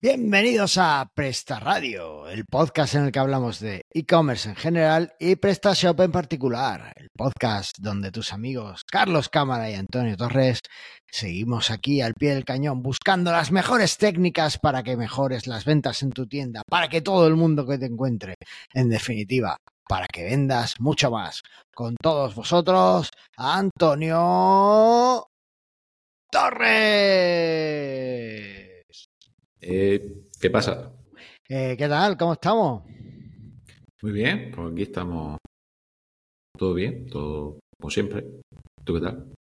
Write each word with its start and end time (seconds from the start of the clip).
Bienvenidos 0.00 0.78
a 0.78 1.10
Presta 1.12 1.58
Radio, 1.58 2.28
el 2.28 2.44
podcast 2.44 2.94
en 2.94 3.06
el 3.06 3.10
que 3.10 3.18
hablamos 3.18 3.58
de 3.58 3.82
e-commerce 3.90 4.48
en 4.48 4.54
general 4.54 5.12
y 5.18 5.34
PrestaShop 5.34 5.98
en 6.02 6.12
particular, 6.12 6.92
el 6.94 7.08
podcast 7.10 7.76
donde 7.80 8.12
tus 8.12 8.32
amigos 8.32 8.84
Carlos 8.88 9.28
Cámara 9.28 9.68
y 9.68 9.74
Antonio 9.74 10.16
Torres 10.16 10.60
seguimos 11.10 11.72
aquí 11.72 12.00
al 12.00 12.14
pie 12.14 12.32
del 12.32 12.44
cañón 12.44 12.80
buscando 12.80 13.32
las 13.32 13.50
mejores 13.50 13.96
técnicas 13.96 14.56
para 14.58 14.84
que 14.84 14.96
mejores 14.96 15.48
las 15.48 15.64
ventas 15.64 16.04
en 16.04 16.10
tu 16.10 16.28
tienda, 16.28 16.62
para 16.70 16.88
que 16.88 17.00
todo 17.00 17.26
el 17.26 17.34
mundo 17.34 17.66
que 17.66 17.78
te 17.78 17.86
encuentre, 17.86 18.36
en 18.74 18.90
definitiva, 18.90 19.56
para 19.88 20.06
que 20.06 20.22
vendas 20.22 20.76
mucho 20.78 21.10
más. 21.10 21.42
Con 21.74 21.96
todos 22.00 22.36
vosotros, 22.36 23.10
Antonio 23.36 25.26
Torres. 26.30 27.48
Eh, 29.60 30.22
¿Qué 30.40 30.50
pasa? 30.50 30.92
Eh, 31.48 31.74
¿Qué 31.76 31.88
tal? 31.88 32.16
¿Cómo 32.16 32.34
estamos? 32.34 32.84
Muy 34.02 34.12
bien, 34.12 34.52
pues 34.54 34.72
aquí 34.72 34.82
estamos 34.82 35.38
todo 36.56 36.74
bien, 36.74 37.06
todo 37.08 37.58
como 37.80 37.90
siempre. 37.90 38.24
¿Tú 38.84 38.94
qué 38.94 39.00
tal? 39.00 39.32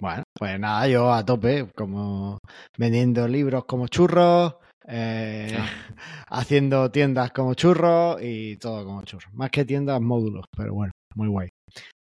Bueno, 0.00 0.22
pues 0.36 0.58
nada, 0.58 0.88
yo 0.88 1.12
a 1.12 1.24
tope, 1.24 1.68
como 1.76 2.38
vendiendo 2.76 3.28
libros 3.28 3.64
como 3.66 3.86
churros, 3.86 4.56
eh, 4.88 5.56
Ah. 5.56 5.66
haciendo 6.28 6.90
tiendas 6.90 7.30
como 7.30 7.54
churros 7.54 8.20
y 8.20 8.56
todo 8.56 8.84
como 8.84 9.02
churros. 9.04 9.32
Más 9.32 9.50
que 9.50 9.64
tiendas, 9.64 10.00
módulos, 10.00 10.44
pero 10.56 10.74
bueno, 10.74 10.92
muy 11.14 11.28
guay. 11.28 11.48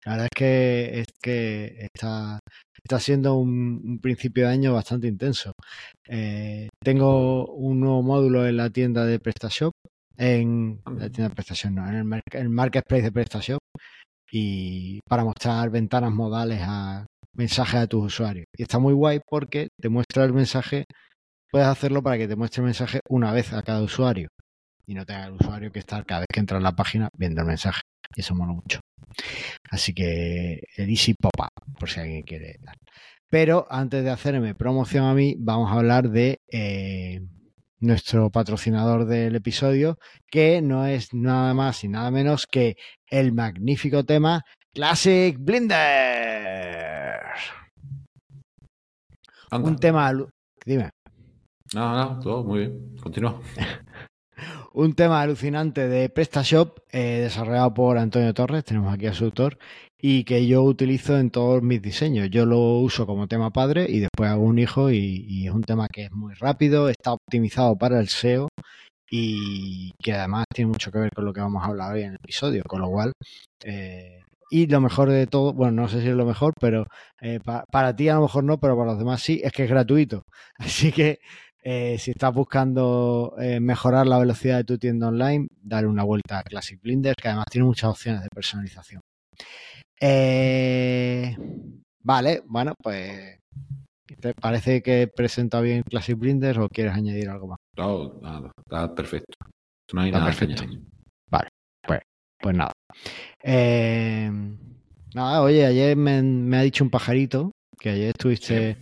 La 0.06 0.12
verdad 0.12 0.28
es 0.32 0.36
que, 0.38 1.00
es 1.00 1.06
que 1.22 1.88
está, 1.92 2.38
está 2.84 2.98
siendo 3.00 3.34
un, 3.34 3.80
un 3.84 3.98
principio 4.00 4.46
de 4.46 4.52
año 4.52 4.74
bastante 4.74 5.06
intenso. 5.08 5.52
Eh, 6.08 6.68
tengo 6.82 7.46
un 7.46 7.80
nuevo 7.80 8.02
módulo 8.02 8.46
en 8.46 8.56
la 8.56 8.70
tienda 8.70 9.04
de 9.04 9.18
PrestaShop, 9.18 9.72
en 10.16 10.80
la 10.84 11.08
tienda 11.10 11.28
de 11.28 11.34
PrestaShop, 11.34 11.70
no, 11.72 11.88
en 11.88 11.94
el, 11.94 12.04
mar- 12.04 12.22
el 12.32 12.48
marketplace 12.48 13.04
de 13.04 13.12
PrestaShop, 13.12 13.60
y 14.32 15.00
para 15.08 15.24
mostrar 15.24 15.70
ventanas 15.70 16.12
modales 16.12 16.60
a 16.62 17.06
mensajes 17.36 17.80
a 17.80 17.86
tus 17.86 18.06
usuarios. 18.06 18.46
Y 18.56 18.62
está 18.62 18.78
muy 18.78 18.92
guay 18.92 19.20
porque 19.26 19.68
te 19.80 19.88
muestra 19.88 20.24
el 20.24 20.32
mensaje, 20.32 20.84
puedes 21.50 21.68
hacerlo 21.68 22.02
para 22.02 22.18
que 22.18 22.28
te 22.28 22.36
muestre 22.36 22.60
el 22.60 22.66
mensaje 22.66 23.00
una 23.08 23.32
vez 23.32 23.52
a 23.52 23.62
cada 23.62 23.82
usuario 23.82 24.28
y 24.86 24.94
no 24.94 25.04
tenga 25.06 25.26
el 25.26 25.34
usuario 25.34 25.70
que 25.70 25.78
estar 25.78 26.04
cada 26.04 26.20
vez 26.20 26.28
que 26.32 26.40
entra 26.40 26.56
en 26.56 26.64
la 26.64 26.72
página 26.72 27.08
viendo 27.16 27.40
el 27.40 27.46
mensaje. 27.46 27.80
Y 28.16 28.20
eso 28.20 28.34
mola 28.34 28.52
mucho. 28.52 28.79
Así 29.70 29.94
que 29.94 30.62
el 30.76 30.90
Easy 30.90 31.14
Pop-Up, 31.14 31.78
por 31.78 31.88
si 31.88 32.00
alguien 32.00 32.22
quiere 32.22 32.56
dar. 32.60 32.76
Pero 33.28 33.66
antes 33.70 34.02
de 34.02 34.10
hacerme 34.10 34.54
promoción 34.54 35.04
a 35.04 35.14
mí, 35.14 35.36
vamos 35.38 35.70
a 35.70 35.74
hablar 35.74 36.10
de 36.10 36.40
eh, 36.50 37.20
nuestro 37.78 38.30
patrocinador 38.30 39.06
del 39.06 39.36
episodio, 39.36 39.98
que 40.30 40.60
no 40.60 40.86
es 40.86 41.14
nada 41.14 41.54
más 41.54 41.84
y 41.84 41.88
nada 41.88 42.10
menos 42.10 42.46
que 42.50 42.76
el 43.08 43.32
magnífico 43.32 44.04
tema 44.04 44.42
Classic 44.74 45.36
Blender. 45.38 47.20
Anda. 49.50 49.68
Un 49.68 49.76
tema, 49.78 50.12
dime, 50.64 50.90
No, 51.74 51.96
no, 51.96 52.20
todo 52.20 52.44
muy 52.44 52.60
bien. 52.60 52.96
Continúa. 53.00 53.40
un 54.72 54.94
tema 54.94 55.20
alucinante 55.22 55.88
de 55.88 56.08
PrestaShop 56.08 56.78
eh, 56.92 57.20
desarrollado 57.22 57.74
por 57.74 57.98
Antonio 57.98 58.32
Torres, 58.34 58.64
tenemos 58.64 58.92
aquí 58.92 59.06
a 59.06 59.14
su 59.14 59.24
autor, 59.26 59.58
y 60.00 60.24
que 60.24 60.46
yo 60.46 60.62
utilizo 60.62 61.18
en 61.18 61.30
todos 61.30 61.62
mis 61.62 61.82
diseños. 61.82 62.30
Yo 62.30 62.46
lo 62.46 62.58
uso 62.78 63.06
como 63.06 63.28
tema 63.28 63.50
padre 63.52 63.86
y 63.88 64.00
después 64.00 64.30
hago 64.30 64.42
un 64.44 64.58
hijo 64.58 64.90
y, 64.90 65.46
es 65.46 65.52
un 65.52 65.62
tema 65.62 65.88
que 65.88 66.04
es 66.04 66.12
muy 66.12 66.34
rápido, 66.34 66.88
está 66.88 67.12
optimizado 67.12 67.76
para 67.76 67.98
el 68.00 68.06
SEO 68.06 68.48
y 69.10 69.92
que 70.02 70.12
además 70.14 70.46
tiene 70.54 70.70
mucho 70.70 70.90
que 70.92 70.98
ver 71.00 71.10
con 71.14 71.24
lo 71.24 71.32
que 71.32 71.40
vamos 71.40 71.62
a 71.62 71.66
hablar 71.68 71.94
hoy 71.94 72.02
en 72.02 72.10
el 72.10 72.16
episodio, 72.16 72.62
con 72.66 72.80
lo 72.80 72.88
cual... 72.90 73.12
eh, 73.64 74.22
y 74.52 74.66
lo 74.66 74.80
mejor 74.80 75.10
de 75.10 75.26
todo, 75.28 75.52
bueno, 75.52 75.82
no 75.82 75.88
sé 75.88 76.00
si 76.02 76.08
es 76.08 76.14
lo 76.16 76.26
mejor, 76.26 76.54
pero 76.60 76.86
eh, 77.20 77.38
pa- 77.44 77.64
para 77.70 77.94
ti 77.94 78.08
a 78.08 78.14
lo 78.16 78.22
mejor 78.22 78.42
no, 78.44 78.58
pero 78.58 78.76
para 78.76 78.90
los 78.90 78.98
demás 78.98 79.22
sí, 79.22 79.40
es 79.44 79.52
que 79.52 79.62
es 79.64 79.70
gratuito. 79.70 80.24
Así 80.58 80.90
que 80.92 81.20
eh, 81.62 81.96
si 81.98 82.12
estás 82.12 82.32
buscando 82.32 83.34
eh, 83.38 83.60
mejorar 83.60 84.06
la 84.06 84.18
velocidad 84.18 84.58
de 84.58 84.64
tu 84.64 84.78
tienda 84.78 85.08
online, 85.08 85.46
dale 85.62 85.86
una 85.86 86.04
vuelta 86.04 86.38
a 86.38 86.42
Classic 86.42 86.80
Blender, 86.80 87.14
que 87.14 87.28
además 87.28 87.46
tiene 87.50 87.66
muchas 87.66 87.90
opciones 87.90 88.22
de 88.22 88.28
personalización. 88.34 89.00
Eh, 90.00 91.36
vale, 92.02 92.42
bueno, 92.46 92.74
pues 92.82 93.38
¿te 94.20 94.34
parece 94.34 94.82
que 94.82 95.02
he 95.02 95.06
presentado 95.06 95.62
bien 95.62 95.82
Classic 95.82 96.18
Blender 96.18 96.58
o 96.60 96.68
quieres 96.68 96.94
añadir 96.94 97.28
algo 97.28 97.48
más? 97.48 97.58
No, 97.76 98.18
nada, 98.20 98.50
está 98.58 98.94
perfecto. 98.94 99.36
No 99.92 100.00
hay 100.00 100.08
Está 100.08 100.18
nada 100.20 100.30
perfecto. 100.30 100.62
que 100.62 100.68
añadir. 100.68 100.90
Pues 102.42 102.56
nada. 102.56 102.72
Nada, 105.14 105.42
oye, 105.42 105.66
ayer 105.66 105.94
me, 105.94 106.22
me 106.22 106.56
ha 106.56 106.62
dicho 106.62 106.82
un 106.84 106.88
pajarito 106.88 107.52
que 107.78 107.90
ayer 107.90 108.08
estuviste 108.10 108.78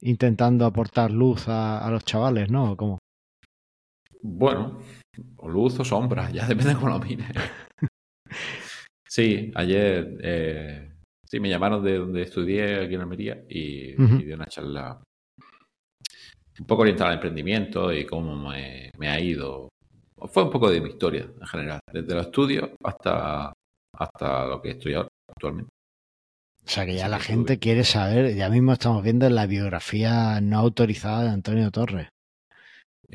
intentando 0.00 0.64
aportar 0.64 1.10
luz 1.10 1.48
a, 1.48 1.84
a 1.84 1.90
los 1.90 2.04
chavales, 2.04 2.50
¿no? 2.50 2.72
¿O 2.72 2.76
¿Cómo? 2.76 2.98
Bueno, 4.22 4.80
o 5.36 5.48
luz 5.48 5.78
o 5.80 5.84
sombra, 5.84 6.30
ya 6.30 6.46
depende 6.48 6.70
de 6.70 6.74
cómo 6.76 6.90
lo 6.90 6.98
mires. 7.00 7.28
Sí, 9.10 9.50
ayer 9.54 10.18
eh, 10.22 10.92
sí 11.24 11.40
me 11.40 11.48
llamaron 11.48 11.82
de 11.82 11.96
donde 11.96 12.22
estudié 12.22 12.84
aquí 12.84 12.94
en 12.94 13.00
Almería 13.00 13.42
y, 13.48 13.94
di 13.94 14.32
una 14.32 14.44
charla 14.44 15.02
un 16.60 16.66
poco 16.66 16.82
orientada 16.82 17.10
al 17.10 17.16
emprendimiento 17.16 17.90
y 17.90 18.04
cómo 18.04 18.36
me, 18.36 18.90
me 18.98 19.08
ha 19.08 19.18
ido. 19.18 19.70
Fue 20.30 20.42
un 20.42 20.50
poco 20.50 20.70
de 20.70 20.82
mi 20.82 20.90
historia 20.90 21.22
en 21.22 21.46
general, 21.46 21.80
desde 21.90 22.14
los 22.14 22.26
estudios 22.26 22.70
hasta, 22.84 23.50
hasta 23.96 24.46
lo 24.46 24.60
que 24.60 24.72
estoy 24.72 24.92
ahora 24.92 25.08
actualmente. 25.30 25.70
O 26.68 26.70
sea 26.70 26.86
que 26.86 26.94
ya 26.96 27.06
Sí, 27.06 27.10
la 27.10 27.18
gente 27.18 27.56
tuve. 27.56 27.58
quiere 27.58 27.82
saber, 27.84 28.34
ya 28.36 28.50
mismo 28.50 28.74
estamos 28.74 29.02
viendo 29.02 29.28
la 29.30 29.46
biografía 29.46 30.40
no 30.42 30.58
autorizada 30.58 31.24
de 31.24 31.30
Antonio 31.30 31.70
Torres. 31.70 32.08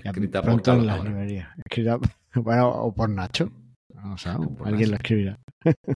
Ya 0.04 0.12
Escrita 0.12 0.44
por 0.44 0.56
pronto 0.56 0.72
en 0.74 0.80
Carlos 0.80 0.86
las 0.86 1.04
librerías. 1.04 1.50
Escrita, 1.66 2.00
bueno, 2.36 2.70
o 2.70 2.94
por 2.94 3.10
Nacho. 3.10 3.52
Sé, 4.18 4.30
Por 4.58 4.68
alguien 4.68 4.90
lo 4.92 4.96
Nacho. 4.96 4.96
escribirá. 4.96 5.40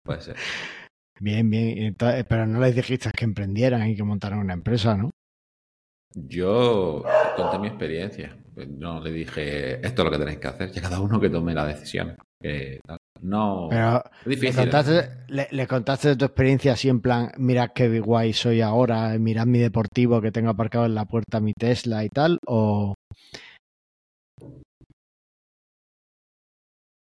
Puede 0.04 0.22
ser. 0.22 0.36
Bien, 1.20 1.50
bien. 1.50 1.78
Entonces, 1.78 2.26
pero 2.28 2.46
no 2.48 2.60
les 2.60 2.76
dijiste 2.76 3.10
que 3.12 3.24
emprendieran 3.24 3.88
y 3.88 3.96
que 3.96 4.04
montaran 4.04 4.40
una 4.40 4.54
empresa, 4.54 4.98
¿no? 4.98 5.12
Yo 6.16 7.04
conté 7.38 7.60
mi 7.60 7.68
experiencia. 7.68 8.36
Pues 8.54 8.68
No 8.68 9.00
le 9.00 9.12
dije, 9.12 9.76
esto 9.86 10.02
es 10.02 10.06
lo 10.06 10.12
que 10.12 10.18
tenéis 10.18 10.40
que 10.40 10.48
hacer. 10.48 10.72
Ya 10.72 10.82
cada 10.82 11.00
uno 11.00 11.20
que 11.20 11.30
tome. 11.30 11.54
Que 12.42 12.80
tal. 12.86 12.98
No. 13.24 13.68
Pero 13.70 14.04
es 14.26 14.36
le 14.50 14.52
difícil. 14.52 14.60
¿eh? 14.70 14.72
contaste, 14.72 15.10
le, 15.30 15.48
le 15.52 15.68
contaste 15.68 16.10
de 16.10 16.16
tu 16.16 16.26
experiencia 16.26 16.74
así 16.74 16.90
en 16.90 17.02
plan, 17.02 17.32
mirad 17.38 17.70
qué 17.74 18.00
guay 18.00 18.34
soy 18.34 18.62
ahora, 18.62 19.18
mirad 19.20 19.46
mi 19.46 19.60
deportivo 19.60 20.22
que 20.22 20.32
tengo 20.32 20.50
aparcado 20.50 20.86
en 20.86 20.96
la 20.96 21.06
puerta 21.06 21.40
mi 21.40 21.54
Tesla 21.54 22.04
y 22.04 22.10
tal, 22.10 22.38
o... 22.48 22.94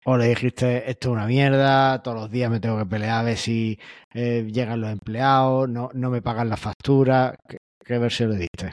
O 0.06 0.18
le 0.18 0.28
dijiste, 0.28 0.90
esto 0.92 1.10
es 1.10 1.14
una 1.14 1.26
mierda, 1.28 2.04
todos 2.04 2.20
los 2.20 2.30
días 2.30 2.52
me 2.52 2.60
tengo 2.60 2.78
que 2.78 2.86
pelear 2.86 3.22
a 3.22 3.24
ver 3.24 3.38
si 3.38 3.80
eh, 4.14 4.46
llegan 4.52 4.82
los 4.82 4.92
empleados, 4.92 5.70
no, 5.70 5.92
no 5.94 6.10
me 6.10 6.22
pagan 6.22 6.50
la 6.50 6.58
factura. 6.58 7.34
¿Qué, 7.48 7.58
qué 7.86 7.98
versión 8.00 8.32
le 8.32 8.36
diste? 8.40 8.72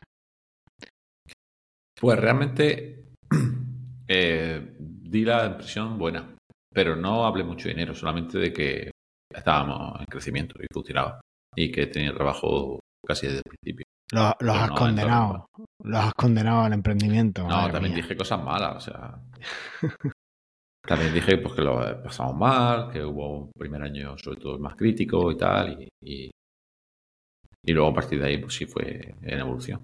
Pues 2.01 2.19
realmente 2.19 3.13
eh, 4.09 4.75
di 4.79 5.25
la 5.25 5.47
impresión 5.47 5.99
buena. 5.99 6.35
Pero 6.73 6.97
no 6.97 7.25
hablé 7.25 7.45
mucho 7.45 7.69
de 7.69 7.75
dinero, 7.75 7.95
solamente 7.95 8.39
de 8.39 8.53
que 8.53 8.91
estábamos 9.33 10.01
en 10.01 10.07
crecimiento 10.07 10.55
y 10.61 10.67
funcionaba. 10.73 11.21
Y 11.57 11.71
que 11.73 11.87
tenía 11.87 12.15
trabajo 12.15 12.79
casi 13.07 13.27
desde 13.27 13.39
el 13.39 13.43
principio. 13.43 13.85
Los, 14.13 14.57
has 14.57 14.69
no, 14.71 14.75
condenado, 14.75 15.47
los 15.85 16.05
has 16.05 16.15
condenado 16.15 16.63
al 16.63 16.73
emprendimiento. 16.73 17.47
No, 17.47 17.71
también 17.71 17.95
mía. 17.95 18.03
dije 18.03 18.17
cosas 18.17 18.43
malas, 18.43 18.77
o 18.77 18.81
sea. 18.81 19.21
también 20.87 21.15
dije 21.15 21.39
pues, 21.39 21.55
que 21.55 21.63
lo 21.63 22.03
pasamos 22.03 22.37
mal, 22.37 22.91
que 22.91 23.05
hubo 23.05 23.45
un 23.45 23.53
primer 23.57 23.83
año 23.83 24.17
sobre 24.19 24.41
todo 24.41 24.59
más 24.59 24.75
crítico 24.75 25.31
y 25.31 25.37
tal, 25.37 25.81
y, 25.81 25.89
y, 26.03 26.31
y 27.65 27.73
luego 27.73 27.91
a 27.91 27.95
partir 27.95 28.21
de 28.21 28.27
ahí 28.27 28.39
pues 28.39 28.55
sí 28.55 28.67
fue 28.67 29.15
en 29.23 29.39
evolución. 29.39 29.81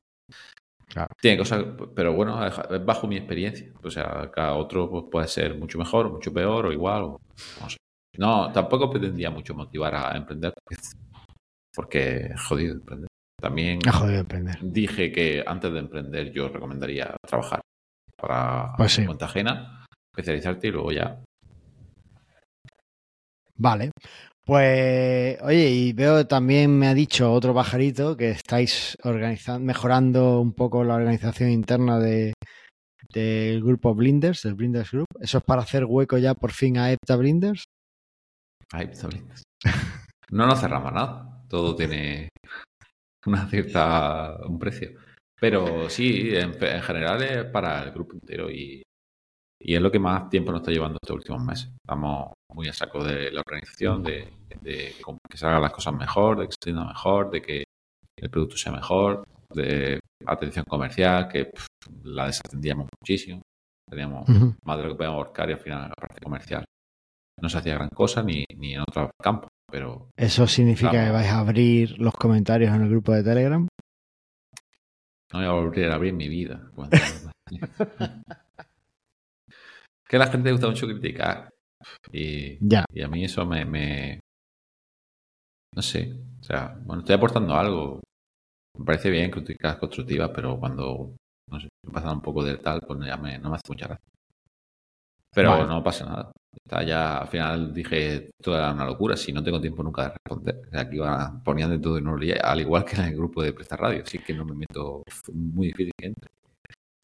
Claro. 0.87 1.09
Tiene 1.21 1.37
cosas, 1.39 1.65
pero 1.95 2.13
bueno, 2.15 2.45
es 2.47 2.85
bajo 2.85 3.07
mi 3.07 3.17
experiencia. 3.17 3.73
O 3.83 3.91
sea, 3.91 4.31
cada 4.33 4.55
otro 4.55 4.89
pues, 4.89 5.05
puede 5.11 5.29
ser 5.29 5.57
mucho 5.59 5.79
mejor, 5.79 6.11
mucho 6.11 6.33
peor 6.33 6.67
o 6.67 6.73
igual. 6.73 7.03
O, 7.03 7.21
no 7.61 7.71
sé. 7.71 7.77
No, 8.19 8.51
tampoco 8.53 8.91
pretendía 8.91 9.31
mucho 9.31 9.55
motivar 9.55 9.95
a 9.95 10.17
emprender, 10.17 10.55
porque 11.75 12.31
es 12.35 12.41
jodido 12.41 12.75
emprender. 12.75 13.09
También 13.39 13.81
jodido 13.83 14.21
emprender. 14.21 14.57
dije 14.63 15.13
que 15.13 15.45
antes 15.47 15.71
de 15.71 15.79
emprender 15.79 16.33
yo 16.33 16.49
recomendaría 16.49 17.15
trabajar 17.27 17.61
para 18.17 18.73
Pues 18.79 18.93
sí. 18.93 19.05
cuenta 19.05 19.27
ajena, 19.27 19.85
especializarte 20.15 20.69
y 20.69 20.71
luego 20.71 20.93
ya. 20.93 21.23
Vale. 23.57 23.91
Pues, 24.47 25.43
oye, 25.43 25.71
y 25.71 25.93
veo 25.93 26.25
también 26.25 26.79
me 26.79 26.87
ha 26.87 26.95
dicho 26.95 27.33
otro 27.33 27.53
pajarito 27.53 28.17
que 28.17 28.31
estáis 28.31 28.97
organizando, 29.03 29.67
mejorando 29.67 30.41
un 30.41 30.53
poco 30.53 30.85
la 30.85 30.95
organización 30.95 31.51
interna 31.51 31.99
de, 31.99 32.33
del 33.13 33.61
grupo 33.61 33.93
Blinders, 33.93 34.43
del 34.43 34.55
Blinders 34.55 34.93
Group. 34.93 35.09
Eso 35.21 35.39
es 35.39 35.45
para 35.45 35.63
hacer 35.63 35.85
hueco 35.85 36.17
ya 36.19 36.35
por 36.35 36.53
fin 36.53 36.79
a 36.79 36.93
Epta 36.93 37.17
Blinders. 37.17 37.65
A 38.73 38.83
Epta 38.83 39.09
Blinders. 39.09 39.43
No 40.31 40.47
nos 40.47 40.61
cerramos 40.61 40.93
nada. 40.93 41.43
Todo 41.49 41.75
tiene 41.75 42.29
una 43.27 43.49
cierta 43.49 44.37
un 44.47 44.61
precio. 44.61 44.91
Pero 45.41 45.91
sí, 45.91 46.37
en, 46.37 46.55
general 46.55 47.23
es 47.23 47.45
para 47.47 47.83
el 47.83 47.91
grupo 47.91 48.15
entero 48.15 48.49
y, 48.49 48.83
y, 49.61 49.75
es 49.75 49.81
lo 49.81 49.91
que 49.91 49.99
más 49.99 50.29
tiempo 50.29 50.53
nos 50.53 50.61
está 50.61 50.73
llevando 50.73 50.99
estos 51.03 51.17
últimos 51.17 51.43
meses. 51.45 51.71
Estamos 51.83 52.33
muy 52.53 52.69
a 52.69 52.73
saco 52.73 53.03
de 53.05 53.31
la 53.31 53.41
organización, 53.41 54.03
de, 54.03 54.29
de 54.61 54.95
que 55.29 55.37
se 55.37 55.47
hagan 55.47 55.63
las 55.63 55.73
cosas 55.73 55.95
mejor, 55.95 56.39
de 56.39 56.47
que 56.47 56.55
se 56.63 56.73
mejor, 56.73 57.31
de 57.31 57.43
que 57.43 57.65
el 58.19 58.31
producto 58.31 58.57
sea 58.57 58.73
mejor, 58.73 59.25
de 59.53 60.01
atención 60.27 60.65
comercial, 60.69 61.29
que 61.29 61.51
la 62.05 62.27
desatendíamos 62.27 62.89
muchísimo. 63.01 63.43
Teníamos 63.89 64.29
más 64.65 64.79
de 64.79 64.83
lo 64.83 64.91
que 64.91 64.97
podíamos 64.97 65.19
ahorcar 65.19 65.49
y 65.51 65.53
al 65.53 65.61
final 65.61 65.83
la 65.83 65.95
parte 65.95 66.21
comercial 66.21 66.65
no 67.41 67.49
se 67.49 67.59
hacía 67.59 67.75
gran 67.75 67.91
cosa 67.91 68.23
ni, 68.23 68.45
ni 68.57 68.75
en 68.75 68.81
otros 68.81 69.11
campos. 69.23 69.51
Pero 69.71 70.09
¿Eso 70.17 70.47
significa 70.47 70.91
que 70.91 71.11
vais 71.11 71.29
a 71.29 71.41
abrir 71.41 71.99
los 71.99 72.15
comentarios 72.15 72.75
en 72.75 72.83
el 72.83 72.89
grupo 72.89 73.13
de 73.13 73.23
Telegram? 73.23 73.67
No 75.33 75.39
voy 75.39 75.45
a 75.45 75.53
volver 75.53 75.91
a 75.91 75.97
abrir 75.97 76.15
mi 76.15 76.29
vida. 76.29 76.71
que 80.09 80.17
a 80.17 80.19
la 80.21 80.27
gente 80.29 80.47
le 80.47 80.53
gusta 80.53 80.69
mucho 80.69 80.87
criticar. 80.87 81.49
Y, 82.13 82.59
y 82.93 83.03
a 83.03 83.09
mí 83.09 83.25
eso 83.25 83.45
me, 83.45 83.65
me, 83.65 84.21
No 85.75 85.83
sé. 85.83 86.13
O 86.41 86.43
sea, 86.43 86.77
bueno, 86.85 87.01
estoy 87.01 87.17
aportando 87.17 87.55
algo. 87.55 88.01
Me 88.79 88.85
parece 88.85 89.11
bien 89.11 89.31
críticas 89.31 89.77
constructivas, 89.77 90.31
pero 90.35 90.59
cuando 90.59 91.17
no 91.51 91.61
sé, 91.61 91.69
me 91.85 91.93
pasa 91.93 92.13
un 92.13 92.21
poco 92.21 92.45
del 92.45 92.61
tal, 92.61 92.81
pues 92.87 92.99
ya 93.07 93.17
me, 93.17 93.39
no 93.39 93.51
me 93.51 93.57
hace 93.57 93.69
mucha 93.69 93.87
gracia. 93.87 94.05
Pero 95.35 95.67
no 95.67 95.83
pasa 95.83 96.07
nada. 96.07 96.33
Está 96.65 96.83
ya, 96.83 97.19
al 97.19 97.29
final 97.29 97.75
dije, 97.75 98.31
esto 98.39 98.57
era 98.57 98.73
una 98.73 98.87
locura, 98.87 99.17
si 99.17 99.33
no 99.33 99.43
tengo 99.45 99.61
tiempo 99.61 99.83
nunca 99.83 100.05
de 100.05 100.09
responder. 100.11 100.63
Aquí 100.73 100.99
van 100.99 101.43
poniendo 101.43 101.77
de 101.77 101.83
todo 101.83 101.99
en 101.99 102.09
un 102.09 102.23
al 102.43 102.61
igual 102.61 102.85
que 102.85 102.97
en 102.97 103.03
el 103.05 103.17
grupo 103.17 103.43
de 103.43 103.53
Presta 103.53 103.77
Radio, 103.77 104.03
así 104.03 104.19
que 104.19 104.35
no 104.35 104.45
me 104.45 104.55
meto 104.55 105.03
muy 105.35 105.69
difícil 105.69 105.93
que 105.99 106.07
entre. 106.07 106.31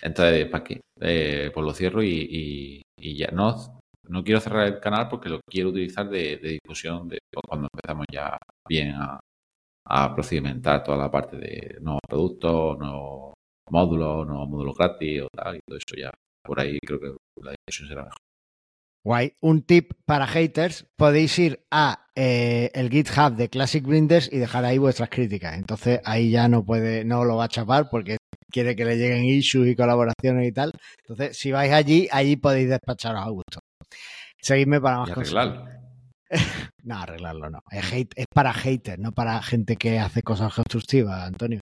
Entonces, 0.02 0.46
¿para 0.46 0.64
qué? 0.64 0.80
Eh, 1.00 1.50
pues 1.54 1.64
lo 1.64 1.72
cierro 1.72 2.02
y, 2.02 2.82
ya 2.98 3.28
no, 3.32 3.80
no 4.08 4.24
quiero 4.24 4.40
cerrar 4.40 4.66
el 4.66 4.80
canal 4.80 5.08
porque 5.08 5.28
lo 5.28 5.40
quiero 5.48 5.70
utilizar 5.70 6.08
de, 6.08 6.36
de 6.36 6.58
difusión 6.62 7.08
de 7.08 7.18
cuando 7.48 7.68
empezamos 7.72 8.06
ya 8.12 8.36
bien 8.68 8.94
a, 8.96 9.20
procedimentar 10.14 10.82
toda 10.82 10.96
la 10.96 11.10
parte 11.10 11.36
de 11.36 11.78
nuevos 11.80 12.00
productos, 12.08 12.78
nuevos 12.78 13.34
módulos, 13.68 14.26
nuevos 14.26 14.48
módulos 14.48 14.76
gratis 14.76 15.22
o 15.22 15.28
tal, 15.34 15.56
y 15.56 15.60
todo 15.66 15.76
eso 15.76 15.96
ya 15.96 16.10
por 16.44 16.60
ahí 16.60 16.78
creo 16.84 17.00
que 17.00 17.16
la 17.42 17.54
difusión 17.66 17.88
será 17.88 18.04
mejor. 18.04 18.18
Guay. 19.04 19.32
Un 19.40 19.62
tip 19.62 19.92
para 20.06 20.26
haters, 20.26 20.86
podéis 20.96 21.36
ir 21.38 21.66
a 21.70 22.06
eh, 22.14 22.70
el 22.74 22.88
GitHub 22.88 23.34
de 23.34 23.48
Classic 23.48 23.84
Blinders 23.84 24.32
y 24.32 24.38
dejar 24.38 24.64
ahí 24.64 24.78
vuestras 24.78 25.10
críticas. 25.10 25.58
Entonces 25.58 26.00
ahí 26.04 26.30
ya 26.30 26.46
no 26.48 26.64
puede, 26.64 27.04
no 27.04 27.24
lo 27.24 27.36
va 27.36 27.44
a 27.44 27.48
chapar 27.48 27.90
porque 27.90 28.18
quiere 28.52 28.76
que 28.76 28.84
le 28.84 28.96
lleguen 28.96 29.24
issues 29.24 29.68
y 29.68 29.74
colaboraciones 29.74 30.48
y 30.48 30.52
tal. 30.52 30.72
Entonces, 31.00 31.36
si 31.36 31.50
vais 31.50 31.72
allí, 31.72 32.08
allí 32.12 32.36
podéis 32.36 32.68
despacharos 32.68 33.22
a 33.22 33.30
gusto. 33.30 33.60
Seguidme 34.40 34.80
para 34.80 34.98
más 34.98 35.10
cosas. 35.10 35.54
no, 36.84 36.96
arreglarlo 36.96 37.50
no. 37.50 37.60
Es, 37.70 37.92
es 37.92 38.26
para 38.32 38.52
haters, 38.52 38.98
no 38.98 39.12
para 39.12 39.42
gente 39.42 39.76
que 39.76 39.98
hace 39.98 40.22
cosas 40.22 40.54
constructivas, 40.54 41.26
Antonio. 41.26 41.60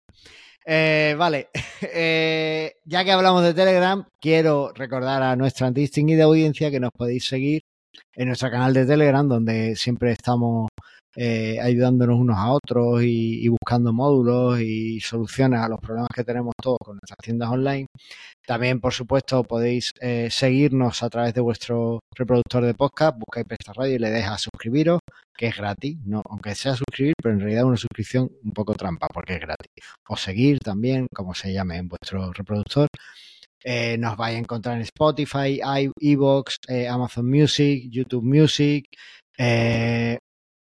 Eh, 0.66 1.16
vale, 1.18 1.50
eh, 1.82 2.74
ya 2.86 3.04
que 3.04 3.12
hablamos 3.12 3.44
de 3.44 3.54
Telegram, 3.54 4.06
quiero 4.22 4.72
recordar 4.74 5.24
a 5.24 5.36
nuestra 5.36 5.72
distinguida 5.72 6.26
audiencia 6.26 6.70
que 6.70 6.80
nos 6.80 6.92
podéis 6.92 7.28
seguir 7.28 7.62
en 8.14 8.28
nuestro 8.28 8.52
canal 8.52 8.74
de 8.74 8.86
Telegram, 8.86 9.28
donde 9.28 9.76
siempre 9.76 10.12
estamos 10.12 10.70
eh, 11.16 11.60
ayudándonos 11.60 12.20
unos 12.20 12.38
a 12.38 12.52
otros 12.52 13.02
y, 13.04 13.48
buscando 13.50 13.92
módulos 13.92 14.62
y 14.62 15.00
soluciones 15.00 15.60
a 15.60 15.68
los 15.68 15.80
problemas 15.80 16.10
que 16.14 16.24
tenemos 16.24 16.54
todos 16.62 16.78
con 16.84 16.96
nuestras 16.98 17.18
tiendas 17.18 17.50
online. 17.50 17.88
También, 18.46 18.80
por 18.80 18.94
supuesto, 18.94 19.44
podéis 19.44 19.92
eh, 20.02 20.30
seguirnos 20.32 21.02
a 21.04 21.10
través 21.10 21.34
de 21.34 21.42
vuestro 21.42 22.00
reproductor 22.16 22.64
de 22.64 22.74
podcast, 22.74 23.18
buscáis 23.18 23.46
Presta 23.48 23.74
Radio 23.74 23.96
y 23.96 24.00
le 24.00 24.12
deja 24.12 24.38
suscribiros, 24.38 25.00
que 25.36 25.48
es 25.48 25.58
gratis, 25.58 25.98
no, 26.06 26.22
aunque 26.30 26.54
sea 26.56 26.76
suscribir, 26.76 27.14
pero 27.22 27.34
en 27.34 27.42
realidad 27.42 27.66
una 27.66 27.78
suscripción 27.78 28.30
un 28.44 28.52
poco 28.52 28.76
trampa 28.76 29.08
porque 29.08 29.34
es 29.36 29.40
gratis. 29.42 29.72
O 30.08 30.16
seguir 30.16 30.60
también, 30.60 31.08
como 31.14 31.34
se 31.34 31.52
llame 31.54 31.78
en 31.78 31.88
vuestro 31.88 32.32
reproductor. 32.34 32.88
Eh, 33.64 33.98
nos 33.98 34.16
vais 34.16 34.36
a 34.36 34.40
encontrar 34.40 34.78
en 34.78 34.84
Spotify, 34.84 35.60
iVoox, 36.00 36.58
Amazon 36.90 37.30
Music, 37.30 37.90
YouTube 37.90 38.24
Music, 38.24 38.86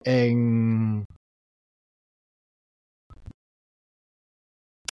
en... 0.05 1.05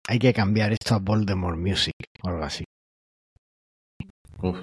Hay 0.08 0.18
que 0.18 0.32
cambiar 0.32 0.72
esto 0.72 0.94
a 0.94 0.98
Voldemort 0.98 1.58
Music 1.58 1.94
o 2.22 2.28
algo 2.28 2.42
así. 2.42 2.64
Uf. 4.42 4.58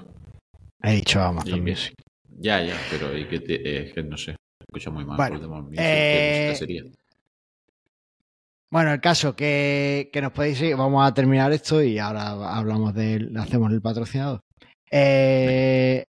He 0.83 0.95
dicho 0.95 1.21
Amazon 1.21 1.61
Music. 1.63 1.93
Ya, 2.39 2.61
ya, 2.61 2.75
pero 2.91 3.11
que 3.11 3.35
es 3.85 3.93
que 3.93 4.03
no 4.03 4.17
sé. 4.17 4.35
Escucha 4.59 4.89
muy 4.89 5.05
mal. 5.05 5.17
Voldemort 5.17 5.65
Music. 5.65 5.79
Eh... 5.81 6.53
sería? 6.57 6.83
Bueno, 8.69 8.91
el 8.91 8.99
caso 8.99 9.33
que, 9.33 10.09
que 10.11 10.21
nos 10.21 10.33
podéis 10.33 10.61
ir, 10.61 10.75
vamos 10.75 11.07
a 11.07 11.13
terminar 11.13 11.53
esto 11.53 11.81
y 11.81 11.99
ahora 11.99 12.31
hablamos 12.53 12.93
de, 12.93 13.31
hacemos 13.37 13.71
el 13.71 13.81
patrocinador. 13.81 14.41
Eh, 14.91 16.03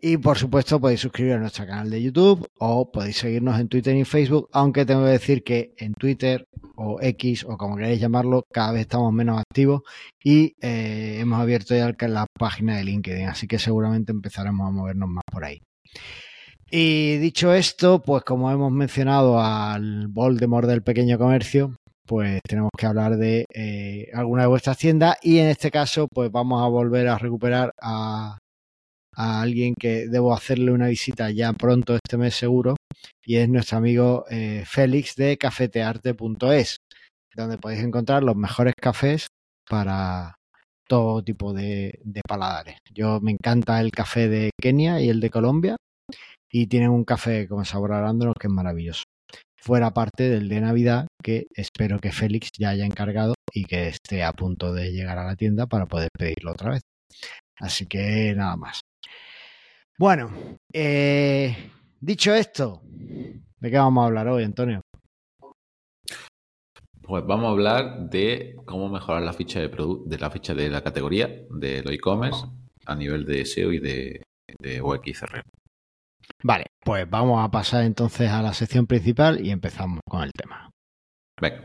y 0.00 0.16
por 0.18 0.36
supuesto 0.38 0.80
podéis 0.80 1.00
suscribiros 1.00 1.38
a 1.38 1.40
nuestro 1.40 1.66
canal 1.66 1.90
de 1.90 2.02
YouTube 2.02 2.46
o 2.58 2.90
podéis 2.90 3.16
seguirnos 3.16 3.58
en 3.58 3.68
Twitter 3.68 3.96
y 3.96 4.04
Facebook, 4.04 4.48
aunque 4.52 4.84
tengo 4.84 5.04
que 5.04 5.10
decir 5.10 5.42
que 5.42 5.74
en 5.78 5.94
Twitter 5.94 6.46
o 6.76 6.98
X 7.00 7.44
o 7.44 7.56
como 7.56 7.76
queráis 7.76 8.00
llamarlo, 8.00 8.44
cada 8.52 8.72
vez 8.72 8.82
estamos 8.82 9.12
menos 9.12 9.40
activos 9.40 9.82
y 10.22 10.54
eh, 10.60 11.18
hemos 11.20 11.40
abierto 11.40 11.74
ya 11.74 11.94
la 12.08 12.26
página 12.38 12.76
de 12.76 12.84
LinkedIn, 12.84 13.28
así 13.28 13.46
que 13.46 13.58
seguramente 13.58 14.12
empezaremos 14.12 14.68
a 14.68 14.70
movernos 14.70 15.08
más 15.08 15.24
por 15.30 15.44
ahí. 15.44 15.60
Y 16.70 17.16
dicho 17.18 17.54
esto, 17.54 18.02
pues 18.02 18.24
como 18.24 18.50
hemos 18.50 18.72
mencionado 18.72 19.40
al 19.40 20.08
Voldemort 20.08 20.68
del 20.68 20.82
pequeño 20.82 21.16
comercio, 21.16 21.74
pues 22.06 22.40
tenemos 22.46 22.70
que 22.76 22.86
hablar 22.86 23.16
de 23.16 23.46
eh, 23.54 24.08
alguna 24.14 24.42
de 24.42 24.48
vuestras 24.48 24.76
tiendas 24.76 25.16
y 25.22 25.38
en 25.38 25.46
este 25.46 25.70
caso 25.70 26.06
pues 26.12 26.30
vamos 26.30 26.62
a 26.62 26.68
volver 26.68 27.08
a 27.08 27.18
recuperar 27.18 27.72
a 27.80 28.38
a 29.16 29.40
alguien 29.40 29.74
que 29.78 30.06
debo 30.08 30.34
hacerle 30.34 30.72
una 30.72 30.88
visita 30.88 31.30
ya 31.30 31.52
pronto 31.52 31.94
este 31.96 32.18
mes 32.18 32.34
seguro 32.34 32.76
y 33.24 33.36
es 33.36 33.48
nuestro 33.48 33.78
amigo 33.78 34.24
eh, 34.30 34.64
Félix 34.66 35.16
de 35.16 35.36
cafetearte.es 35.36 36.76
donde 37.34 37.58
podéis 37.58 37.82
encontrar 37.82 38.22
los 38.22 38.36
mejores 38.36 38.74
cafés 38.80 39.26
para 39.68 40.36
todo 40.88 41.22
tipo 41.22 41.52
de, 41.52 42.00
paladares. 42.26 42.78
Yo 42.94 43.20
me 43.20 43.32
encanta 43.32 43.80
el 43.80 43.90
café 43.90 44.28
de 44.28 44.50
Kenia 44.60 45.00
y 45.00 45.08
el 45.08 45.20
de 45.20 45.30
Colombia 45.30 45.76
y 46.50 46.66
tienen 46.66 46.90
un 46.90 47.04
café 47.04 47.48
con 47.48 47.64
sabor 47.64 47.92
arándano 47.92 48.32
que 48.38 48.46
es 48.46 48.52
maravilloso. 48.52 49.02
Fuera 49.58 49.92
parte 49.92 50.30
del 50.30 50.48
de 50.48 50.60
Navidad 50.60 51.06
que 51.22 51.46
espero 51.54 51.98
que 51.98 52.12
Félix 52.12 52.50
ya 52.56 52.70
haya 52.70 52.86
encargado 52.86 53.34
y 53.52 53.64
que 53.64 53.88
esté 53.88 54.22
a 54.22 54.32
punto 54.32 54.72
de 54.72 54.92
llegar 54.92 55.18
a 55.18 55.26
la 55.26 55.36
tienda 55.36 55.66
para 55.66 55.86
poder 55.86 56.08
pedirlo 56.16 56.52
otra 56.52 56.70
vez. 56.70 56.82
Así 57.58 57.86
que 57.86 58.32
nada 58.36 58.56
más. 58.56 58.80
Bueno, 59.98 60.30
eh, 60.74 61.70
dicho 62.00 62.34
esto, 62.34 62.82
¿de 62.84 63.70
qué 63.70 63.78
vamos 63.78 64.02
a 64.02 64.06
hablar 64.08 64.28
hoy, 64.28 64.44
Antonio? 64.44 64.82
Pues 67.00 67.24
vamos 67.24 67.46
a 67.46 67.50
hablar 67.50 68.10
de 68.10 68.56
cómo 68.66 68.90
mejorar 68.90 69.22
la 69.22 69.32
ficha 69.32 69.60
de, 69.60 69.70
de 70.04 70.18
la 70.18 70.30
ficha 70.30 70.54
de 70.54 70.68
la 70.68 70.82
categoría 70.82 71.28
de 71.48 71.78
e-commerce 71.78 72.44
a 72.84 72.94
nivel 72.94 73.24
de 73.24 73.46
SEO 73.46 73.72
y 73.72 73.78
de, 73.78 74.22
de 74.60 74.82
UXR. 74.82 75.40
Vale, 76.42 76.66
pues 76.80 77.08
vamos 77.08 77.42
a 77.42 77.50
pasar 77.50 77.84
entonces 77.84 78.30
a 78.30 78.42
la 78.42 78.52
sección 78.52 78.86
principal 78.86 79.44
y 79.44 79.50
empezamos 79.50 80.00
con 80.06 80.22
el 80.22 80.32
tema. 80.32 80.70
Venga. 81.40 81.64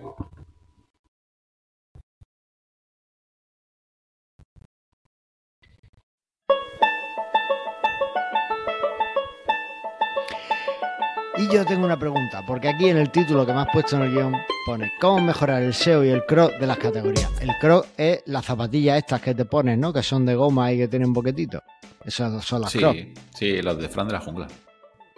Y 11.41 11.51
yo 11.51 11.65
tengo 11.65 11.85
una 11.85 11.97
pregunta, 11.97 12.43
porque 12.45 12.69
aquí 12.69 12.89
en 12.89 12.97
el 12.97 13.09
título 13.09 13.47
que 13.47 13.51
me 13.51 13.61
has 13.61 13.67
puesto 13.73 13.95
en 13.95 14.03
el 14.03 14.11
guion 14.11 14.35
pone 14.63 14.93
¿Cómo 15.01 15.21
mejorar 15.21 15.63
el 15.63 15.73
SEO 15.73 16.03
y 16.03 16.09
el 16.09 16.23
CRO 16.23 16.49
de 16.49 16.67
las 16.67 16.77
categorías? 16.77 17.31
El 17.41 17.49
CRO 17.59 17.83
es 17.97 18.21
las 18.27 18.45
zapatillas 18.45 18.99
estas 18.99 19.21
que 19.21 19.33
te 19.33 19.45
pones, 19.45 19.75
¿no? 19.75 19.91
Que 19.91 20.03
son 20.03 20.23
de 20.23 20.35
goma 20.35 20.71
y 20.71 20.77
que 20.77 20.87
tienen 20.87 21.11
boquetito. 21.11 21.63
Esas 22.05 22.45
son 22.45 22.61
las 22.61 22.71
sí, 22.71 22.77
CRO. 22.77 22.93
Sí, 23.33 23.59
las 23.59 23.75
de 23.79 23.89
Fran 23.89 24.05
de 24.05 24.13
la 24.13 24.19
jungla. 24.19 24.47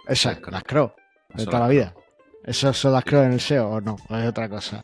Esas, 0.08 0.40
las 0.50 0.62
CRO, 0.62 0.96
de 1.34 1.44
toda 1.44 1.60
la 1.60 1.68
vida. 1.68 1.94
¿Esas 2.42 2.74
son 2.74 2.94
las 2.94 3.04
CRO 3.04 3.22
en 3.22 3.34
el 3.34 3.40
SEO 3.40 3.68
o 3.68 3.80
no? 3.82 3.98
¿O 4.08 4.16
es 4.16 4.26
otra 4.26 4.48
cosa? 4.48 4.80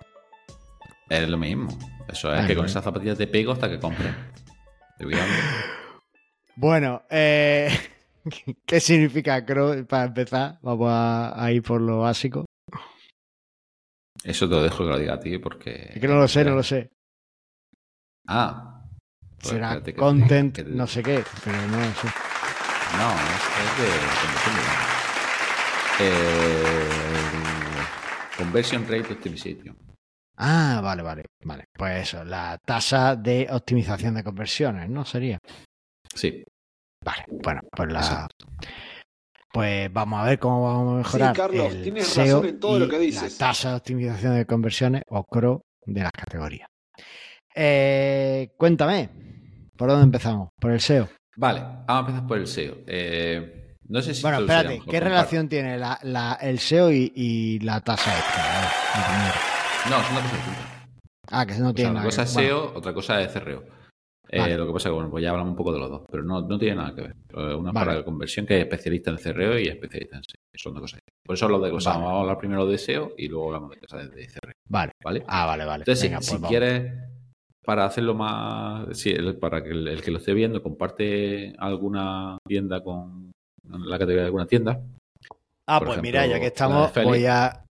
Es 1.08 1.26
lo 1.26 1.38
mismo. 1.38 1.70
Eso 2.06 2.34
es 2.34 2.46
que 2.46 2.54
con 2.54 2.66
esas 2.66 2.84
zapatillas 2.84 3.16
te 3.16 3.26
pego 3.26 3.52
hasta 3.52 3.66
que 3.70 3.80
compres. 3.80 4.12
Bueno, 6.56 7.04
eh, 7.08 7.70
¿qué 8.66 8.80
significa 8.80 9.44
CRO 9.44 9.86
para 9.86 10.04
empezar? 10.04 10.58
Vamos 10.62 10.88
a, 10.90 11.50
ir 11.52 11.62
por 11.62 11.80
lo 11.80 12.00
básico. 12.00 12.44
Eso 14.22 14.48
te 14.48 14.54
lo 14.54 14.62
dejo 14.62 14.84
que 14.84 14.90
lo 14.90 14.98
diga 14.98 15.14
a 15.14 15.20
ti 15.20 15.38
porque... 15.38 15.92
Es 15.94 16.00
que 16.00 16.08
no 16.08 16.16
lo 16.16 16.28
sé, 16.28 16.44
no 16.44 16.54
lo 16.54 16.62
sé. 16.62 16.90
Ah. 18.26 18.84
Pues 19.38 19.54
Será 19.54 19.80
content, 19.96 20.58
no 20.66 20.86
sé 20.86 21.02
qué, 21.02 21.24
pero 21.42 21.56
no 21.68 21.78
lo 21.78 21.94
sé. 21.94 22.08
No, 22.98 23.10
es, 23.12 23.78
de... 23.78 24.20
Eh, 26.02 26.88
conversion 28.36 28.86
Rate 28.86 29.14
Optimization. 29.14 29.76
Ah, 30.36 30.80
vale, 30.82 31.02
vale, 31.02 31.24
vale. 31.44 31.64
Pues 31.72 32.02
eso, 32.02 32.24
la 32.24 32.58
tasa 32.64 33.16
de 33.16 33.46
optimización 33.50 34.14
de 34.14 34.24
conversiones, 34.24 34.88
¿no? 34.88 35.04
Sería. 35.04 35.38
Sí. 36.14 36.42
Vale, 37.04 37.24
bueno, 37.28 37.62
pues 37.70 37.92
la. 37.92 38.28
Pues 39.52 39.92
vamos 39.92 40.20
a 40.20 40.24
ver 40.24 40.38
cómo 40.38 40.62
vamos 40.62 40.94
a 40.94 40.96
mejorar. 40.98 41.34
Sí, 41.34 41.40
Carlos, 41.40 41.74
el 41.74 41.82
tienes 41.82 42.06
SEO 42.06 42.36
razón 42.36 42.48
en 42.48 42.60
todo 42.60 42.78
lo 42.78 42.88
que 42.88 42.98
dices. 42.98 43.40
La 43.40 43.46
tasa 43.46 43.70
de 43.70 43.76
optimización 43.76 44.36
de 44.36 44.46
conversiones 44.46 45.02
o 45.08 45.24
CRO 45.24 45.62
de 45.86 46.02
las 46.02 46.12
categorías. 46.12 46.68
Eh, 47.54 48.52
cuéntame, 48.56 49.10
¿por 49.76 49.88
dónde 49.88 50.04
empezamos? 50.04 50.50
¿Por 50.60 50.70
el 50.70 50.80
SEO? 50.80 51.08
Vale, 51.36 51.60
vamos 51.60 51.88
a 51.88 51.98
empezar 52.00 52.26
por 52.26 52.38
el 52.38 52.46
SEO. 52.46 52.76
Eh, 52.86 53.76
no 53.88 54.02
sé 54.02 54.14
si. 54.14 54.22
Bueno, 54.22 54.40
espérate, 54.40 54.80
¿qué 54.88 55.00
relación 55.00 55.48
tiene 55.48 55.78
la, 55.78 56.38
el 56.40 56.60
SEO 56.60 56.92
y, 56.92 57.58
la 57.60 57.80
tasa 57.80 58.16
extra? 58.16 58.44
No, 59.88 59.96
son 60.04 60.14
dos 60.14 60.22
cosas 60.22 60.36
distintas. 60.36 60.66
Ah, 61.32 61.46
que 61.46 61.54
no 61.54 61.74
tiene 61.74 61.90
nada. 61.90 62.02
Una 62.02 62.08
cosa 62.10 62.22
es 62.22 62.30
SEO, 62.30 62.72
otra 62.74 62.92
cosa 62.92 63.20
es 63.20 63.32
CRO. 63.32 63.79
Eh, 64.32 64.56
lo 64.56 64.66
que 64.66 64.72
pasa 64.72 64.88
es 64.88 64.92
que, 64.92 64.94
bueno, 64.94 65.10
pues 65.10 65.24
ya 65.24 65.30
hablamos 65.30 65.50
un 65.50 65.56
poco 65.56 65.72
de 65.72 65.80
los 65.80 65.90
dos, 65.90 66.02
pero 66.08 66.22
no, 66.22 66.40
no 66.40 66.56
tiene 66.56 66.76
nada 66.76 66.94
que 66.94 67.02
ver. 67.02 67.16
Una 67.56 67.72
para 67.72 67.94
la 67.94 68.04
conversión 68.04 68.46
que 68.46 68.58
es 68.58 68.62
especialista 68.62 69.10
en 69.10 69.16
CRO 69.16 69.58
y 69.58 69.66
especialista 69.66 70.18
en 70.18 70.22
SEO. 70.22 70.40
Son 70.54 70.74
dos 70.74 70.82
cosas. 70.82 71.00
Por 71.24 71.34
eso 71.34 71.48
lo 71.48 71.58
de 71.58 71.70
cosas. 71.70 71.94
Vamos 71.96 72.12
a 72.12 72.20
hablar 72.20 72.38
primero 72.38 72.64
de 72.64 72.78
SEO 72.78 73.12
y 73.18 73.26
luego 73.26 73.48
hablamos 73.48 73.70
de 73.70 73.78
cosas 73.78 74.10
de 74.12 74.26
CRO. 74.28 74.52
Vale. 74.68 74.92
¿Vale? 75.02 75.24
Ah, 75.26 75.46
vale, 75.46 75.64
vale. 75.64 75.82
Entonces, 75.82 76.24
si, 76.24 76.36
pues 76.36 76.48
quieres, 76.48 76.92
para 77.64 77.84
hacerlo 77.84 78.14
más, 78.14 78.86
para 79.40 79.64
que 79.64 79.70
el, 79.70 80.00
que 80.00 80.10
lo 80.12 80.18
esté 80.18 80.32
viendo 80.32 80.62
comparte 80.62 81.54
alguna 81.58 82.38
tienda 82.46 82.84
con 82.84 83.32
la 83.68 83.98
categoría 83.98 84.22
de 84.22 84.26
alguna 84.26 84.46
tienda. 84.46 84.80
Ah, 85.66 85.80
pues 85.84 86.00
mira, 86.00 86.26
ya 86.26 86.38
que 86.38 86.46
estamos, 86.46 86.92
voy 86.94 87.26
a. 87.26 87.64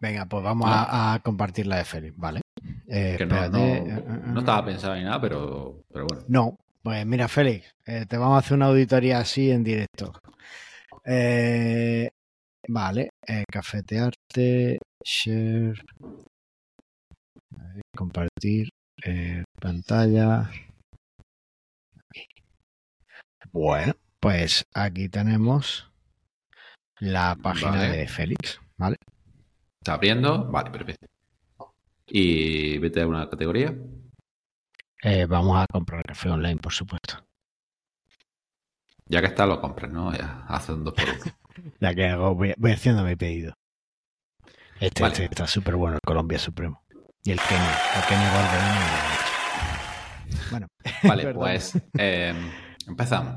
Venga, 0.00 0.26
pues 0.26 0.42
vamos 0.42 0.68
a, 0.68 1.20
compartir 1.22 1.66
la 1.66 1.76
de 1.76 1.84
Félix, 1.84 2.16
¿vale? 2.16 2.40
Eh, 2.88 3.14
que 3.16 3.26
no, 3.26 3.48
no, 3.48 4.40
estaba 4.40 4.64
pensado 4.64 4.94
ni 4.94 5.02
nada, 5.02 5.20
pero, 5.20 5.82
pero 5.92 6.06
bueno. 6.06 6.24
No, 6.28 6.58
pues 6.82 7.06
mira, 7.06 7.28
Félix, 7.28 7.74
eh, 7.86 8.06
te 8.06 8.16
vamos 8.16 8.36
a 8.36 8.38
hacer 8.40 8.56
una 8.56 8.66
auditoría 8.66 9.18
así 9.18 9.50
en 9.50 9.64
directo. 9.64 10.12
Eh, 11.04 12.10
vale, 12.68 13.10
cafetearte, 13.50 14.78
share, 15.02 15.80
compartir 17.96 18.68
pantalla. 19.60 20.50
Bueno, 23.52 23.94
pues 24.20 24.64
aquí 24.74 25.08
tenemos 25.08 25.90
la 26.98 27.36
página 27.42 27.82
de 27.84 28.06
Félix, 28.06 28.60
¿vale? 28.76 28.96
Está 29.80 29.94
abriendo, 29.94 30.50
vale, 30.50 30.70
perfecto. 30.70 31.11
Y 32.14 32.76
vete 32.76 33.00
a 33.00 33.06
una 33.06 33.26
categoría. 33.30 33.74
Eh, 35.02 35.24
vamos 35.24 35.56
a 35.56 35.66
comprar 35.66 36.04
café 36.04 36.28
online, 36.28 36.58
por 36.58 36.74
supuesto. 36.74 37.26
Ya 39.06 39.22
que 39.22 39.28
está, 39.28 39.46
lo 39.46 39.58
compras, 39.62 39.90
¿no? 39.90 40.12
Ya, 40.12 40.44
hace 40.46 40.74
un 40.74 40.84
dos 40.84 40.92
por 40.92 41.04
uno. 41.04 41.72
ya 41.80 41.94
que 41.94 42.04
hago, 42.04 42.34
voy, 42.34 42.54
haciendo 42.70 43.02
mi 43.02 43.16
pedido. 43.16 43.54
Este, 44.78 45.06
este 45.06 45.24
está 45.24 45.46
súper 45.46 45.76
bueno, 45.76 45.94
el 45.94 46.00
Colombia 46.04 46.38
Supremo. 46.38 46.82
Y 47.24 47.30
el 47.30 47.40
Kenia. 47.40 47.78
El 47.96 48.04
Kenia 48.06 48.30
Bueno. 50.50 50.66
Vale, 51.04 51.32
pues 51.32 51.80
em, 51.94 52.36
empezamos. 52.86 53.36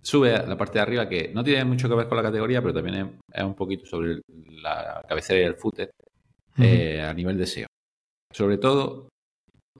Sube 0.00 0.36
a 0.36 0.46
la 0.46 0.56
parte 0.56 0.74
de 0.74 0.82
arriba 0.82 1.08
que 1.08 1.32
no 1.34 1.42
tiene 1.42 1.64
mucho 1.64 1.88
que 1.88 1.96
ver 1.96 2.06
con 2.06 2.16
la 2.16 2.22
categoría, 2.22 2.62
pero 2.62 2.72
también 2.72 3.20
es, 3.32 3.42
un 3.42 3.56
poquito 3.56 3.84
sobre 3.84 4.20
la 4.62 5.04
cabecera 5.08 5.40
y 5.40 5.42
el 5.42 5.56
footer 5.56 5.90
eh, 6.56 7.02
a 7.02 7.12
nivel 7.12 7.36
de 7.36 7.46
SEO. 7.48 7.66
Sobre 8.32 8.58
todo 8.58 9.08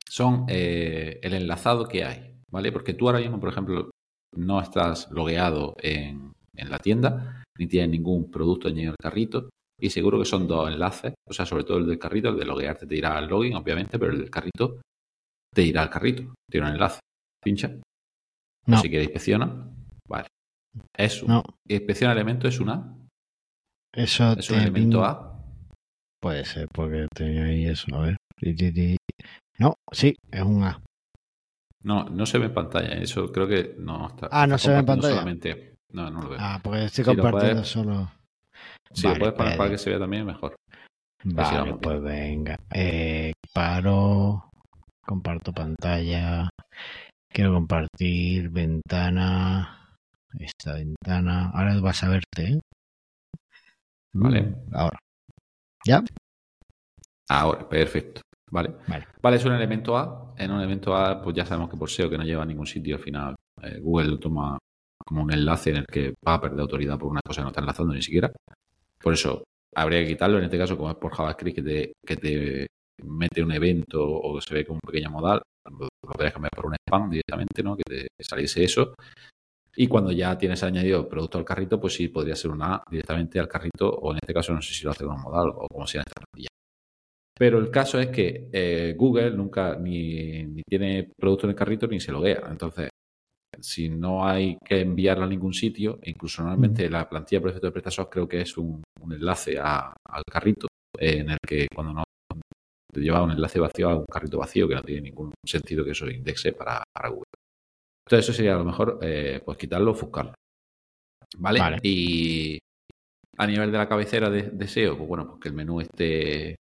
son 0.09 0.47
eh, 0.49 1.21
el 1.23 1.35
enlazado 1.35 1.87
que 1.87 2.05
hay, 2.05 2.35
¿vale? 2.51 2.73
Porque 2.73 2.95
tú 2.95 3.09
ahora 3.09 3.21
mismo, 3.21 3.39
por 3.39 3.51
ejemplo, 3.51 3.91
no 4.37 4.61
estás 4.61 5.11
logueado 5.11 5.77
en, 5.81 6.33
la 6.55 6.79
tienda, 6.79 7.43
ni 7.59 7.67
tienes 7.67 7.91
ningún 7.91 8.31
producto 8.31 8.69
en 8.69 8.79
el 8.79 8.97
carrito, 9.01 9.49
y 9.81 9.89
seguro 9.89 10.19
que 10.19 10.27
son 10.27 10.47
dos 10.47 10.71
enlaces, 10.71 11.15
o 11.27 11.33
sea, 11.33 11.47
sobre 11.47 11.65
todo 11.65 11.79
el 11.79 11.87
del 11.87 11.99
carrito, 11.99 12.29
el 12.29 12.39
de 12.39 12.45
loguearte 12.45 12.87
te 12.87 12.97
irá 12.97 13.17
al 13.17 13.29
login, 13.29 13.55
obviamente, 13.55 13.99
pero 13.99 14.13
el 14.13 14.19
del 14.19 14.31
carrito 14.31 14.81
te 15.55 15.63
irá 15.63 15.83
al 15.83 15.91
carrito, 15.91 16.35
tiene 16.51 16.67
un 16.67 16.75
enlace. 16.75 17.01
Pincha. 17.43 17.75
No. 18.67 18.79
Si 18.79 18.89
quieres 18.91 19.07
inspecciona. 19.07 19.69
Vale. 20.07 20.27
Eso. 20.97 21.27
No. 21.27 21.43
Inspecciona 21.67 22.13
elemento 22.13 22.47
es 22.47 22.61
una. 22.61 22.95
Eso 23.93 24.33
es 24.33 24.51
un 24.51 24.59
elemento 24.59 25.05
A. 25.05 25.43
Puede 26.21 26.45
ser, 26.45 26.69
porque 26.69 27.07
tenía 27.15 27.45
ahí 27.45 27.65
eso. 27.65 27.87
A 27.97 28.03
ver. 28.03 28.17
No, 29.59 29.75
sí, 29.93 30.17
es 30.31 30.43
un 30.43 30.65
A. 30.65 30.81
No, 31.83 32.05
no 32.05 32.27
se 32.27 32.39
ve 32.39 32.47
en 32.47 32.55
pantalla. 32.55 32.95
Eso 32.95 33.31
creo 33.33 33.47
que 33.47 33.75
no 33.79 34.07
está. 34.09 34.29
Ah, 34.31 34.47
no 34.47 34.59
se 34.59 34.71
ve 34.71 34.79
en 34.79 34.87
pantalla. 34.87 35.13
Solamente. 35.13 35.75
No, 35.93 36.11
no 36.11 36.23
lo 36.23 36.31
veo. 36.31 36.39
Ah, 36.41 36.61
porque 36.63 36.85
estoy 36.85 37.05
compartiendo 37.05 37.65
solo. 37.65 38.11
Si 38.93 39.07
lo 39.07 39.19
puedes 39.19 39.35
poner 39.35 39.57
para 39.57 39.71
que 39.71 39.79
se 39.79 39.91
vea 39.91 39.99
también, 39.99 40.27
mejor. 40.27 40.55
Vale, 41.25 41.75
pues 41.75 42.03
venga. 42.03 42.57
Eh, 42.73 43.33
paro. 43.53 44.51
Comparto 45.07 45.53
pantalla. 45.53 46.49
Quiero 47.33 47.55
compartir 47.55 48.51
ventana. 48.51 49.97
Esta 50.39 50.75
ventana. 50.75 51.51
Ahora 51.51 51.79
vas 51.81 52.03
a 52.05 52.09
verte, 52.09 52.53
¿eh? 52.53 52.61
Vale. 54.13 54.43
Mm, 54.43 54.75
ahora. 54.75 54.99
¿Ya? 55.87 56.05
Ahora, 57.29 57.69
perfecto. 57.69 58.23
Vale. 58.51 58.75
vale. 59.23 59.37
es 59.37 59.45
un 59.45 59.53
elemento 59.53 59.97
A. 59.97 60.35
En 60.37 60.51
un 60.51 60.59
elemento 60.59 60.95
A, 60.95 61.21
pues 61.23 61.37
ya 61.37 61.47
sabemos 61.47 61.71
que 61.71 61.77
por 61.77 61.91
SEO 61.91 62.11
que 62.11 62.19
no 62.19 62.25
lleva 62.25 62.43
a 62.43 62.47
ningún 62.47 62.67
sitio, 62.67 62.97
al 62.97 63.03
final 63.03 63.35
eh, 63.63 63.79
Google 63.81 64.09
lo 64.09 64.19
toma 64.19 64.59
como 65.05 65.23
un 65.23 65.33
enlace 65.33 65.71
en 65.71 65.77
el 65.77 65.87
que 65.87 66.15
va 66.27 66.35
a 66.35 66.41
perder 66.41 66.61
autoridad 66.61 66.99
por 66.99 67.11
una 67.11 67.21
cosa 67.25 67.41
que 67.41 67.45
no 67.45 67.49
está 67.51 67.61
enlazando 67.61 67.95
ni 67.95 68.03
siquiera. 68.03 68.31
Por 68.99 69.13
eso 69.13 69.45
habría 69.75 70.01
que 70.01 70.09
quitarlo. 70.09 70.39
En 70.39 70.45
este 70.45 70.59
caso, 70.59 70.77
como 70.77 70.91
es 70.91 70.97
por 70.97 71.13
JavaScript 71.13 71.57
que 71.57 71.63
te, 71.63 71.93
que 72.07 72.17
te 72.17 72.67
mete 73.05 73.43
un 73.43 73.53
evento 73.53 74.03
o 74.03 74.41
se 74.41 74.55
ve 74.55 74.67
como 74.67 74.79
un 74.83 74.91
pequeño 74.91 75.11
modal, 75.11 75.43
lo 75.69 75.89
podrías 76.01 76.33
cambiar 76.33 76.51
por 76.55 76.67
un 76.67 76.75
spam 76.75 77.11
directamente, 77.11 77.63
¿no? 77.63 77.77
Que 77.77 77.83
te 77.85 78.09
saliese 78.21 78.65
eso. 78.65 78.95
Y 79.77 79.87
cuando 79.87 80.11
ya 80.13 80.37
tienes 80.37 80.63
añadido 80.63 81.09
producto 81.09 81.39
al 81.39 81.45
carrito, 81.45 81.81
pues 81.81 81.95
sí 81.95 82.09
podría 82.09 82.35
ser 82.37 82.51
una 82.51 82.75
A 82.75 82.83
directamente 82.91 83.39
al 83.39 83.49
carrito, 83.49 83.89
o 83.89 84.13
en 84.13 84.19
este 84.21 84.35
caso 84.35 84.53
no 84.53 84.61
sé 84.61 84.75
si 84.75 84.85
lo 84.85 84.91
hace 84.91 85.05
con 85.05 85.15
un 85.15 85.23
modal 85.23 85.51
o 85.55 85.67
como 85.71 85.87
sea 85.87 86.01
en 86.01 86.05
esta 86.09 86.21
plantilla. 86.21 86.50
Pero 87.41 87.59
el 87.59 87.71
caso 87.71 87.99
es 87.99 88.09
que 88.09 88.51
eh, 88.53 88.95
Google 88.99 89.31
nunca 89.31 89.75
ni, 89.75 90.63
tiene 90.69 91.11
producto 91.19 91.47
en 91.47 91.53
el 91.53 91.57
carrito 91.57 91.87
ni 91.87 91.99
se 91.99 92.13
loguea. 92.13 92.43
Entonces, 92.51 92.91
si 93.59 93.89
no 93.89 94.27
hay 94.27 94.59
que 94.63 94.83
enviarlo 94.83 95.25
a 95.25 95.29
ningún 95.29 95.55
sitio, 95.55 95.99
incluso 96.03 96.43
normalmente 96.43 96.91
la 96.91 97.09
plantilla 97.09 97.41
de 97.41 97.59
de 97.59 97.71
PrestaShop 97.71 98.11
creo 98.11 98.29
que 98.29 98.43
es 98.43 98.59
un, 98.59 98.83
enlace 99.11 99.59
al 99.59 100.23
carrito, 100.31 100.67
en 100.99 101.31
el 101.31 101.39
que 101.39 101.67
cuando 101.75 101.95
no 101.95 102.05
te 102.93 103.01
lleva 103.01 103.23
un 103.23 103.31
enlace 103.31 103.59
vacío 103.59 103.89
a 103.89 103.97
un 103.97 104.05
carrito 104.05 104.37
vacío, 104.37 104.69
que 104.69 104.75
no 104.75 104.83
tiene 104.83 105.01
ningún 105.01 105.33
sentido 105.43 105.83
que 105.83 105.93
eso 105.93 106.11
indexe 106.11 106.53
para, 106.53 106.85
Google. 107.09 107.25
Entonces, 108.07 108.29
eso 108.29 108.35
sería 108.35 108.55
a 108.55 108.59
lo 108.59 108.67
mejor 108.67 108.99
eh, 109.01 109.41
pues 109.43 109.57
quitarlo 109.57 109.93
o 109.93 109.95
ofuscarlo. 109.95 110.35
¿Vale? 111.39 111.79
Y 111.85 112.59
a 113.39 113.47
nivel 113.47 113.73
de 113.73 113.79
la 113.79 113.89
cabecera 113.89 114.29
de, 114.29 114.69
SEO, 114.69 114.99
pues 114.99 115.09
bueno, 115.09 115.27
pues 115.27 115.41
que 115.41 115.49
el 115.49 115.55
menú 115.55 115.81
esté 115.81 116.60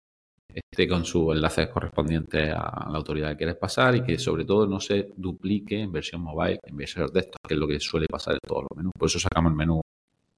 esté 0.55 0.88
con 0.88 1.05
sus 1.05 1.36
enlaces 1.36 1.67
correspondientes 1.70 2.51
a 2.53 2.89
la 2.89 2.98
autoridad 2.98 3.29
que 3.31 3.38
quieres 3.38 3.55
pasar 3.55 3.96
y 3.96 4.03
que 4.03 4.17
sobre 4.17 4.46
todo 4.46 4.67
no 4.67 4.79
se 4.79 5.12
duplique 5.15 5.81
en 5.81 5.91
versión 5.91 6.22
mobile, 6.22 6.60
en 6.63 6.77
versión 6.77 7.08
desktop, 7.13 7.48
que 7.48 7.53
es 7.53 7.60
lo 7.60 7.67
que 7.67 7.79
suele 7.79 8.08
pasar 8.08 8.34
en 8.34 8.39
todos 8.48 8.63
los 8.63 8.77
menús. 8.77 8.91
Por 8.98 9.08
eso 9.08 9.20
sacamos 9.20 9.51
el 9.51 9.58
menú 9.58 9.81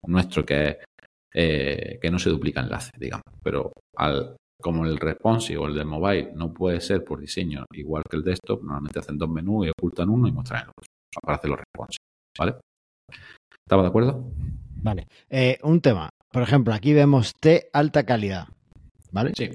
nuestro 0.08 0.46
que 0.46 0.68
es 0.70 0.78
eh, 1.34 2.00
que 2.02 2.12
no 2.12 2.20
se 2.20 2.30
duplica 2.30 2.62
enlace, 2.62 2.92
digamos. 2.98 3.26
Pero 3.42 3.72
al, 3.96 4.36
como 4.62 4.86
el 4.86 4.98
responsive 4.98 5.58
o 5.58 5.68
el 5.68 5.76
del 5.76 5.86
mobile 5.86 6.32
no 6.36 6.54
puede 6.54 6.80
ser 6.80 7.04
por 7.04 7.20
diseño 7.20 7.66
igual 7.74 8.04
que 8.10 8.18
el 8.18 8.24
desktop, 8.24 8.64
normalmente 8.64 9.00
hacen 9.00 9.18
dos 9.18 9.30
menús 9.30 9.68
y 9.68 9.70
ocultan 9.70 10.10
uno 10.10 10.28
y 10.28 10.32
muestran 10.32 10.64
el 10.64 10.70
otro 10.70 10.88
para 11.22 11.38
hacer 11.38 11.50
los 11.50 11.60
responsive. 11.60 12.04
¿Vale? 12.38 12.56
¿Estamos 13.66 13.84
de 13.84 13.90
acuerdo? 13.90 14.32
Vale. 14.82 15.08
Eh, 15.30 15.58
un 15.64 15.82
tema. 15.82 16.10
Por 16.32 16.42
ejemplo, 16.42 16.74
aquí 16.74 16.94
vemos 16.94 17.34
T 17.40 17.70
alta 17.72 18.06
calidad. 18.06 18.48
¿Vale? 19.12 19.34
Sí. 19.36 19.50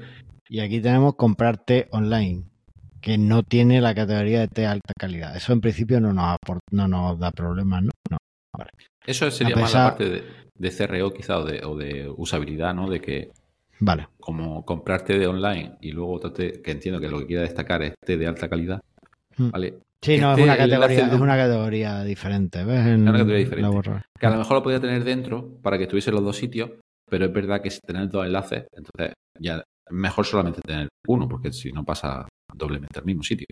Y 0.49 0.61
aquí 0.61 0.81
tenemos 0.81 1.15
comprarte 1.17 1.89
online. 1.91 2.45
que 3.01 3.17
no 3.17 3.45
tiene 3.45 3.81
la 3.81 3.95
categoría 3.95 4.41
de 4.41 4.49
T 4.49 4.67
alta 4.67 4.93
calidad. 4.99 5.37
Eso 5.37 5.53
en 5.53 5.61
principio 5.61 6.01
no 6.01 6.13
nos, 6.13 6.37
no 6.73 6.89
nos 6.89 7.19
da 7.19 7.31
problemas, 7.31 7.85
¿no? 7.85 7.91
no. 8.11 8.19
Eso 9.07 9.31
sería 9.31 9.55
más 9.55 9.73
la 9.73 9.91
parte 9.91 10.11
de, 10.11 10.25
de, 10.55 10.71
CRO 10.71 11.13
quizá 11.13 11.39
o 11.39 11.45
de, 11.45 11.65
o 11.65 11.77
de 11.77 12.09
usabilidad, 12.09 12.75
¿no? 12.75 12.91
De 12.91 13.01
que 13.01 13.31
Vale. 13.81 14.09
Como 14.19 14.65
comprarte 14.65 15.19
de 15.19 15.27
online 15.27 15.77
y 15.81 15.93
luego 15.93 16.21
que 16.35 16.71
entiendo 16.71 17.01
que 17.01 17.09
lo 17.09 17.21
que 17.21 17.27
quiera 17.27 17.43
destacar 17.43 17.83
es 17.83 17.95
té 18.05 18.17
de 18.17 18.27
alta 18.27 18.49
calidad. 18.49 18.81
Hmm. 19.37 19.51
¿vale? 19.51 19.79
Sí, 20.01 20.19
no, 20.19 20.33
es 20.33 20.43
una, 20.43 20.57
categoría, 20.57 21.07
es 21.07 21.21
una 21.21 21.37
categoría 21.37 22.05
diferente. 22.05 22.65
¿ves? 22.65 22.87
es 22.87 22.99
una 22.99 23.13
categoría 23.13 23.39
diferente. 23.39 23.91
Que 24.19 24.27
a 24.27 24.31
lo 24.31 24.39
mejor 24.39 24.57
lo 24.57 24.63
podía 24.63 24.81
tener 24.81 25.05
dentro 25.05 25.59
para 25.63 25.77
que 25.77 25.85
estuviese 25.85 26.11
en 26.11 26.17
los 26.17 26.25
dos 26.25 26.37
sitios, 26.37 26.71
pero 27.09 27.27
es 27.27 27.33
verdad 27.33 27.61
que 27.61 27.71
si 27.71 27.81
tener 27.81 28.09
dos 28.09 28.27
enlaces, 28.27 28.67
entonces 28.73 29.15
ya 29.39 29.63
mejor 29.91 30.25
solamente 30.25 30.61
tener 30.61 30.89
uno, 31.07 31.29
porque 31.29 31.53
si 31.53 31.73
no 31.73 31.85
pasa 31.85 32.29
doblemente 32.55 32.99
al 32.99 33.05
mismo 33.05 33.23
sitio. 33.23 33.47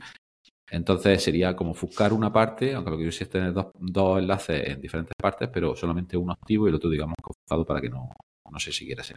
Entonces 0.69 1.23
sería 1.23 1.55
como 1.55 1.75
buscar 1.75 2.13
una 2.13 2.33
parte, 2.33 2.75
aunque 2.75 2.91
lo 2.91 2.99
que 2.99 3.05
quisiese 3.05 3.25
es 3.25 3.31
tener 3.31 3.53
dos, 3.53 3.67
dos, 3.79 4.19
enlaces 4.19 4.69
en 4.69 4.81
diferentes 4.81 5.15
partes, 5.21 5.49
pero 5.53 5.77
solamente 5.77 6.17
uno 6.17 6.33
activo 6.33 6.67
y 6.67 6.71
el 6.71 6.75
otro, 6.75 6.91
digamos, 6.91 7.15
configurado 7.23 7.65
para 7.65 7.81
que 7.81 7.89
no, 7.89 8.11
no 8.51 8.59
se 8.59 8.73
siguiera 8.73 9.05
ser. 9.05 9.17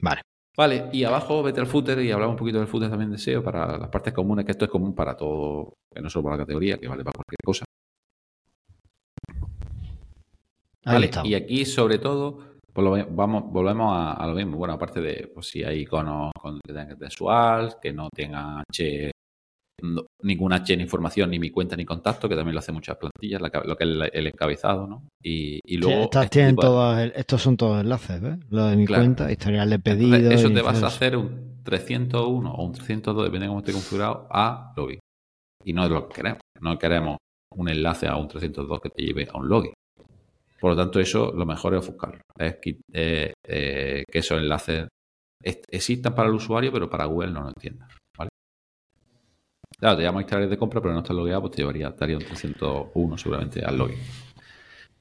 Vale. 0.00 0.20
Vale, 0.56 0.88
y 0.90 1.04
abajo 1.04 1.42
vete 1.42 1.60
al 1.60 1.66
footer 1.66 1.98
y 2.00 2.10
hablamos 2.10 2.32
un 2.32 2.38
poquito 2.38 2.58
del 2.58 2.66
footer 2.66 2.88
también 2.88 3.10
de 3.10 3.18
SEO 3.18 3.42
para 3.42 3.76
las 3.76 3.90
partes 3.90 4.14
comunes, 4.14 4.44
que 4.46 4.52
esto 4.52 4.64
es 4.64 4.70
común 4.70 4.94
para 4.94 5.14
todo, 5.14 5.74
que 5.92 6.00
no 6.00 6.08
solo 6.08 6.24
para 6.24 6.36
la 6.36 6.42
categoría, 6.44 6.78
que 6.78 6.88
vale 6.88 7.04
para 7.04 7.12
cualquier 7.12 7.40
cosa. 7.44 7.64
vale, 10.84 11.10
y 11.24 11.34
aquí 11.34 11.66
sobre 11.66 11.98
todo, 11.98 12.45
pues 12.76 13.06
vamos, 13.10 13.44
volvemos 13.50 13.90
a, 13.90 14.26
lo 14.26 14.34
mismo. 14.34 14.58
Bueno, 14.58 14.74
aparte 14.74 15.00
de 15.00 15.30
pues, 15.32 15.46
si 15.46 15.64
hay 15.64 15.80
iconos 15.80 16.30
con, 16.38 16.60
que 16.60 16.74
tengan 16.74 16.98
textual, 16.98 17.76
que 17.80 17.90
no 17.90 18.10
tengan 18.14 18.62
H 18.70 19.10
ningún 20.22 20.52
H 20.52 20.74
en 20.74 20.80
información, 20.82 21.30
ni 21.30 21.38
mi 21.38 21.50
cuenta 21.50 21.74
ni 21.74 21.86
contacto, 21.86 22.28
que 22.28 22.36
también 22.36 22.54
lo 22.54 22.58
hace 22.58 22.72
muchas 22.72 22.96
plantillas, 22.96 23.40
lo 23.40 23.76
que 23.76 23.84
es 23.84 24.10
el, 24.12 24.26
encabezado, 24.26 24.86
¿no? 24.86 25.04
Y, 25.22 25.60
luego. 25.78 26.02
estas 26.02 26.24
este 26.24 26.38
tienen 26.38 26.56
todos, 26.56 27.10
estos 27.14 27.42
son 27.42 27.56
todos 27.56 27.80
enlaces, 27.80 28.20
¿ves? 28.20 28.38
Lo 28.50 28.66
de 28.66 28.76
mi 28.76 28.86
cuenta, 28.86 29.30
historial 29.30 29.70
de 29.70 29.78
pedido. 29.78 30.30
eso 30.30 30.50
te 30.50 30.62
vas 30.62 30.82
a 30.82 30.88
hacer 30.88 31.16
un 31.16 31.62
301 31.62 32.52
o 32.52 32.64
un 32.64 32.72
302, 32.72 33.24
depende 33.24 33.44
de 33.44 33.48
cómo 33.48 33.60
esté 33.60 33.72
configurado, 33.72 34.26
a 34.30 34.72
login. 34.76 34.98
Y 35.64 35.72
no 35.72 35.84
es 35.84 35.90
lo 35.90 36.08
que 36.08 36.14
queremos. 36.14 36.40
No 36.60 36.78
queremos 36.78 37.16
un 37.54 37.68
enlace 37.68 38.06
a 38.06 38.16
un 38.16 38.28
302 38.28 38.80
que 38.80 38.90
te 38.90 39.02
lleve 39.02 39.28
a 39.32 39.38
un 39.38 39.48
login. 39.48 39.72
Por 40.60 40.70
lo 40.70 40.76
tanto, 40.76 41.00
eso 41.00 41.32
lo 41.32 41.44
mejor 41.44 41.74
es 41.74 41.86
buscarlo. 41.86 42.20
Es 42.38 42.56
que, 42.56 42.78
eh, 42.92 43.32
eh, 43.46 44.04
que 44.10 44.18
esos 44.18 44.38
enlaces 44.38 44.88
existan 45.42 46.14
para 46.14 46.28
el 46.28 46.34
usuario, 46.34 46.72
pero 46.72 46.88
para 46.88 47.04
Google 47.04 47.32
no 47.32 47.42
lo 47.42 47.48
entiendan. 47.48 47.88
Claro, 49.78 49.98
te 49.98 50.04
llamo 50.04 50.20
historiales 50.20 50.50
de 50.50 50.56
compra, 50.56 50.80
pero 50.80 50.94
no 50.94 51.00
estás 51.00 51.14
logueado, 51.14 51.42
pues 51.42 51.52
te 51.52 51.58
llevaría, 51.58 51.90
daría 51.90 52.16
un 52.16 52.24
301 52.24 53.18
seguramente 53.18 53.62
al 53.62 53.76
login. 53.76 53.98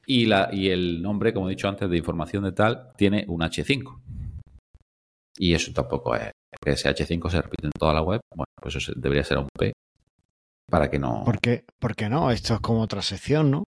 Y, 0.05 0.25
la, 0.25 0.49
y 0.51 0.69
el 0.69 1.01
nombre, 1.01 1.33
como 1.33 1.47
he 1.47 1.51
dicho 1.51 1.67
antes, 1.67 1.89
de 1.89 1.97
información 1.97 2.43
de 2.43 2.51
tal, 2.51 2.91
tiene 2.97 3.25
un 3.27 3.41
H5. 3.41 4.01
Y 5.37 5.53
eso 5.53 5.71
tampoco 5.73 6.15
es. 6.15 6.31
Que 6.61 6.71
ese 6.71 6.89
H5 6.89 7.29
se 7.29 7.41
repite 7.41 7.67
en 7.67 7.71
toda 7.77 7.93
la 7.93 8.01
web. 8.01 8.21
Bueno, 8.33 8.45
pues 8.61 8.75
eso 8.75 8.93
debería 8.95 9.23
ser 9.23 9.37
un 9.37 9.47
P. 9.57 9.73
Para 10.69 10.89
que 10.89 10.99
no. 10.99 11.23
¿Por 11.23 11.39
qué, 11.39 12.09
no? 12.09 12.31
Esto 12.31 12.55
es 12.55 12.59
como 12.59 12.81
otra 12.81 13.01
sección, 13.01 13.51
¿no? 13.51 13.63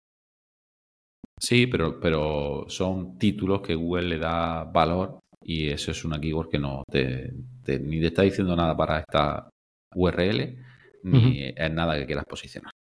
Sí, 1.39 1.67
pero, 1.67 1.99
pero 1.99 2.65
son 2.69 3.17
títulos 3.17 3.61
que 3.61 3.75
Google 3.75 4.07
le 4.07 4.17
da 4.17 4.63
valor 4.63 5.19
y 5.43 5.69
eso 5.69 5.91
es 5.91 6.03
una 6.05 6.19
keyword 6.19 6.49
que 6.49 6.59
no 6.59 6.83
te, 6.89 7.33
ni 7.67 7.99
te 7.99 8.07
está 8.07 8.21
diciendo 8.23 8.55
nada 8.55 8.75
para 8.75 8.99
esta 8.99 9.49
URL 9.93 10.57
ni 11.03 11.53
es 11.55 11.71
nada 11.71 11.97
que 11.97 12.05
quieras 12.05 12.25
posicionar. 12.25 12.71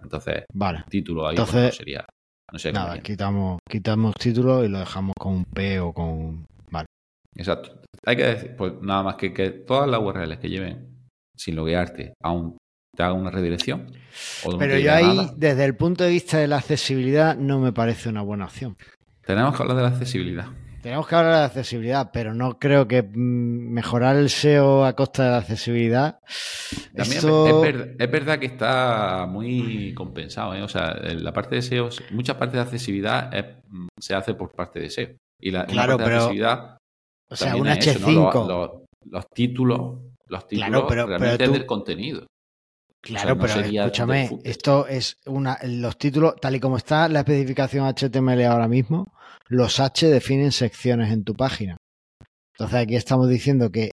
Entonces, 0.00 0.44
vale. 0.52 0.84
título 0.88 1.26
ahí 1.26 1.36
Entonces, 1.36 1.74
sería. 1.74 2.04
No 2.52 2.58
sé 2.58 2.72
nada, 2.72 3.00
quitamos, 3.00 3.58
quitamos 3.68 4.14
título 4.14 4.64
y 4.64 4.68
lo 4.68 4.78
dejamos 4.78 5.14
con 5.18 5.34
un 5.34 5.44
P 5.44 5.80
o 5.80 5.92
con. 5.92 6.44
Vale. 6.70 6.86
Exacto. 7.34 7.80
Hay 8.04 8.16
que 8.16 8.24
decir, 8.24 8.56
pues 8.56 8.74
nada 8.82 9.02
más 9.02 9.16
que, 9.16 9.32
que 9.32 9.50
todas 9.50 9.88
las 9.88 10.00
URLs 10.00 10.38
que 10.38 10.48
lleven 10.48 11.08
sin 11.36 11.56
loguearte 11.56 12.14
aún 12.22 12.56
te 12.96 13.02
hagan 13.02 13.18
una 13.18 13.30
redirección. 13.30 13.92
Pero 14.58 14.78
yo 14.78 14.92
ahí, 14.92 15.30
desde 15.36 15.64
el 15.64 15.76
punto 15.76 16.04
de 16.04 16.10
vista 16.10 16.38
de 16.38 16.48
la 16.48 16.56
accesibilidad, 16.56 17.36
no 17.36 17.60
me 17.60 17.72
parece 17.72 18.08
una 18.08 18.22
buena 18.22 18.46
opción. 18.46 18.76
Tenemos 19.24 19.54
que 19.54 19.62
hablar 19.62 19.76
de 19.76 19.82
la 19.82 19.88
accesibilidad. 19.88 20.46
Tenemos 20.86 21.08
que 21.08 21.16
hablar 21.16 21.34
de 21.38 21.44
accesibilidad, 21.46 22.10
pero 22.12 22.32
no 22.32 22.60
creo 22.60 22.86
que 22.86 23.02
mm, 23.02 23.72
mejorar 23.72 24.14
el 24.14 24.30
SEO 24.30 24.84
a 24.84 24.94
costa 24.94 25.24
de 25.24 25.30
la 25.30 25.38
accesibilidad. 25.38 26.20
También 26.94 27.96
es, 27.98 28.10
verdad, 28.10 28.38
que 28.38 28.46
está 28.46 29.26
muy 29.28 29.92
compensado. 29.94 30.54
¿eh? 30.54 30.62
O 30.62 30.68
sea, 30.68 30.94
la 30.94 31.32
parte 31.32 31.56
de 31.56 31.62
SEO, 31.62 31.88
mucha 32.12 32.38
parte 32.38 32.56
de 32.56 32.62
accesibilidad 32.62 33.32
mm, 33.68 33.88
se 33.98 34.14
hace 34.14 34.34
por 34.34 34.52
parte 34.52 34.78
de 34.78 34.90
SEO. 34.90 35.08
Y 35.40 35.50
la, 35.50 35.66
claro, 35.66 35.96
pero, 35.96 36.16
accesibilidad. 36.16 36.78
O 37.28 37.34
sea, 37.34 37.56
un 37.56 37.66
H5. 37.66 38.86
los, 39.10 39.28
títulos, 39.30 39.98
los 40.28 40.46
títulos 40.46 40.84
pero, 40.88 41.06
realmente 41.08 41.48
del 41.48 41.66
contenido. 41.66 42.26
Claro, 43.06 43.38
pero 43.38 43.60
escúchame, 43.60 44.30
esto 44.42 44.88
es 44.88 45.18
una. 45.26 45.56
Los 45.62 45.96
títulos, 45.96 46.34
tal 46.40 46.56
y 46.56 46.60
como 46.60 46.76
está 46.76 47.08
la 47.08 47.20
especificación 47.20 47.86
HTML 47.86 48.42
ahora 48.42 48.66
mismo, 48.66 49.12
los 49.46 49.78
H 49.78 50.08
definen 50.08 50.50
secciones 50.50 51.12
en 51.12 51.22
tu 51.22 51.34
página. 51.34 51.76
Entonces 52.54 52.80
aquí 52.80 52.96
estamos 52.96 53.28
diciendo 53.28 53.70
que 53.70 53.92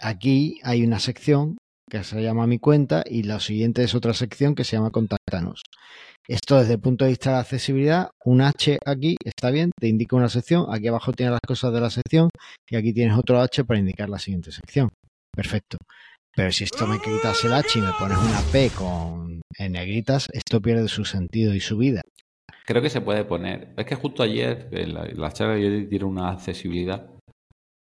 aquí 0.00 0.58
hay 0.64 0.84
una 0.84 0.98
sección 0.98 1.58
que 1.88 2.02
se 2.02 2.20
llama 2.22 2.48
mi 2.48 2.58
cuenta 2.58 3.04
y 3.06 3.22
la 3.22 3.38
siguiente 3.38 3.84
es 3.84 3.94
otra 3.94 4.14
sección 4.14 4.56
que 4.56 4.64
se 4.64 4.76
llama 4.76 4.90
contáctanos. 4.90 5.62
Esto 6.26 6.58
desde 6.58 6.72
el 6.72 6.80
punto 6.80 7.04
de 7.04 7.10
vista 7.10 7.30
de 7.30 7.34
la 7.36 7.42
accesibilidad, 7.42 8.10
un 8.24 8.40
H 8.40 8.78
aquí 8.84 9.16
está 9.24 9.50
bien, 9.50 9.70
te 9.78 9.86
indica 9.86 10.16
una 10.16 10.28
sección, 10.28 10.66
aquí 10.70 10.88
abajo 10.88 11.12
tienes 11.12 11.32
las 11.32 11.40
cosas 11.46 11.72
de 11.72 11.80
la 11.80 11.90
sección 11.90 12.30
y 12.68 12.74
aquí 12.74 12.92
tienes 12.92 13.16
otro 13.16 13.40
H 13.40 13.64
para 13.64 13.78
indicar 13.78 14.08
la 14.08 14.18
siguiente 14.18 14.50
sección. 14.50 14.90
Perfecto. 15.36 15.76
Pero 16.36 16.50
si 16.50 16.64
esto 16.64 16.86
me 16.86 16.98
quitas 17.00 17.44
el 17.44 17.52
H 17.52 17.78
y 17.78 17.82
me 17.82 17.92
pones 17.98 18.18
una 18.18 18.40
P 18.50 18.70
con 18.70 19.40
en 19.56 19.72
negritas, 19.72 20.28
esto 20.32 20.60
pierde 20.60 20.88
su 20.88 21.04
sentido 21.04 21.54
y 21.54 21.60
su 21.60 21.76
vida. 21.76 22.02
Creo 22.66 22.82
que 22.82 22.90
se 22.90 23.00
puede 23.00 23.24
poner. 23.24 23.72
Es 23.76 23.86
que 23.86 23.94
justo 23.94 24.22
ayer, 24.22 24.68
en 24.72 24.94
la, 24.94 25.32
charla, 25.32 25.58
yo 25.58 25.70
dieron 25.86 26.10
una 26.10 26.30
accesibilidad. 26.30 27.08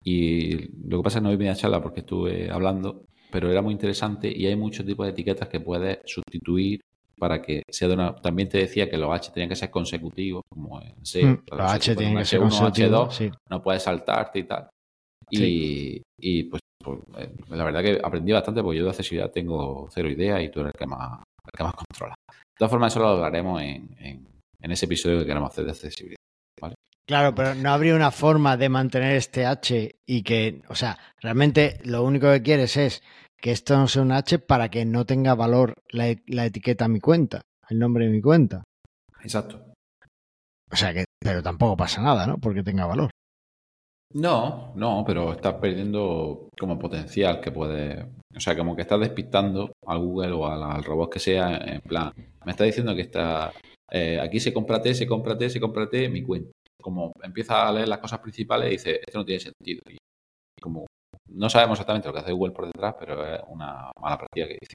Y 0.03 0.69
lo 0.87 0.97
que 0.97 1.03
pasa 1.03 1.19
es 1.19 1.21
que 1.21 1.23
no 1.23 1.29
vi 1.29 1.37
media 1.37 1.55
charla 1.55 1.81
porque 1.81 2.01
estuve 2.01 2.49
hablando, 2.49 3.05
pero 3.31 3.49
era 3.51 3.61
muy 3.61 3.73
interesante 3.73 4.31
y 4.35 4.47
hay 4.47 4.55
muchos 4.55 4.85
tipos 4.85 5.05
de 5.05 5.11
etiquetas 5.11 5.47
que 5.47 5.59
puedes 5.59 5.99
sustituir 6.05 6.81
para 7.17 7.41
que 7.41 7.61
sea 7.69 7.87
de 7.87 7.93
una. 7.93 8.15
También 8.15 8.49
te 8.49 8.57
decía 8.57 8.89
que 8.89 8.97
los 8.97 9.13
H 9.13 9.31
tenían 9.31 9.49
que 9.49 9.55
ser 9.55 9.69
consecutivos, 9.69 10.41
como 10.49 10.81
en 10.81 11.05
C. 11.05 11.23
Mm, 11.23 11.43
los 11.51 11.71
H 11.71 11.95
tienen 11.95 12.17
que 12.17 12.25
ser 12.25 12.39
consecutivos. 12.39 13.21
H2, 13.21 13.37
no 13.49 13.61
puedes 13.61 13.83
saltarte 13.83 14.39
y 14.39 14.43
tal. 14.43 14.67
Y, 15.29 16.01
y 16.17 16.43
pues, 16.45 16.61
pues 16.81 16.99
eh, 17.17 17.31
la 17.49 17.63
verdad 17.63 17.81
que 17.81 17.99
aprendí 18.03 18.31
bastante 18.31 18.61
porque 18.61 18.79
yo 18.79 18.83
de 18.85 18.89
accesibilidad 18.89 19.31
tengo 19.31 19.87
cero 19.91 20.09
idea 20.09 20.41
y 20.41 20.49
tú 20.49 20.61
eres 20.61 20.73
el 20.73 20.79
que 20.79 20.87
más, 20.87 21.19
el 21.19 21.57
que 21.57 21.63
más 21.63 21.73
controla. 21.73 22.15
De 22.27 22.57
todas 22.57 22.71
formas, 22.71 22.93
eso 22.93 22.99
lo 22.99 23.07
hablaremos 23.09 23.61
en 23.61 24.31
en 24.61 24.71
ese 24.71 24.85
episodio 24.85 25.19
que 25.19 25.25
queremos 25.25 25.51
hacer 25.51 25.65
de 25.65 25.71
accesibilidad. 25.71 26.17
Claro, 27.07 27.35
pero 27.35 27.55
no 27.55 27.71
habría 27.71 27.95
una 27.95 28.11
forma 28.11 28.55
de 28.55 28.69
mantener 28.69 29.15
este 29.15 29.45
H 29.45 29.99
y 30.05 30.23
que, 30.23 30.61
o 30.69 30.75
sea, 30.75 30.97
realmente 31.19 31.79
lo 31.83 32.03
único 32.03 32.31
que 32.31 32.41
quieres 32.41 32.77
es 32.77 33.03
que 33.37 33.51
esto 33.51 33.75
no 33.75 33.87
sea 33.87 34.03
un 34.03 34.11
H 34.11 34.39
para 34.39 34.69
que 34.69 34.85
no 34.85 35.05
tenga 35.05 35.35
valor 35.35 35.81
la, 35.89 36.07
etiqueta 36.45 36.87
mi 36.87 37.01
cuenta, 37.01 37.41
el 37.67 37.79
nombre 37.79 38.05
de 38.05 38.11
mi 38.11 38.21
cuenta. 38.21 38.63
Exacto. 39.23 39.73
O 40.71 40.75
sea 40.75 40.93
que, 40.93 41.05
pero 41.19 41.43
tampoco 41.43 41.75
pasa 41.75 42.01
nada, 42.01 42.25
¿no? 42.27 42.37
Porque 42.37 42.63
tenga 42.63 42.85
valor. 42.85 43.09
No, 44.13 44.73
no, 44.75 45.03
pero 45.05 45.33
estás 45.33 45.55
perdiendo 45.55 46.49
como 46.59 46.77
potencial 46.77 47.39
que 47.39 47.51
puede. 47.51 48.05
O 48.35 48.39
sea, 48.39 48.57
como 48.57 48.75
que 48.75 48.81
estás 48.81 48.99
despistando 48.99 49.71
al 49.85 49.99
Google 49.99 50.31
o 50.31 50.47
al, 50.47 50.63
al 50.63 50.83
robot 50.83 51.13
que 51.13 51.19
sea, 51.19 51.57
en 51.57 51.81
plan, 51.81 52.11
me 52.45 52.51
está 52.51 52.63
diciendo 52.63 52.95
que 52.95 53.01
está 53.01 53.51
eh, 53.91 54.19
aquí 54.21 54.39
se 54.39 54.53
comprate, 54.53 54.93
se 54.95 55.05
comprate, 55.05 55.49
se 55.49 55.59
comprate 55.59 56.09
mi 56.09 56.23
cuenta. 56.23 56.51
Como 56.81 57.11
empieza 57.21 57.67
a 57.67 57.71
leer 57.71 57.89
las 57.89 57.99
cosas 57.99 58.19
principales 58.19 58.69
y 58.69 58.71
dice, 58.71 59.01
esto 59.05 59.19
no 59.19 59.25
tiene 59.25 59.41
sentido. 59.41 59.81
Y 59.89 59.97
como 60.61 60.87
no 61.29 61.49
sabemos 61.49 61.77
exactamente 61.77 62.07
lo 62.07 62.13
que 62.13 62.19
hace 62.21 62.31
Google 62.31 62.53
por 62.53 62.65
detrás, 62.65 62.95
pero 62.97 63.25
es 63.25 63.41
una 63.47 63.91
mala 64.01 64.17
práctica 64.17 64.47
que 64.47 64.57
dice. 64.61 64.73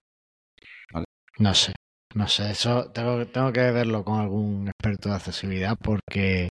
No 1.39 1.55
sé, 1.55 1.73
no 2.15 2.29
sé, 2.29 2.51
eso 2.51 2.91
tengo, 2.93 3.27
tengo 3.27 3.53
que 3.53 3.71
verlo 3.71 4.05
con 4.05 4.21
algún 4.21 4.69
experto 4.69 5.11
de 5.11 5.17
accesibilidad 5.17 5.77
porque 5.83 6.49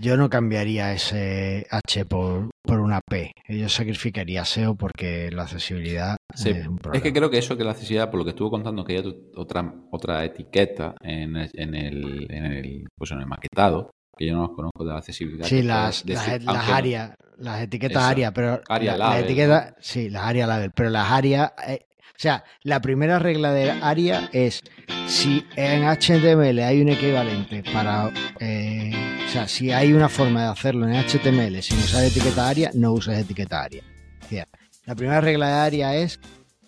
yo 0.00 0.16
no 0.16 0.28
cambiaría 0.30 0.92
ese 0.92 1.66
H 1.70 2.04
por, 2.04 2.50
por 2.62 2.80
una 2.80 3.00
P. 3.00 3.32
Yo 3.48 3.68
sacrificaría 3.68 4.44
SEO 4.44 4.74
porque 4.76 5.30
la 5.32 5.42
accesibilidad 5.42 6.16
es 6.34 6.44
Es 6.92 7.02
que 7.02 7.12
creo 7.12 7.30
que 7.30 7.38
eso 7.38 7.56
que 7.56 7.64
la 7.64 7.72
accesibilidad, 7.72 8.10
por 8.10 8.18
lo 8.18 8.24
que 8.24 8.30
estuvo 8.30 8.50
contando, 8.50 8.84
que 8.84 8.96
hay 8.98 9.28
otra, 9.34 9.74
otra 9.90 10.24
etiqueta 10.24 10.94
en 11.02 11.36
el, 11.36 11.50
en 11.54 11.74
el, 11.74 12.26
en 12.30 12.44
el, 12.46 12.86
pues 12.96 13.10
en 13.10 13.20
el 13.20 13.26
maquetado, 13.26 13.90
que 14.16 14.26
yo 14.26 14.34
no 14.34 14.42
los 14.42 14.50
conozco 14.56 14.84
de 14.84 14.94
accesibilidad. 14.96 15.46
Sí, 15.46 15.62
las, 15.62 16.04
no- 16.04 16.74
áreas, 16.74 17.14
las 17.38 17.62
etiquetas 17.62 18.02
áreas, 18.02 18.32
pero 18.34 18.60
Area 18.68 18.96
la- 18.96 19.10
las 19.10 19.20
etiquetas, 19.20 19.74
sí, 19.80 20.10
las 20.10 20.24
áreas 20.24 20.48
label, 20.48 20.70
pero 20.74 20.90
las 20.90 21.10
áreas, 21.10 21.52
eh, 21.66 21.86
o 22.18 22.20
sea, 22.20 22.42
la 22.64 22.80
primera 22.80 23.20
regla 23.20 23.52
de 23.52 23.70
área 23.70 24.28
es 24.32 24.64
si 25.06 25.46
en 25.54 25.84
HTML 25.84 26.58
hay 26.58 26.82
un 26.82 26.88
equivalente 26.88 27.62
para, 27.72 28.10
eh, 28.40 28.90
o 29.24 29.30
sea, 29.30 29.46
si 29.46 29.70
hay 29.70 29.92
una 29.92 30.08
forma 30.08 30.42
de 30.42 30.48
hacerlo 30.48 30.88
en 30.88 30.96
HTML 30.96 31.62
sin 31.62 31.78
usar 31.78 32.04
etiqueta 32.04 32.48
área, 32.48 32.72
no 32.74 32.90
uses 32.90 33.16
etiqueta 33.16 33.62
área. 33.62 33.84
O 34.24 34.28
sea, 34.28 34.48
la 34.84 34.96
primera 34.96 35.20
regla 35.20 35.46
de 35.46 35.54
área 35.54 35.94
es 35.94 36.18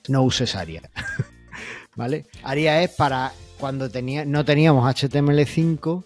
no 0.07 0.23
uses 0.23 0.55
área. 0.55 0.83
¿Vale? 1.97 2.27
Área 2.45 2.81
es 2.85 2.91
para 2.91 3.33
cuando 3.59 3.91
tenía, 3.91 4.25
no 4.25 4.45
teníamos 4.45 4.85
HTML5 4.85 6.05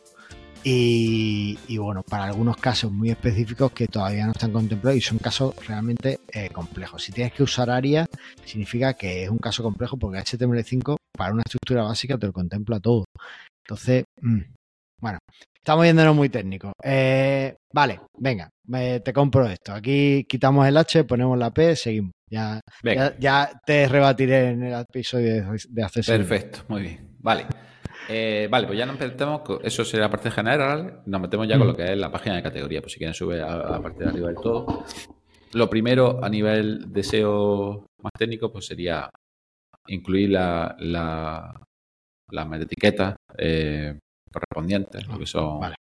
y, 0.65 1.59
y, 1.69 1.77
bueno, 1.77 2.03
para 2.09 2.25
algunos 2.25 2.57
casos 2.57 2.91
muy 2.91 3.11
específicos 3.11 3.71
que 3.75 3.87
todavía 3.87 4.25
no 4.25 4.33
están 4.33 4.51
contemplados 4.51 4.97
y 4.97 5.03
son 5.03 5.19
casos 5.19 5.53
realmente 5.67 6.17
eh, 6.33 6.49
complejos. 6.53 7.03
Si 7.03 7.13
tienes 7.13 7.33
que 7.35 7.43
usar 7.43 7.69
ARIA, 7.69 8.07
significa 8.47 8.95
que 8.95 9.25
es 9.25 9.29
un 9.31 9.39
caso 9.39 9.63
complejo 9.63 9.97
porque 9.99 10.19
HTML5 10.19 10.97
para 11.17 11.33
una 11.35 11.43
estructura 11.45 11.83
básica 11.83 12.17
te 12.17 12.27
lo 12.27 12.33
contempla 12.33 12.81
todo. 12.81 13.05
Entonces, 13.67 14.05
mm, 14.23 14.41
bueno, 15.01 15.19
estamos 15.55 15.85
yéndonos 15.85 16.17
muy 16.17 16.31
técnicos. 16.31 16.73
Eh, 16.83 17.55
vale, 17.73 18.01
venga, 18.19 18.49
me- 18.67 19.01
te 19.01 19.13
compro 19.13 19.47
esto. 19.47 19.73
Aquí 19.75 20.25
quitamos 20.27 20.67
el 20.67 20.77
H, 20.79 21.05
ponemos 21.05 21.37
la 21.39 21.51
P, 21.53 21.77
seguimos. 21.77 22.13
Ya, 22.31 22.59
Venga. 22.83 23.15
ya, 23.19 23.49
ya 23.51 23.61
te 23.67 23.87
rebatiré 23.87 24.49
en 24.51 24.63
el 24.65 24.81
episodio 24.81 25.35
de, 25.35 25.59
de 25.69 25.83
accesibilidad. 25.85 26.29
Perfecto, 26.29 26.61
muy 26.69 26.83
bien. 26.83 27.09
Vale. 27.21 27.47
Eh, 28.09 28.49
vale, 28.51 28.67
pues 28.67 28.79
ya 28.79 28.85
nos 28.87 28.99
metemos, 28.99 29.41
con- 29.43 29.59
eso 29.65 29.85
sería 29.85 30.07
la 30.07 30.11
parte 30.11 30.31
general, 30.31 31.03
nos 31.07 31.21
metemos 31.21 31.49
ya 31.49 31.57
con 31.59 31.67
lo 31.69 31.77
que 31.77 31.93
es 31.93 31.97
la 31.99 32.11
página 32.13 32.37
de 32.37 32.43
categoría, 32.43 32.81
pues 32.81 32.93
si 32.93 32.99
quieren 32.99 33.15
sube 33.15 33.41
a, 33.41 33.53
a 33.55 33.71
la 33.71 33.83
parte 33.83 34.05
de 34.05 34.11
arriba 34.11 34.29
del 34.29 34.37
todo. 34.37 34.85
Lo 35.55 35.71
primero 35.71 36.23
a 36.23 36.29
nivel 36.29 36.93
de 36.93 37.03
SEO 37.03 37.87
más 38.03 38.13
técnico, 38.19 38.53
pues 38.53 38.67
sería 38.67 39.09
incluir 39.87 40.31
la, 40.31 40.75
la, 40.81 41.61
las 42.31 42.49
metaetiquetas 42.49 43.17
eh, 43.39 43.99
correspondientes, 44.33 45.07
lo 45.07 45.19
que 45.19 45.27
son 45.27 45.61
Vale. 45.61 45.75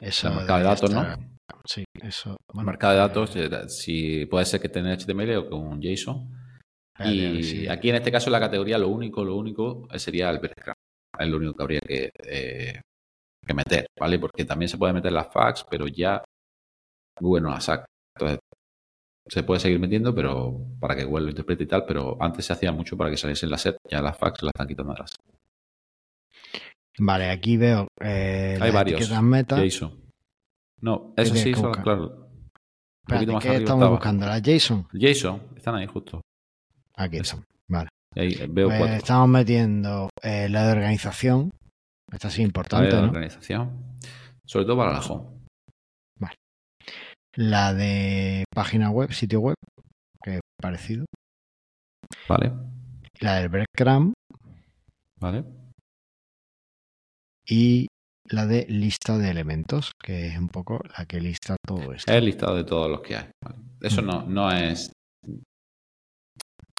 Eso 0.00 0.28
el 0.28 0.34
mercado 0.34 0.58
de 0.58 0.64
datos, 0.64 0.90
estar- 0.90 1.18
¿no? 1.18 1.32
Sí, 1.64 1.84
eso. 2.02 2.30
El 2.30 2.36
bueno, 2.54 2.66
mercado 2.66 2.92
de 2.94 2.98
datos, 2.98 3.36
eh, 3.36 3.68
si 3.68 4.26
puede 4.26 4.44
ser 4.44 4.60
que 4.60 4.66
esté 4.66 4.80
en 4.80 4.86
HTML 4.88 5.36
o 5.36 5.48
con 5.48 5.80
JSON. 5.80 6.28
a 6.96 7.04
ver 7.04 7.12
Y 7.14 7.68
aquí 7.68 7.88
en 7.90 7.96
este 7.96 8.10
caso 8.10 8.28
la 8.30 8.40
categoría 8.40 8.78
lo 8.78 8.88
único, 8.88 9.24
lo 9.24 9.36
único 9.36 9.86
eh, 9.92 9.98
sería 10.00 10.28
el 10.30 10.38
breadcrumb. 10.40 10.76
Es 11.18 11.28
lo 11.28 11.36
único 11.36 11.54
que 11.54 11.62
habría 11.62 11.80
que, 11.80 12.10
eh, 12.24 12.80
que 13.46 13.54
meter, 13.54 13.86
¿vale? 13.98 14.18
Porque 14.18 14.44
también 14.44 14.68
se 14.68 14.78
puede 14.78 14.92
meter 14.92 15.12
las 15.12 15.32
fax, 15.32 15.64
pero 15.68 15.86
ya 15.86 16.22
Google 17.20 17.42
no 17.42 17.50
las 17.50 17.64
saca. 17.64 17.84
Entonces, 18.16 18.38
se 19.28 19.42
puede 19.44 19.60
seguir 19.60 19.78
metiendo, 19.78 20.14
pero 20.14 20.58
para 20.80 20.96
que 20.96 21.04
Google 21.04 21.24
lo 21.26 21.30
interprete 21.30 21.64
y 21.64 21.66
tal, 21.66 21.84
pero 21.86 22.16
antes 22.20 22.44
se 22.46 22.52
hacía 22.52 22.72
mucho 22.72 22.96
para 22.96 23.10
que 23.10 23.16
saliese 23.16 23.46
en 23.46 23.52
la 23.52 23.58
set, 23.58 23.76
ya 23.88 24.02
las 24.02 24.16
fax 24.18 24.42
las 24.42 24.50
están 24.54 24.66
quitando 24.66 24.94
de. 24.94 25.16
Vale, 26.98 27.30
aquí 27.30 27.56
veo 27.56 27.88
eh, 28.00 28.54
Hay 28.60 28.72
las 28.72 28.72
varios. 28.72 29.22
meta. 29.22 29.56
JSON. 29.64 30.02
No, 30.80 31.14
eso 31.16 31.34
sí, 31.34 31.54
son, 31.54 31.72
claro. 31.72 32.04
Un 32.04 33.14
Espérate, 33.14 33.26
poquito 33.26 33.32
más 33.32 33.42
¿qué 33.42 33.48
arriba 33.48 33.62
estamos 33.62 33.82
estaba. 33.82 33.90
buscando? 33.96 34.26
¿Las 34.26 34.42
JSON? 34.42 34.88
JSON, 34.92 35.40
están 35.56 35.74
ahí 35.76 35.86
justo. 35.86 36.20
Aquí 36.96 37.16
están. 37.18 37.44
Vale. 38.14 38.26
Ahí 38.26 38.34
eh, 38.40 38.46
veo 38.48 38.68
Pues 38.68 38.78
cuatro. 38.78 38.96
estamos 38.96 39.28
metiendo 39.28 40.08
eh, 40.22 40.48
la 40.48 40.66
de 40.66 40.72
organización. 40.72 41.50
Esta 42.12 42.30
sí 42.30 42.42
es 42.42 42.46
importante, 42.46 42.90
la 42.94 43.02
¿no? 43.02 43.08
organización. 43.08 43.96
Sobre 44.44 44.66
todo 44.66 44.76
para 44.76 44.92
la 44.92 45.00
home. 45.00 45.32
La 47.34 47.72
de 47.72 48.44
página 48.54 48.90
web, 48.90 49.10
sitio 49.12 49.40
web, 49.40 49.54
que 50.22 50.34
es 50.34 50.40
parecido. 50.60 51.06
¿Vale? 52.28 52.52
La 53.20 53.36
del 53.36 53.48
breadcrumb 53.48 54.12
¿Vale? 55.18 55.44
y 57.48 57.86
la 58.28 58.44
de 58.46 58.66
lista 58.68 59.16
de 59.16 59.30
elementos, 59.30 59.92
que 59.98 60.26
es 60.26 60.38
un 60.38 60.48
poco 60.48 60.80
la 60.98 61.06
que 61.06 61.20
lista 61.20 61.56
todo 61.66 61.94
esto. 61.94 62.10
Es 62.12 62.18
el 62.18 62.26
listado 62.26 62.56
de 62.56 62.64
todos 62.64 62.90
los 62.90 63.00
que 63.00 63.16
hay. 63.16 63.30
¿vale? 63.42 63.56
Eso 63.80 64.02
no, 64.02 64.26
no 64.26 64.52
es. 64.52 64.92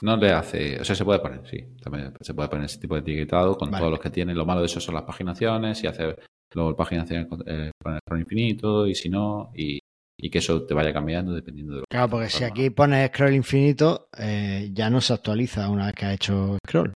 No 0.04 0.18
le 0.18 0.32
hace. 0.32 0.82
O 0.82 0.84
sea, 0.84 0.96
se 0.96 1.06
puede 1.06 1.20
poner, 1.20 1.48
sí. 1.48 1.64
También 1.82 2.14
se 2.20 2.34
puede 2.34 2.50
poner 2.50 2.66
ese 2.66 2.78
tipo 2.78 2.96
de 2.96 3.00
etiquetado 3.02 3.58
con 3.58 3.72
Vale. 3.72 3.80
todos 3.80 3.92
los 3.92 4.00
que 4.02 4.10
tienen. 4.10 4.38
Lo 4.38 4.46
malo 4.46 4.60
de 4.60 4.66
eso 4.66 4.82
son 4.82 4.96
las 4.96 5.04
paginaciones. 5.04 5.78
Si 5.78 5.88
hace 5.88 6.16
luego 6.54 6.76
paginaciones 6.76 7.28
eh, 7.46 7.72
poner 7.82 8.00
scroll 8.06 8.20
infinito 8.20 8.86
y 8.86 8.96
si 8.96 9.10
no. 9.10 9.52
Y, 9.56 9.80
y 10.20 10.30
que 10.30 10.40
eso 10.40 10.66
te 10.66 10.74
vaya 10.74 10.92
cambiando 10.92 11.34
dependiendo 11.34 11.74
de 11.74 11.80
lo 11.80 11.86
Claro, 11.90 12.08
que 12.08 12.12
porque 12.12 12.30
si 12.30 12.44
aquí 12.44 12.70
pones 12.70 13.08
scroll 13.08 13.34
infinito, 13.34 14.10
eh, 14.18 14.70
ya 14.74 14.90
no 14.90 15.00
se 15.00 15.14
actualiza 15.14 15.70
una 15.70 15.86
vez 15.86 15.96
que 15.96 16.06
ha 16.06 16.14
hecho 16.14 16.58
scroll. 16.68 16.94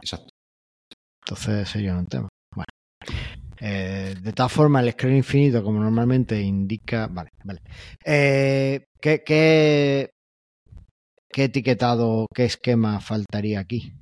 Exacto. 0.00 0.30
Entonces 1.24 1.68
sería 1.68 1.96
un 1.96 2.06
tema. 2.06 2.28
Bueno. 2.52 2.66
Eh, 3.60 4.16
de 4.20 4.32
todas 4.32 4.50
formas, 4.50 4.84
el 4.84 4.90
scroll 4.92 5.14
infinito, 5.14 5.62
como 5.62 5.78
normalmente 5.78 6.40
indica. 6.42 7.06
Vale, 7.06 7.30
vale. 7.44 7.60
Eh, 8.04 8.84
¿qué, 9.00 9.22
qué, 9.24 10.10
qué 11.32 11.44
etiquetado, 11.44 12.26
qué 12.34 12.44
esquema 12.44 13.00
faltaría 13.00 13.60
aquí? 13.60 13.92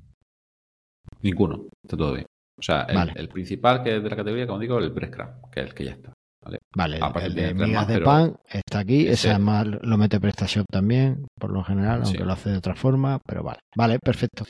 Ninguno. 1.23 1.69
Está 1.85 1.97
todo 1.97 2.15
bien. 2.15 2.27
O 2.59 2.63
sea, 2.63 2.83
el, 2.83 2.95
Vale. 2.97 3.13
el 3.17 3.29
principal 3.29 3.83
que 3.83 3.97
es 3.97 4.03
de 4.03 4.11
la 4.11 4.17
categoría, 4.17 4.47
como 4.47 4.59
digo, 4.59 4.79
el 4.79 4.91
breadcrumb, 4.91 5.51
que 5.51 5.61
es 5.61 5.67
el 5.67 5.75
que 5.75 5.85
ya 5.85 5.91
está. 5.93 6.13
Vale, 6.75 6.99
Aparte 7.03 7.27
el 7.27 7.35
de 7.35 7.53
migas 7.55 7.87
de 7.87 8.01
pan 8.01 8.35
está 8.49 8.79
aquí. 8.79 9.03
Ese 9.03 9.13
ese- 9.13 9.31
además 9.31 9.67
lo 9.83 9.99
mete 9.99 10.19
PrestaShop 10.21 10.65
también, 10.71 11.27
por 11.39 11.53
lo 11.53 11.63
general, 11.63 12.03
aunque 12.03 12.19
Sí. 12.19 12.25
lo 12.25 12.33
hace 12.33 12.51
de 12.51 12.57
otra 12.59 12.75
forma, 12.75 13.19
pero 13.27 13.43
vale. 13.43 13.59
Vale, 13.77 13.99
perfecto. 13.99 14.45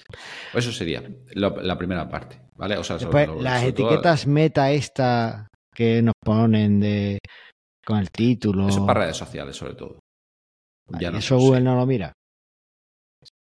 Pues 0.52 0.64
eso 0.66 0.72
sería 0.72 1.02
lo- 1.34 1.60
la 1.60 1.76
primera 1.76 2.08
parte. 2.08 2.40
¿Vale? 2.54 2.76
O 2.76 2.84
sea, 2.84 2.96
Después, 2.96 3.26
sobre- 3.26 3.42
las 3.42 3.60
sobre 3.60 3.72
todo- 3.72 3.88
etiquetas 3.88 4.26
meta 4.28 4.70
esta 4.70 5.48
que 5.74 6.00
nos 6.02 6.14
ponen 6.24 6.78
de 6.78 7.18
con 7.84 7.98
el 7.98 8.10
título. 8.10 8.68
Eso 8.68 8.80
es 8.80 8.86
para 8.86 9.00
redes 9.00 9.16
sociales, 9.16 9.56
sobre 9.56 9.74
todo. 9.74 9.98
Vale, 10.88 11.02
Ya 11.04 11.10
no 11.10 11.18
eso. 11.18 11.38
Google 11.38 11.60
no 11.62 11.74
lo 11.74 11.86
mira. 11.86 12.12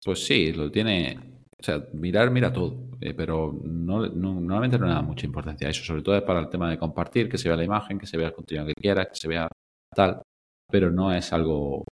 Pues 0.07 0.25
sí, 0.25 0.53
lo 0.53 0.71
tiene. 0.71 1.19
O 1.59 1.63
sea, 1.63 1.83
mirar, 1.91 2.31
mira 2.31 2.53
todo. 2.53 2.87
eh, 3.01 3.13
pero 3.13 3.51
no, 3.61 4.07
no- 4.07 4.39
normalmente 4.39 4.79
no 4.79 4.87
le 4.87 4.93
da 4.93 5.01
mucha 5.01 5.25
importancia 5.25 5.67
a 5.67 5.71
eso. 5.71 5.83
Sobre 5.83 6.01
todo 6.01 6.15
es 6.15 6.23
para 6.23 6.39
el 6.39 6.47
tema 6.49 6.69
de 6.69 6.77
compartir, 6.79 7.27
que 7.29 7.37
se 7.37 7.49
vea 7.49 7.57
la 7.57 7.65
imagen, 7.65 7.99
que 7.99 8.07
se 8.07 8.15
vea 8.15 8.27
el 8.27 8.33
contenido 8.33 8.65
que 8.67 8.73
quieras, 8.73 9.07
que 9.09 9.15
se 9.15 9.27
vea 9.27 9.49
tal. 9.93 10.21
Pero 10.71 10.91
no 10.91 11.13
es 11.13 11.33
algo 11.33 11.83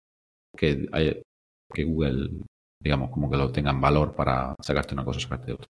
que, 0.56 0.88
hay- 0.92 1.22
que 1.74 1.84
Google, 1.84 2.30
digamos, 2.82 3.10
como 3.10 3.30
que 3.30 3.36
lo 3.38 3.50
tenga 3.52 3.72
en 3.72 3.80
valor 3.80 4.14
para 4.14 4.54
sacarte 4.62 4.94
una 4.94 5.04
cosa 5.04 5.20
sacarte 5.20 5.54
otra. 5.54 5.66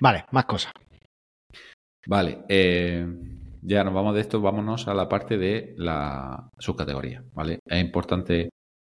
Vale, 0.00 0.24
más 0.30 0.44
cosas. 0.44 0.72
Vale, 2.06 2.44
eh, 2.48 3.06
ya 3.62 3.84
nos 3.84 3.92
vamos 3.94 4.14
de 4.14 4.20
esto, 4.22 4.40
vámonos 4.40 4.88
a 4.88 4.94
la 4.94 5.08
parte 5.08 5.36
de 5.36 5.74
la 5.76 6.48
subcategoría, 6.58 7.22
¿vale? 7.34 7.58
Es 7.66 7.80
importante 7.80 8.50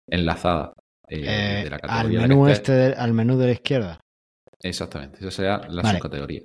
enlazada 0.09 0.73
eh, 1.09 1.63
de 1.65 1.71
la 1.71 1.77
al 1.77 2.13
la 2.15 2.21
menú 2.23 2.49
este, 2.49 2.73
de- 2.73 2.95
al 2.95 3.13
menú 3.13 3.37
de 3.39 3.47
la 3.47 3.53
izquierda. 3.53 4.01
Exactamente, 4.63 5.19
esa 5.21 5.31
será 5.31 5.69
la 5.69 5.83
Vale. 5.83 5.99
subcategoría. 5.99 6.43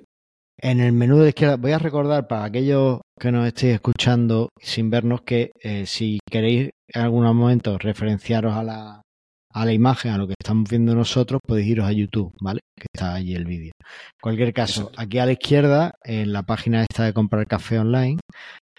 En 0.60 0.80
el 0.80 0.92
menú 0.92 1.16
de 1.16 1.22
la 1.24 1.28
izquierda, 1.30 1.56
voy 1.56 1.72
a 1.72 1.78
recordar 1.78 2.28
para 2.28 2.44
aquellos 2.44 3.00
que 3.18 3.32
nos 3.32 3.46
estéis 3.46 3.74
escuchando 3.74 4.48
sin 4.60 4.90
vernos 4.90 5.22
que 5.22 5.50
eh, 5.60 5.86
si 5.86 6.20
queréis 6.30 6.70
en 6.88 7.00
algún 7.02 7.24
momento 7.24 7.78
referenciaros 7.78 8.54
a 8.54 8.62
la, 8.62 9.02
a 9.54 9.64
la 9.64 9.72
imagen, 9.72 10.12
a 10.12 10.18
lo 10.18 10.26
que 10.28 10.34
estamos 10.40 10.68
viendo 10.68 10.94
nosotros, 10.94 11.40
podéis 11.44 11.68
iros 11.68 11.86
a 11.86 11.92
YouTube, 11.92 12.32
¿vale? 12.40 12.60
Que 12.76 12.86
está 12.94 13.14
allí 13.14 13.34
el 13.34 13.44
vídeo. 13.46 13.72
En 13.80 14.20
cualquier 14.22 14.52
caso, 14.52 14.82
Exacto. 14.82 15.00
aquí 15.00 15.18
a 15.18 15.26
la 15.26 15.32
izquierda, 15.32 15.94
en 16.04 16.32
la 16.32 16.42
página 16.42 16.82
esta 16.82 17.04
de 17.04 17.12
comprar 17.14 17.46
café 17.46 17.78
online, 17.78 18.20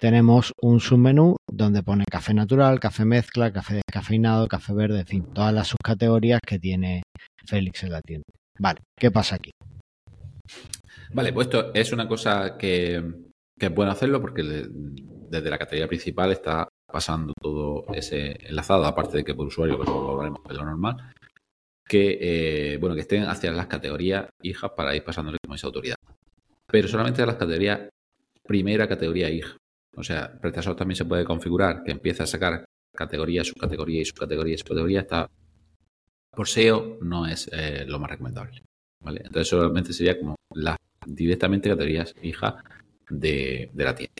tenemos 0.08 0.52
un 0.62 0.82
submenú 0.82 1.38
donde 1.50 1.82
pone 1.82 2.04
café 2.12 2.34
natural, 2.34 2.78
café 2.78 3.06
mezcla, 3.06 3.54
café 3.54 3.76
descafeinado, 3.76 4.50
café 4.50 4.74
verde, 4.74 5.00
en 5.00 5.08
fin, 5.08 5.24
todas 5.34 5.54
las 5.54 5.70
subcategorías 5.70 6.42
que 6.46 6.60
tiene 6.60 7.04
Félix 7.48 7.84
en 7.84 7.92
la 7.94 8.02
tienda. 8.02 8.26
Vale, 8.60 8.82
¿qué 9.00 9.12
pasa 9.12 9.36
aquí? 9.36 9.52
Vale, 11.14 11.32
pues 11.32 11.48
esto 11.48 11.74
es 11.74 11.94
una 11.94 12.06
cosa 12.06 12.58
que, 12.58 13.02
que 13.58 13.68
es 13.68 13.74
bueno 13.74 13.94
hacerlo 13.94 14.20
porque 14.20 14.44
de- 14.44 14.68
desde 15.30 15.50
la 15.50 15.58
categoría 15.58 15.88
principal 15.88 16.34
está 16.34 16.68
pasando 16.92 17.32
todo 17.42 17.86
ese 17.94 18.46
enlazado, 18.50 18.84
aparte 18.84 19.20
de 19.20 19.24
que 19.24 19.34
por 19.34 19.48
usuario, 19.48 19.80
que 19.80 19.86
luego 19.86 20.02
lo 20.04 20.10
hablaremos 20.12 20.44
de 20.44 20.54
lo 20.54 20.66
normal, 20.66 20.98
que 21.88 22.18
eh, 22.74 22.78
bueno, 22.78 22.94
que 22.94 23.02
estén 23.02 23.24
hacia 23.24 23.54
las 23.54 23.68
categorías 23.68 24.28
hijas 24.42 24.72
para 24.76 24.94
ir 24.98 25.06
pasándole 25.06 25.38
como 25.42 25.56
esa 25.56 25.68
autoridad. 25.68 25.96
Pero 26.68 26.90
solamente 26.90 27.22
a 27.22 27.26
las 27.26 27.36
categorías, 27.36 27.88
primera 28.46 28.86
categoría 28.86 29.30
hija. 29.30 29.56
O 29.96 30.04
sea, 30.04 30.32
PrestaShop 30.40 30.78
también 30.78 30.96
se 30.96 31.06
puede 31.06 31.26
configurar 31.26 31.84
que 31.84 31.92
empieza 31.92 32.24
a 32.24 32.28
sacar 32.28 32.66
categoría, 32.96 33.44
subcategoría 33.44 34.02
y 34.02 34.06
subcategoría 34.06 34.56
y 34.56 34.58
subcategoría. 34.58 35.02
Está 35.02 35.30
por 36.32 36.48
SEO 36.48 36.98
no 37.02 37.28
es 37.28 37.50
eh, 37.54 37.86
lo 37.88 38.00
más 38.00 38.10
recomendable. 38.12 38.64
¿vale? 39.02 39.22
Entonces 39.24 39.48
solamente 39.50 39.94
sería 39.94 40.18
como 40.20 40.36
las 40.56 40.78
directamente 41.06 41.70
categorías 41.70 42.16
hija 42.24 42.64
de, 43.10 43.70
de 43.74 43.84
la 43.84 43.94
tienda. 43.96 44.14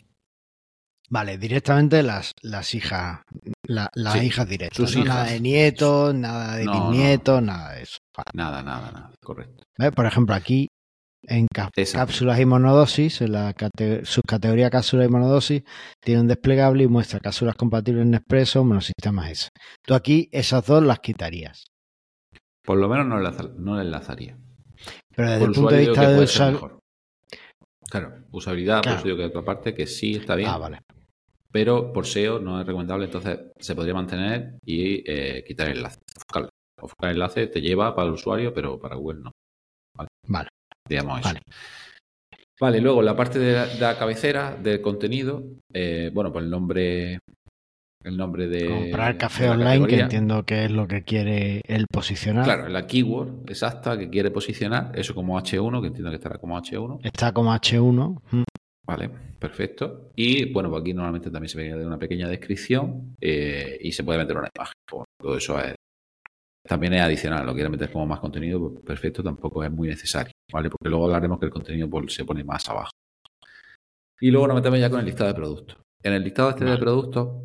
Vale, 1.10 1.36
directamente 1.38 2.02
las, 2.02 2.32
las 2.42 2.74
hijas, 2.74 3.20
la- 3.66 3.90
las 3.94 4.14
Sí, 4.14 4.26
hijas 4.26 4.48
directas. 4.48 4.94
Nada 4.96 5.04
hijas. 5.24 5.30
de 5.32 5.40
nietos, 5.40 6.14
nada 6.14 6.56
de 6.56 6.64
No, 6.64 6.72
no. 6.74 6.90
bisnietos, 6.90 7.42
nada 7.42 7.72
de 7.74 7.82
eso. 7.82 7.98
Vale. 8.16 8.30
Nada, 8.32 8.62
nada, 8.62 8.90
nada. 8.90 9.12
Correcto. 9.22 9.64
¿Ves? 9.78 9.92
Por 9.92 10.06
ejemplo, 10.06 10.34
aquí 10.34 10.68
en 11.28 11.46
cápsulas 11.52 12.40
y 12.40 12.44
monodosis, 12.46 13.20
en 13.20 13.32
la 13.32 13.52
cate- 13.54 14.04
subcategoría 14.04 14.70
cápsulas 14.70 15.06
y 15.08 15.10
monodosis, 15.10 15.62
tiene 16.00 16.20
un 16.22 16.28
desplegable 16.28 16.84
y 16.84 16.88
muestra 16.88 17.20
cápsulas 17.20 17.56
compatibles 17.56 18.02
en 18.06 18.14
Expresso, 18.14 18.64
monosistemas 18.64 19.30
S. 19.30 19.48
Tú 19.84 19.94
aquí 19.94 20.28
esas 20.32 20.66
dos 20.66 20.82
las 20.82 21.00
quitarías. 21.00 21.64
Por 22.64 22.78
lo 22.78 22.88
menos 22.88 23.06
no, 23.06 23.18
enlaza- 23.18 23.52
no 23.56 23.76
la 23.76 23.82
enlazaría. 23.82 24.36
Pero 25.14 25.28
desde 25.30 25.40
Por 25.40 25.48
el 25.48 25.54
punto 25.54 25.70
de 25.74 25.80
vista 25.80 26.10
de 26.10 26.24
usar... 26.24 26.60
Claro, 27.90 28.14
usabilidad, 28.32 28.82
Claro. 28.82 28.96
por 28.96 28.98
eso 28.98 29.04
digo 29.04 29.16
que 29.16 29.22
de 29.22 29.28
otra 29.28 29.44
parte 29.44 29.74
que 29.74 29.86
sí 29.86 30.14
está 30.16 30.34
bien, 30.34 30.48
Ah, 30.48 30.58
vale. 30.58 30.80
pero 31.52 31.92
por 31.92 32.06
SEO 32.06 32.40
no 32.40 32.60
es 32.60 32.66
recomendable, 32.66 33.04
entonces 33.04 33.38
se 33.58 33.74
podría 33.74 33.94
mantener 33.94 34.58
y 34.64 35.08
eh, 35.10 35.44
quitar 35.46 35.68
el 35.68 35.76
enlace. 35.76 35.98
El 37.00 37.10
enlace 37.10 37.46
te 37.46 37.60
lleva 37.60 37.94
para 37.94 38.08
el 38.08 38.14
usuario, 38.14 38.52
pero 38.52 38.78
para 38.80 38.96
Google 38.96 39.20
no. 39.22 39.30
Vale. 39.96 40.08
Vale. 40.26 40.48
Digamos 40.88 41.20
eso. 41.20 41.28
Vale. 41.28 41.40
Vale, 42.60 42.80
luego 42.80 43.02
la 43.02 43.16
parte 43.16 43.38
de 43.38 43.52
la, 43.52 43.66
de 43.66 43.80
la 43.80 43.98
cabecera 43.98 44.56
del 44.56 44.80
contenido, 44.80 45.42
eh, 45.72 46.10
bueno, 46.14 46.32
pues 46.32 46.44
el 46.44 46.50
nombre, 46.50 47.18
el 48.04 48.16
nombre 48.16 48.46
de 48.46 48.66
Comprar 48.66 49.18
café 49.18 49.44
de 49.44 49.50
online, 49.50 49.86
que 49.88 50.00
entiendo 50.00 50.44
que 50.44 50.64
es 50.66 50.70
lo 50.70 50.86
que 50.86 51.02
quiere 51.02 51.62
él 51.66 51.86
posicionar. 51.90 52.44
Claro, 52.44 52.68
la 52.68 52.86
keyword 52.86 53.50
exacta 53.50 53.98
que 53.98 54.08
quiere 54.08 54.30
posicionar, 54.30 54.92
eso 54.94 55.14
como 55.14 55.36
H1, 55.38 55.80
que 55.80 55.86
entiendo 55.88 56.10
que 56.10 56.16
estará 56.16 56.38
como 56.38 56.56
H1. 56.56 57.00
Está 57.02 57.32
como 57.32 57.52
H1. 57.52 58.20
mm, 58.30 58.42
Vale, 58.86 59.10
perfecto. 59.38 60.10
Y 60.14 60.52
bueno, 60.52 60.68
pues 60.70 60.82
aquí 60.82 60.92
normalmente 60.92 61.30
también 61.30 61.48
se 61.48 61.58
ve 61.58 61.86
una 61.86 61.98
pequeña 61.98 62.28
descripción 62.28 63.16
eh, 63.20 63.78
y 63.80 63.90
se 63.92 64.04
puede 64.04 64.18
meter 64.18 64.36
una 64.36 64.50
imagen. 64.54 64.74
Pues, 64.86 65.04
todo 65.18 65.36
eso 65.38 65.58
es, 65.58 65.74
también 66.68 66.92
es 66.92 67.00
adicional. 67.00 67.46
Lo 67.46 67.54
quiere 67.54 67.70
meter 67.70 67.90
como 67.90 68.06
más 68.06 68.20
contenido, 68.20 68.60
pues, 68.60 68.84
perfecto, 68.84 69.22
tampoco 69.22 69.64
es 69.64 69.70
muy 69.70 69.88
necesario, 69.88 70.32
¿vale? 70.54 70.70
Porque 70.70 70.88
luego 70.88 71.06
hablaremos 71.06 71.40
que 71.40 71.46
el 71.46 71.50
contenido 71.52 71.88
se 72.08 72.24
pone 72.24 72.44
más 72.44 72.68
abajo. 72.68 72.92
Y 74.20 74.30
luego 74.30 74.46
nos 74.46 74.54
metemos 74.56 74.78
ya 74.78 74.88
con 74.88 75.00
el 75.00 75.06
listado 75.06 75.28
de 75.28 75.34
productos. 75.34 75.76
En 76.02 76.12
el 76.12 76.22
listado 76.22 76.50
este 76.50 76.64
de 76.64 76.78
productos, 76.78 77.42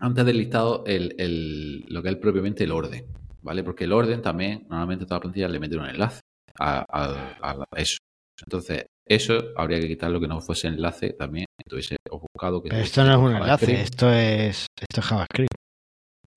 antes 0.00 0.26
del 0.26 0.36
listado, 0.36 0.84
el, 0.86 1.14
el- 1.18 1.86
lo 1.88 2.02
que 2.02 2.10
es 2.10 2.16
propiamente 2.16 2.64
el 2.64 2.72
orden, 2.72 3.06
¿vale? 3.40 3.64
Porque 3.64 3.84
el 3.84 3.92
orden 3.92 4.20
también, 4.20 4.66
normalmente 4.68 5.06
todas 5.06 5.16
las 5.18 5.22
plantillas 5.22 5.50
le 5.50 5.58
meten 5.58 5.80
un 5.80 5.86
enlace 5.88 6.20
a, 6.58 6.84
a- 6.88 7.50
a 7.52 7.66
eso. 7.80 7.96
Entonces, 8.44 8.84
eso 9.08 9.38
habría 9.56 9.80
que 9.80 9.88
quitarlo 9.88 10.20
que 10.20 10.28
no 10.28 10.40
fuese 10.42 10.68
enlace 10.68 11.14
también. 11.14 11.46
Entonces, 11.64 11.96
he 12.04 12.10
buscado 12.10 12.62
que 12.62 12.68
Pero 12.68 12.82
esto 12.82 13.02
no 13.04 13.10
es 13.12 13.16
un 13.16 13.32
JavaScript. 13.32 13.62
enlace, 13.72 13.82
esto 13.82 14.10
es, 14.12 14.66
esto 14.78 15.00
es 15.00 15.06
JavaScript. 15.06 15.54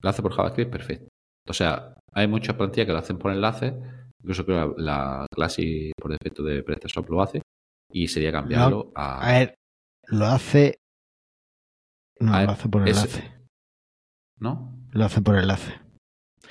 Enlace 0.02 0.22
por 0.22 0.32
JavaScript, 0.32 0.70
perfecto. 0.72 1.08
O 1.48 1.52
sea, 1.52 1.94
hay 2.14 2.26
muchas 2.26 2.56
plantillas 2.56 2.86
que 2.86 2.92
lo 2.92 2.98
hacen 2.98 3.18
por 3.18 3.32
enlace. 3.32 3.74
Incluso 4.20 4.44
creo 4.44 4.74
que 4.76 4.82
la, 4.82 5.20
la 5.20 5.26
clase 5.30 5.92
por 5.96 6.10
defecto 6.12 6.42
de 6.42 6.62
PrestaShop 6.62 7.08
lo 7.10 7.22
hace. 7.22 7.42
Y 7.92 8.08
sería 8.08 8.30
cambiarlo 8.32 8.92
a. 8.94 9.20
A 9.28 9.32
ver, 9.38 9.54
lo 10.08 10.26
hace. 10.26 10.76
No, 12.20 12.32
ver, 12.32 12.44
lo 12.46 12.50
hace 12.52 12.68
por 12.68 12.88
es- 12.88 12.96
enlace. 12.96 13.34
¿No? 14.38 14.76
Lo 14.92 15.04
hace 15.04 15.20
por 15.22 15.36
enlace. 15.38 15.72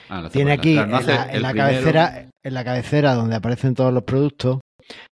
Ah, 0.10 0.28
Tiene 0.32 0.52
por 0.56 0.60
aquí 0.60 0.78
enlace. 0.78 0.86
Claro, 0.86 0.90
no 0.92 1.00
en 1.00 1.08
la, 1.18 1.30
en 1.30 1.36
el 1.36 1.42
la 1.42 1.50
primero- 1.52 1.70
cabecera, 1.72 2.30
en 2.44 2.54
la 2.54 2.64
cabecera 2.64 3.14
donde 3.16 3.36
aparecen 3.36 3.76
todos 3.76 3.94
los 3.94 4.04
productos, 4.04 4.60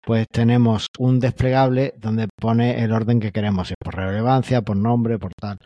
pues 0.01 0.27
tenemos 0.31 0.87
un 0.99 1.19
desplegable 1.19 1.93
donde 1.97 2.27
pone 2.39 2.83
el 2.83 2.91
orden 2.91 3.19
que 3.19 3.31
queremos, 3.31 3.73
por 3.79 3.95
relevancia, 3.95 4.61
por 4.61 4.77
nombre, 4.77 5.17
por 5.19 5.31
tal. 5.39 5.57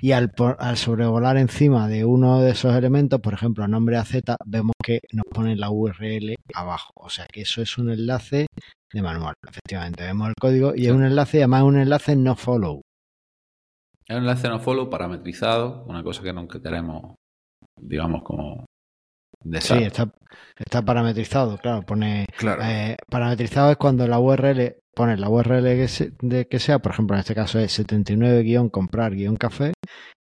Y 0.00 0.12
al, 0.12 0.30
por- 0.32 0.56
al 0.58 0.76
sobrevolar 0.76 1.36
encima 1.38 1.88
de 1.88 2.04
uno 2.04 2.40
de 2.40 2.50
esos 2.50 2.74
elementos, 2.74 3.20
por 3.20 3.32
ejemplo, 3.34 3.66
nombre 3.68 3.96
AZ, 3.96 4.14
vemos 4.44 4.72
que 4.82 5.00
nos 5.12 5.24
pone 5.32 5.56
la 5.56 5.70
URL 5.70 6.34
abajo. 6.54 6.90
O 6.96 7.08
sea 7.08 7.26
que 7.32 7.42
eso 7.42 7.62
es 7.62 7.78
un 7.78 7.90
enlace 7.90 8.46
de 8.92 9.02
manual. 9.02 9.34
Efectivamente, 9.48 10.04
vemos 10.04 10.28
el 10.28 10.34
código 10.38 10.72
y 10.74 10.86
es 10.86 10.92
un 10.92 11.04
enlace, 11.04 11.38
además 11.38 11.60
es 11.62 11.66
un 11.68 11.78
enlace 11.78 12.16
no 12.16 12.36
follow. 12.36 12.80
Es 14.06 14.16
un 14.16 14.22
enlace 14.22 14.48
no 14.48 14.58
follow 14.60 14.90
parametrizado, 14.90 15.84
una 15.86 16.02
cosa 16.02 16.22
que 16.22 16.32
nunca 16.32 16.60
queremos, 16.60 17.14
digamos, 17.80 18.22
como. 18.22 18.66
De 19.44 19.60
Sí, 19.60 19.74
está, 19.74 20.08
está 20.58 20.82
parametrizado, 20.82 21.58
claro, 21.58 21.82
pone 21.82 22.26
Claro. 22.36 22.62
Eh, 22.64 22.96
parametrizado 23.10 23.70
es 23.70 23.76
cuando 23.76 24.06
la 24.08 24.18
URL 24.18 24.76
pone 24.94 25.16
la 25.16 25.28
URL 25.28 25.76
que, 25.76 25.88
se- 25.88 26.12
de 26.20 26.46
que 26.46 26.58
sea, 26.58 26.78
por 26.78 26.92
ejemplo, 26.92 27.16
en 27.16 27.20
este 27.20 27.34
caso 27.34 27.58
es 27.58 27.78
79-comprar-café, 27.78 29.72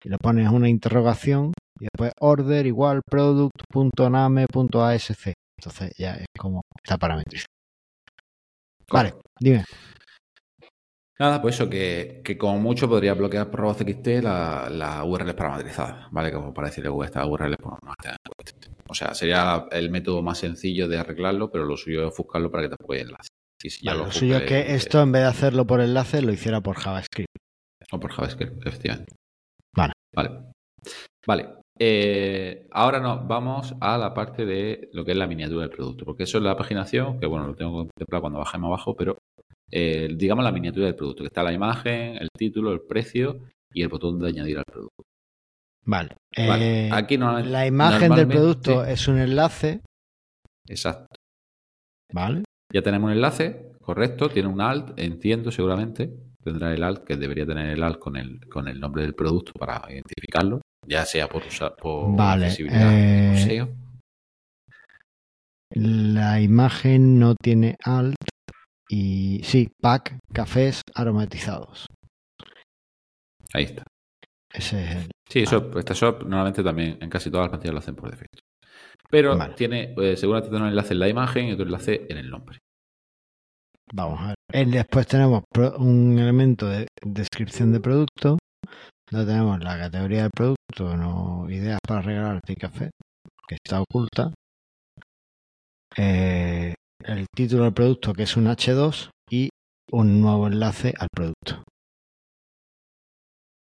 y 0.03 0.09
le 0.09 0.17
pones 0.17 0.49
una 0.49 0.69
interrogación 0.69 1.53
y 1.79 1.85
después 1.85 2.11
order 2.19 2.65
igual 2.65 3.01
product.name.asc. 3.09 5.33
Entonces 5.57 5.93
ya 5.97 6.15
es 6.15 6.25
como 6.37 6.61
está 6.83 6.97
parametrizado. 6.97 7.47
Vale, 8.91 9.13
dime. 9.39 9.63
Nada, 11.19 11.41
pues 11.41 11.55
eso, 11.55 11.69
que, 11.69 12.21
que 12.23 12.37
como 12.37 12.59
mucho 12.59 12.87
podría 12.87 13.13
bloquear 13.13 13.51
por 13.51 13.59
RobotXT 13.59 14.07
la, 14.23 14.69
la 14.69 15.03
URL 15.03 15.35
parametrizada, 15.35 16.07
¿vale? 16.11 16.31
Como 16.31 16.53
para 16.53 16.69
decirle, 16.69 16.89
"Uh, 16.89 17.03
esta 17.03 17.25
URL 17.25 17.55
no 17.59 17.77
está 17.91 18.11
en 18.11 18.15
el 18.15 18.75
O 18.87 18.93
sea, 18.93 19.13
sería 19.13 19.65
el 19.71 19.89
método 19.89 20.21
más 20.21 20.37
sencillo 20.37 20.87
de 20.87 20.97
arreglarlo, 20.97 21.51
pero 21.51 21.65
lo 21.65 21.75
suyo 21.75 22.07
es 22.07 22.15
buscarlo 22.17 22.49
para 22.49 22.69
que 22.69 22.75
te 22.75 22.93
el 22.95 23.01
enlace. 23.01 23.29
Vale, 23.83 23.97
lo 23.99 24.05
lo 24.05 24.11
suyo 24.11 24.37
es 24.37 24.43
que 24.43 24.59
eh, 24.59 24.75
esto 24.75 25.01
en 25.01 25.11
vez 25.11 25.23
de 25.23 25.27
hacerlo 25.27 25.67
por 25.67 25.81
enlace 25.81 26.21
lo 26.21 26.31
hiciera 26.31 26.61
por 26.61 26.77
JavaScript. 26.77 27.35
O 27.91 27.99
por 27.99 28.11
JavaScript, 28.11 28.65
efectivamente. 28.65 29.13
Vale. 29.75 29.93
Vale. 30.15 30.29
Vale. 31.27 31.49
Eh, 31.77 32.67
ahora 32.71 33.01
nos 33.01 33.27
vamos 33.27 33.75
a 33.81 33.97
la 33.97 34.13
parte 34.13 34.45
de 34.45 34.89
lo 34.93 35.03
que 35.03 35.11
es 35.11 35.17
la 35.17 35.27
miniatura 35.27 35.61
del 35.61 35.69
producto, 35.69 36.05
porque 36.05 36.23
eso 36.23 36.37
es 36.37 36.43
la 36.45 36.55
paginación, 36.55 37.19
que 37.19 37.25
bueno, 37.25 37.47
lo 37.47 37.55
tengo 37.55 37.73
contemplado 37.73 38.21
cuando 38.21 38.39
bajemos 38.39 38.67
abajo, 38.69 38.95
pero 38.95 39.17
eh, 39.71 40.07
digamos 40.15 40.43
la 40.43 40.51
miniatura 40.51 40.85
del 40.87 40.95
producto, 40.95 41.23
que 41.23 41.27
está 41.27 41.43
la 41.43 41.53
imagen, 41.53 42.17
el 42.17 42.29
título, 42.37 42.71
el 42.71 42.81
precio 42.81 43.41
y 43.73 43.81
el 43.81 43.87
botón 43.89 44.19
de 44.19 44.29
añadir 44.29 44.57
al 44.57 44.65
producto. 44.65 45.03
Vale. 45.85 46.15
Vale. 46.37 46.87
Eh, 46.87 46.89
Aquí 46.91 47.17
normalmente- 47.17 47.51
la 47.51 47.65
imagen 47.65 48.13
del 48.13 48.27
producto 48.27 48.83
es 48.85 49.07
un 49.07 49.17
enlace, 49.19 49.81
Exacto. 50.67 51.15
¿vale? 52.13 52.43
Ya 52.71 52.81
tenemos 52.81 53.07
un 53.07 53.13
enlace, 53.15 53.71
correcto, 53.81 54.29
tiene 54.29 54.49
un 54.49 54.61
alt, 54.61 54.97
entiendo 54.99 55.51
seguramente. 55.51 56.11
Tendrá 56.43 56.73
el 56.73 56.83
alt, 56.83 57.03
que 57.03 57.17
debería 57.17 57.45
tener 57.45 57.71
el 57.71 57.83
alt 57.83 57.99
con 57.99 58.15
el, 58.15 58.39
con 58.47 58.67
el 58.67 58.79
nombre 58.79 59.01
del 59.01 59.13
producto 59.13 59.51
para 59.59 59.81
identificarlo, 59.91 60.61
ya 60.87 61.05
sea 61.05 61.27
por, 61.27 61.45
usar, 61.45 61.75
por 61.75 62.15
Vale, 62.15 62.45
accesibilidad 62.45 62.93
eh, 62.93 63.31
o 63.33 63.37
SEO. 63.37 63.69
La 65.71 66.39
imagen 66.41 67.19
no 67.19 67.35
tiene 67.35 67.75
alt 67.83 68.15
y 68.89 69.41
sí, 69.43 69.69
pack, 69.81 70.17
cafés 70.33 70.81
aromatizados. 70.95 71.85
Ahí 73.53 73.65
está. 73.65 73.83
Ese 74.51 74.83
es 74.83 74.95
el. 74.95 75.11
Sí, 75.29 75.39
eso, 75.41 75.69
PrestaShop 75.69 76.23
normalmente 76.23 76.63
también 76.63 76.97
en 77.01 77.09
casi 77.09 77.29
todas 77.29 77.43
las 77.45 77.49
plantillas 77.49 77.73
lo 77.73 77.79
hacen 77.79 77.95
por 77.95 78.09
defecto. 78.09 78.39
Pero 79.09 79.37
Vale. 79.37 79.53
tiene, 79.55 79.93
eh, 79.97 80.17
seguramente 80.17 80.49
tiene 80.49 80.65
un 80.65 80.69
enlace 80.69 80.93
en 80.93 80.99
la 80.99 81.07
imagen 81.07 81.47
y 81.47 81.51
otro 81.51 81.65
enlace 81.65 82.05
en 82.09 82.17
el 82.17 82.29
nombre. 82.29 82.59
Vamos 83.93 84.19
a 84.21 84.27
ver. 84.27 84.35
Eh, 84.53 84.65
Después 84.65 85.07
tenemos 85.07 85.43
un 85.77 86.17
elemento 86.17 86.67
de 86.67 86.87
descripción 87.03 87.71
de 87.71 87.79
producto. 87.79 88.37
Donde 89.11 89.25
tenemos 89.25 89.59
la 89.63 89.77
categoría 89.79 90.21
del 90.23 90.31
producto, 90.31 90.95
no 90.95 91.49
ideas 91.49 91.79
para 91.87 92.01
regalarte 92.01 92.53
y 92.53 92.55
café, 92.55 92.91
que 93.47 93.55
está 93.55 93.81
oculta. 93.81 94.31
Eh, 95.97 96.75
el 97.09 97.25
título 97.35 97.63
del 97.63 97.73
producto, 97.73 98.13
que 98.13 98.23
es 98.23 98.37
un 98.37 98.45
H2, 98.45 99.09
y 99.29 99.49
un 99.91 100.21
nuevo 100.21 100.47
enlace 100.47 100.93
al 100.97 101.07
producto. 101.13 101.63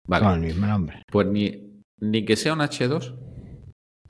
Vale. 0.07 0.25
Con 0.25 0.35
el 0.35 0.41
mismo 0.41 0.67
nombre. 0.67 1.03
Pues 1.11 1.27
ni, 1.27 1.83
ni 2.01 2.25
que 2.25 2.37
sea 2.37 2.55
un 2.55 2.61
H2, 2.61 3.17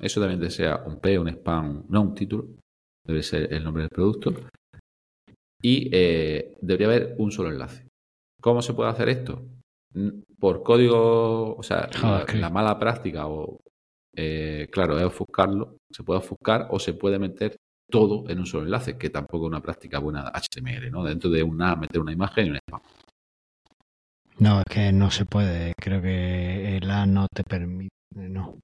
eso 0.01 0.21
también 0.21 0.51
ser 0.51 0.81
un 0.87 1.01
P, 1.01 1.19
un 1.19 1.29
spam, 1.29 1.85
no 1.89 2.03
un 2.03 2.15
título, 2.15 2.49
debe 3.05 3.23
ser 3.23 3.53
el 3.53 3.65
nombre 3.65 3.83
del 3.83 3.91
producto. 3.91 4.33
Y 5.61 5.91
eh, 5.93 6.57
debería 6.61 6.87
haber 6.87 7.17
un 7.19 7.33
solo 7.33 7.51
enlace. 7.51 7.89
¿Cómo 8.41 8.63
se 8.63 8.75
puede 8.75 8.91
hacer 8.91 9.09
esto? 9.09 9.45
Por 10.39 10.63
código, 10.63 11.57
o 11.57 11.63
sea, 11.65 11.89
la, 11.93 11.99
JavaScript. 11.99 12.41
la 12.41 12.51
mala 12.51 12.79
práctica, 12.79 13.27
o 13.27 13.59
eh, 14.17 14.69
claro, 14.71 14.97
es 14.97 15.05
ofuscarlo, 15.05 15.79
se 15.91 16.05
puede 16.05 16.21
ofuscar 16.21 16.69
o 16.71 16.79
se 16.79 16.95
puede 16.95 17.19
meter 17.19 17.57
todo 17.91 18.29
en 18.29 18.39
un 18.39 18.47
solo 18.47 18.65
enlace, 18.65 18.97
que 18.97 19.11
tampoco 19.11 19.47
es 19.47 19.51
una 19.51 19.63
práctica 19.63 19.99
buena 19.99 20.31
HTML, 20.33 20.91
¿no? 20.91 21.05
Dentro 21.05 21.31
de 21.31 21.43
una, 21.43 21.75
meter 21.77 22.01
una 22.01 22.13
imagen 22.13 22.47
y 22.47 22.51
un 22.51 22.57
spam. 22.57 22.81
No, 24.39 24.61
es 24.61 24.65
que 24.71 24.93
no 24.93 25.11
se 25.11 25.25
puede. 25.25 25.73
Creo 25.77 26.01
que 26.01 26.77
el 26.77 26.91
A 26.91 27.07
no 27.07 27.27
te 27.35 27.43
permite. 27.43 27.91
No. 28.15 28.59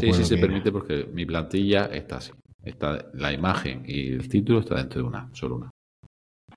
Sí, 0.00 0.12
sí 0.12 0.24
se 0.24 0.34
era. 0.34 0.46
permite 0.46 0.72
porque 0.72 1.04
mi 1.12 1.26
plantilla 1.26 1.86
está 1.86 2.16
así. 2.16 2.32
Está 2.62 3.10
la 3.14 3.32
imagen 3.32 3.84
y 3.86 4.12
el 4.12 4.28
título 4.28 4.60
está 4.60 4.76
dentro 4.76 5.02
de 5.02 5.08
una, 5.08 5.28
solo 5.34 5.56
una. 5.56 5.70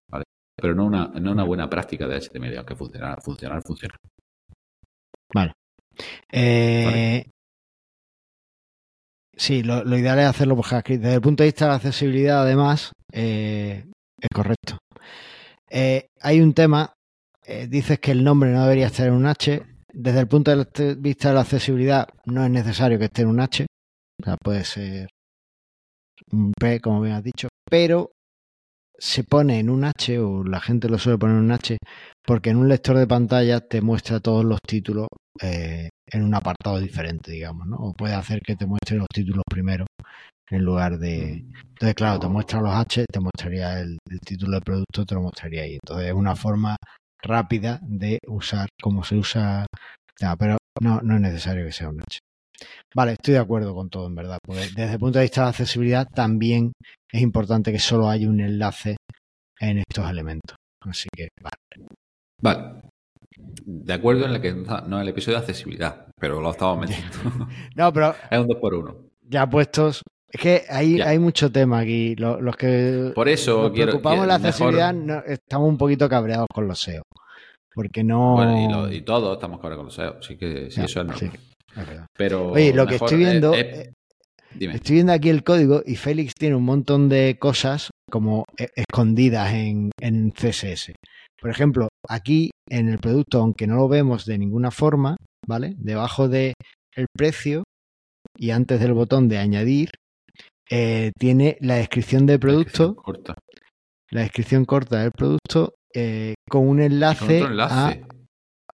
¿Vale? 0.10 0.24
pero 0.60 0.74
no 0.74 0.86
una, 0.86 1.08
no 1.08 1.32
una 1.32 1.44
buena 1.44 1.70
práctica 1.70 2.08
de 2.08 2.20
HTML, 2.20 2.58
aunque 2.58 2.76
funcionar, 2.76 3.22
funcionar, 3.22 3.62
funciona. 3.62 3.96
Vale. 5.34 5.54
Eh, 6.32 7.26
Sí, 9.38 9.62
lo, 9.62 9.84
ideal 9.98 10.18
es 10.20 10.26
hacerlo 10.26 10.56
por 10.56 10.66
JavaScript. 10.66 11.04
Desde 11.04 11.16
el 11.16 11.22
punto 11.22 11.44
de 11.44 11.48
vista 11.48 11.66
de 11.66 11.70
la 11.70 11.76
accesibilidad, 11.76 12.42
además, 12.42 12.92
eh, 13.12 13.86
es 14.20 14.30
correcto. 14.34 14.80
Eh, 15.70 16.08
hay 16.22 16.42
un 16.42 16.54
tema, 16.54 16.94
eh, 17.46 17.68
dices 17.68 18.00
que 18.00 18.12
el 18.12 18.24
nombre 18.24 18.52
no 18.52 18.64
debería 18.64 18.88
estar 18.88 19.08
en 19.08 19.14
un 19.14 19.28
H. 19.28 19.62
Desde 19.94 20.20
el 20.20 20.28
punto 20.28 20.56
de 20.56 20.96
vista 20.96 21.30
de 21.30 21.36
la 21.36 21.42
accesibilidad, 21.42 22.08
no 22.26 22.44
es 22.44 22.50
necesario 22.50 22.98
que 22.98 23.06
esté 23.06 23.22
en 23.22 23.30
un 23.30 23.40
H. 23.40 23.66
O 24.22 24.26
sea, 24.26 24.38
puede 24.44 24.64
ser 24.64 25.08
un 26.32 26.52
P, 26.60 26.80
como 26.80 27.02
bien 27.02 27.16
has 27.16 27.24
dicho, 27.24 27.48
pero 27.70 28.12
se 29.00 29.24
pone 29.24 29.60
en 29.60 29.70
un 29.70 29.84
H, 29.86 30.20
o 30.20 30.44
la 30.44 30.60
gente 30.60 30.90
lo 30.90 30.98
suele 30.98 31.18
poner 31.18 31.38
en 31.38 31.44
un 31.44 31.52
H, 31.52 31.78
porque 32.26 32.50
en 32.50 32.58
un 32.58 32.68
lector 32.68 32.98
de 32.98 33.08
pantalla 33.08 33.62
te 33.62 33.82
muestra 33.82 34.20
todos 34.20 34.44
los 34.44 34.60
títulos 34.62 35.08
eh, 35.42 35.90
en 36.08 36.24
un 36.24 36.34
apartado 36.34 36.80
diferente, 36.80 37.32
digamos, 37.32 37.68
¿no? 37.68 37.78
O 37.78 37.94
puede 37.94 38.16
hacer 38.16 38.42
que 38.42 38.56
te 38.56 38.66
muestre 38.66 38.98
los 38.98 39.08
títulos 39.14 39.44
primero 39.50 39.86
en 40.50 40.64
lugar 40.64 40.98
de... 40.98 41.46
Entonces, 41.70 41.96
claro, 41.96 42.20
te 42.20 42.28
muestra 42.28 42.62
los 42.62 42.74
H, 42.74 43.06
te 43.12 43.20
mostraría 43.20 43.80
el, 43.80 43.98
título 44.26 44.54
del 44.54 44.64
producto, 44.64 45.06
te 45.06 45.16
lo 45.16 45.22
mostraría 45.22 45.64
ahí. 45.64 45.74
Entonces, 45.74 46.08
es 46.08 46.14
una 46.14 46.36
forma 46.36 46.78
rápida 47.22 47.80
de 47.84 48.20
usar 48.28 48.70
como 48.82 49.04
se 49.04 49.16
usa, 49.16 49.66
pero 50.40 50.58
no, 50.82 51.02
no 51.02 51.16
es 51.16 51.22
necesario 51.22 51.66
que 51.66 51.72
sea 51.72 51.90
un 51.90 52.02
H. 52.02 52.20
Vale, 52.96 53.14
estoy 53.14 53.36
de 53.36 53.40
acuerdo 53.40 53.76
con 53.76 53.90
todo, 53.90 54.08
en 54.08 54.16
verdad. 54.16 54.40
Porque 54.44 54.62
desde 54.76 54.94
el 54.94 55.00
punto 55.00 55.20
de 55.20 55.26
vista 55.26 55.42
de 55.42 55.46
la 55.46 55.50
accesibilidad, 55.50 56.08
también 56.08 56.74
es 57.12 57.22
importante 57.22 57.72
que 57.72 57.80
solo 57.80 58.10
haya 58.10 58.30
un 58.30 58.40
enlace 58.40 58.98
en 59.60 59.80
estos 59.80 60.10
elementos. 60.10 60.56
Así 60.82 61.10
que, 61.16 61.30
vale. 61.42 61.88
Vale. 62.42 62.82
De 63.66 63.94
acuerdo 63.94 64.26
en 64.26 64.32
el 64.32 64.42
que 64.42 64.54
no 64.54 65.00
el 65.00 65.08
episodio 65.08 65.38
de 65.38 65.42
accesibilidad, 65.42 66.08
pero 66.20 66.42
lo 66.42 66.52
estamos 66.52 66.80
metiendo. 66.80 67.18
no, 67.76 67.94
pero. 67.94 68.16
Es 68.32 68.40
un 68.40 68.48
2 68.48 68.58
por 68.58 68.74
1 68.74 68.96
Ya 69.30 69.48
puestos. 69.48 70.04
Es 70.30 70.42
que 70.42 70.64
hay, 70.70 71.00
hay 71.00 71.20
mucho 71.20 71.52
tema 71.52 71.80
aquí. 71.80 72.16
Los, 72.16 72.56
que 72.58 73.12
Por 73.16 73.30
eso 73.30 73.64
nos 73.64 73.72
preocupamos 73.72 74.22
de 74.22 74.28
la 74.28 74.36
accesibilidad 74.36 74.94
estamos 75.26 75.70
un 75.70 75.78
poquito 75.78 76.10
cabreados 76.10 76.48
con 76.54 76.68
los 76.68 76.80
SEO. 76.80 77.04
Porque 77.74 78.04
no. 78.04 78.34
Bueno, 78.34 78.92
y, 78.92 79.02
todos 79.02 79.38
estamos 79.38 79.60
cabreados 79.60 79.78
con 79.78 79.86
los 79.86 79.96
SEO. 79.96 80.18
Así 80.20 80.38
que 80.38 80.70
sí, 80.72 80.82
eso 80.82 81.02
es 81.02 81.08
normal. 81.08 81.40
Pero. 82.16 82.52
Oye, 82.52 82.74
lo 82.74 82.88
que 82.88 82.96
estoy 82.96 83.18
viendo. 83.18 83.54
Eh, 83.54 83.92
estoy 84.60 84.96
viendo 84.96 85.14
aquí 85.14 85.30
el 85.30 85.44
código 85.44 85.84
y 85.86 85.96
Félix 85.96 86.34
tiene 86.34 86.56
un 86.56 86.64
montón 86.64 87.10
de 87.10 87.38
cosas 87.40 87.92
como 88.10 88.46
escondidas 88.76 89.54
en, 89.54 89.92
en 90.02 90.32
CSS. 90.32 90.94
Por 91.40 91.52
ejemplo, 91.52 91.90
aquí 92.08 92.50
en 92.70 92.90
el 92.90 93.00
producto, 93.00 93.40
aunque 93.40 93.68
no 93.68 93.76
lo 93.76 93.88
vemos 93.88 94.26
de 94.26 94.38
ninguna 94.38 94.72
forma, 94.72 95.18
¿vale? 95.48 95.76
Debajo 95.78 96.28
del 96.28 96.54
el 96.96 97.06
precio 97.16 97.64
y 98.36 98.52
antes 98.52 98.80
del 98.80 98.94
botón 98.94 99.28
de 99.30 99.38
añadir, 99.38 99.90
eh, 100.70 101.12
tiene 101.18 101.58
la 101.62 101.76
descripción 101.76 102.26
del 102.26 102.40
producto. 102.40 102.84
La 102.84 102.88
descripción 102.88 102.96
corta. 102.96 103.36
La 104.10 104.22
descripción 104.22 104.66
corta 104.66 105.02
del 105.02 105.12
producto 105.12 105.76
eh, 105.94 106.36
con 106.50 106.68
un 106.68 106.82
enlace, 106.82 107.44
a 107.44 107.96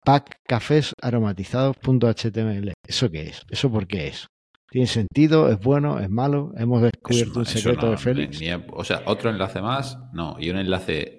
packcafésaromatizados.html. 0.09 2.73
¿Eso 2.87 3.11
qué 3.11 3.23
es? 3.23 3.43
¿Eso 3.49 3.69
por 3.71 3.85
qué 3.85 4.07
es? 4.07 4.27
¿Tiene 4.71 4.87
sentido? 4.87 5.49
¿Es 5.49 5.59
bueno? 5.59 5.99
¿Es 5.99 6.09
malo? 6.09 6.53
¿Hemos 6.57 6.81
descubierto 6.81 7.39
un 7.39 7.45
secreto 7.45 7.91
de 7.91 7.97
Félix? 7.97 8.39
o 8.73 8.83
sea, 8.83 9.03
otro 9.05 9.29
enlace 9.29 9.61
más, 9.61 9.99
no, 10.13 10.35
y 10.39 10.49
un 10.49 10.57
enlace 10.57 11.17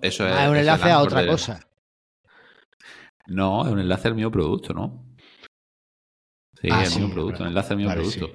eso 0.00 0.24
ah, 0.24 0.44
es, 0.44 0.50
un 0.50 0.56
enlace 0.56 0.90
a 0.90 1.00
otra 1.00 1.26
cosa. 1.26 1.60
No, 3.26 3.66
es 3.66 3.72
un 3.72 3.80
enlace 3.80 4.08
al 4.08 4.14
mismo 4.14 4.30
producto, 4.30 4.72
¿no? 4.72 5.04
Sí, 6.60 6.68
ah, 6.70 6.84
el 6.84 6.90
mismo 6.90 7.12
producto, 7.12 7.42
un 7.42 7.48
enlace 7.48 7.74
al 7.74 7.78
mismo 7.78 7.92
producto. 7.92 8.30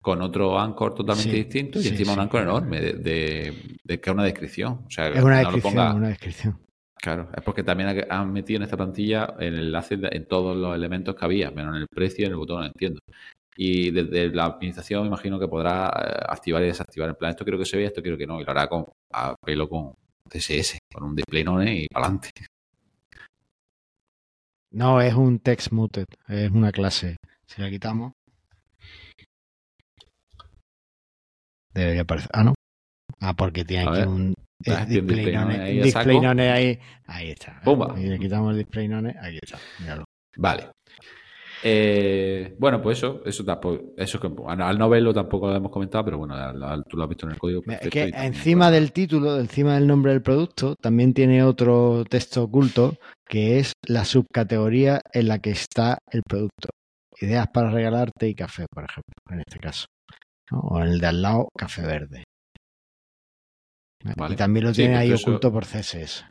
Con 0.00 0.22
otro 0.22 0.58
Anchor 0.58 0.94
totalmente 0.94 1.36
distinto 1.36 1.78
y 1.80 1.88
encima 1.88 2.12
un 2.12 2.20
Anchor 2.20 2.42
enorme 2.42 2.80
de, 2.80 3.80
de, 3.82 4.00
que 4.00 4.10
es 4.10 4.14
una 4.14 4.22
descripción. 4.22 4.84
O 4.86 4.90
sea, 4.90 5.08
es 5.08 5.20
una, 5.22 5.40
descripción, 5.40 5.96
una 5.96 6.08
descripción. 6.08 6.65
Claro, 7.00 7.28
es 7.36 7.42
porque 7.44 7.62
también 7.62 8.04
han 8.10 8.32
metido 8.32 8.56
en 8.56 8.62
esta 8.64 8.76
plantilla 8.76 9.34
el 9.38 9.58
enlace 9.58 9.98
en 10.00 10.26
todos 10.26 10.56
los 10.56 10.74
elementos 10.74 11.14
que 11.14 11.24
había, 11.24 11.50
menos 11.50 11.76
en 11.76 11.82
el 11.82 11.88
precio 11.88 12.22
y 12.22 12.26
en 12.26 12.32
el 12.32 12.38
botón, 12.38 12.60
no 12.60 12.66
entiendo. 12.66 13.00
Y 13.56 13.90
desde 13.90 14.28
la 14.30 14.46
administración 14.46 15.06
imagino 15.06 15.38
que 15.38 15.48
podrá 15.48 15.88
eh, 15.88 16.24
activar 16.28 16.62
y 16.62 16.66
desactivar. 16.66 17.10
En 17.10 17.16
plan, 17.16 17.30
esto 17.30 17.44
quiero 17.44 17.58
que 17.58 17.64
se 17.64 17.76
vea, 17.76 17.86
esto 17.88 18.02
quiero 18.02 18.18
que 18.18 18.26
no. 18.26 18.40
Y 18.40 18.44
lo 18.44 18.50
hará 18.50 18.68
con, 18.68 18.86
a 19.12 19.34
pelo 19.36 19.68
con, 19.68 19.94
CSS, 20.28 20.78
con 20.92 21.04
un 21.04 21.16
display 21.16 21.44
none 21.44 21.82
y 21.82 21.86
para 21.86 22.06
adelante. 22.06 22.30
No, 24.72 25.00
es 25.00 25.14
un 25.14 25.38
text 25.38 25.72
muted, 25.72 26.06
es 26.28 26.50
una 26.50 26.72
clase. 26.72 27.16
Si 27.46 27.62
la 27.62 27.70
quitamos. 27.70 28.12
Debería 31.72 32.02
aparecer. 32.02 32.30
Ah, 32.32 32.44
no. 32.44 32.54
Ah, 33.20 33.34
porque 33.34 33.64
tiene 33.64 33.88
aquí 33.88 34.02
un 34.06 34.34
display, 34.88 35.32
none, 35.32 35.82
display 35.82 36.20
none 36.20 36.50
ahí. 36.50 36.78
Ahí 37.06 37.30
está. 37.30 37.60
Y 37.96 38.04
le 38.04 38.18
quitamos 38.18 38.52
el 38.52 38.58
display 38.58 38.88
none, 38.88 39.14
ahí 39.20 39.38
está. 39.42 39.58
Míralo. 39.80 40.04
Vale. 40.36 40.70
Eh, 41.62 42.54
bueno, 42.58 42.82
pues 42.82 42.98
eso, 42.98 43.22
eso 43.24 43.44
tampoco, 43.44 43.94
eso 43.96 44.20
que 44.20 44.30
al 44.46 44.78
no 44.78 44.88
verlo 44.88 45.12
tampoco 45.14 45.48
lo 45.48 45.56
hemos 45.56 45.72
comentado, 45.72 46.04
pero 46.04 46.18
bueno, 46.18 46.36
tú 46.88 46.96
lo 46.96 47.04
has 47.04 47.08
visto 47.08 47.26
en 47.26 47.32
el 47.32 47.38
código. 47.38 47.62
Es 47.66 47.90
que 47.90 48.12
encima 48.14 48.70
del 48.70 48.92
título, 48.92 49.38
encima 49.40 49.74
del 49.74 49.86
nombre 49.86 50.12
del 50.12 50.22
producto, 50.22 50.74
también 50.80 51.14
tiene 51.14 51.42
otro 51.42 52.04
texto 52.08 52.44
oculto 52.44 52.94
que 53.26 53.58
es 53.58 53.72
la 53.86 54.04
subcategoría 54.04 55.00
en 55.12 55.28
la 55.28 55.38
que 55.38 55.50
está 55.50 55.98
el 56.10 56.22
producto. 56.28 56.68
Ideas 57.20 57.48
para 57.52 57.70
regalarte 57.70 58.28
y 58.28 58.34
café, 58.34 58.66
por 58.70 58.84
ejemplo, 58.84 59.14
en 59.30 59.40
este 59.40 59.58
caso. 59.58 59.86
O 60.52 60.80
en 60.80 60.88
el 60.88 61.00
de 61.00 61.06
al 61.06 61.22
lado, 61.22 61.48
café 61.56 61.82
verde. 61.82 62.24
Y 64.28 64.36
también 64.36 64.66
lo 64.66 64.72
tiene 64.72 64.96
ahí 64.96 65.12
oculto 65.12 65.52
por 65.52 65.64
CSS. 65.64 66.24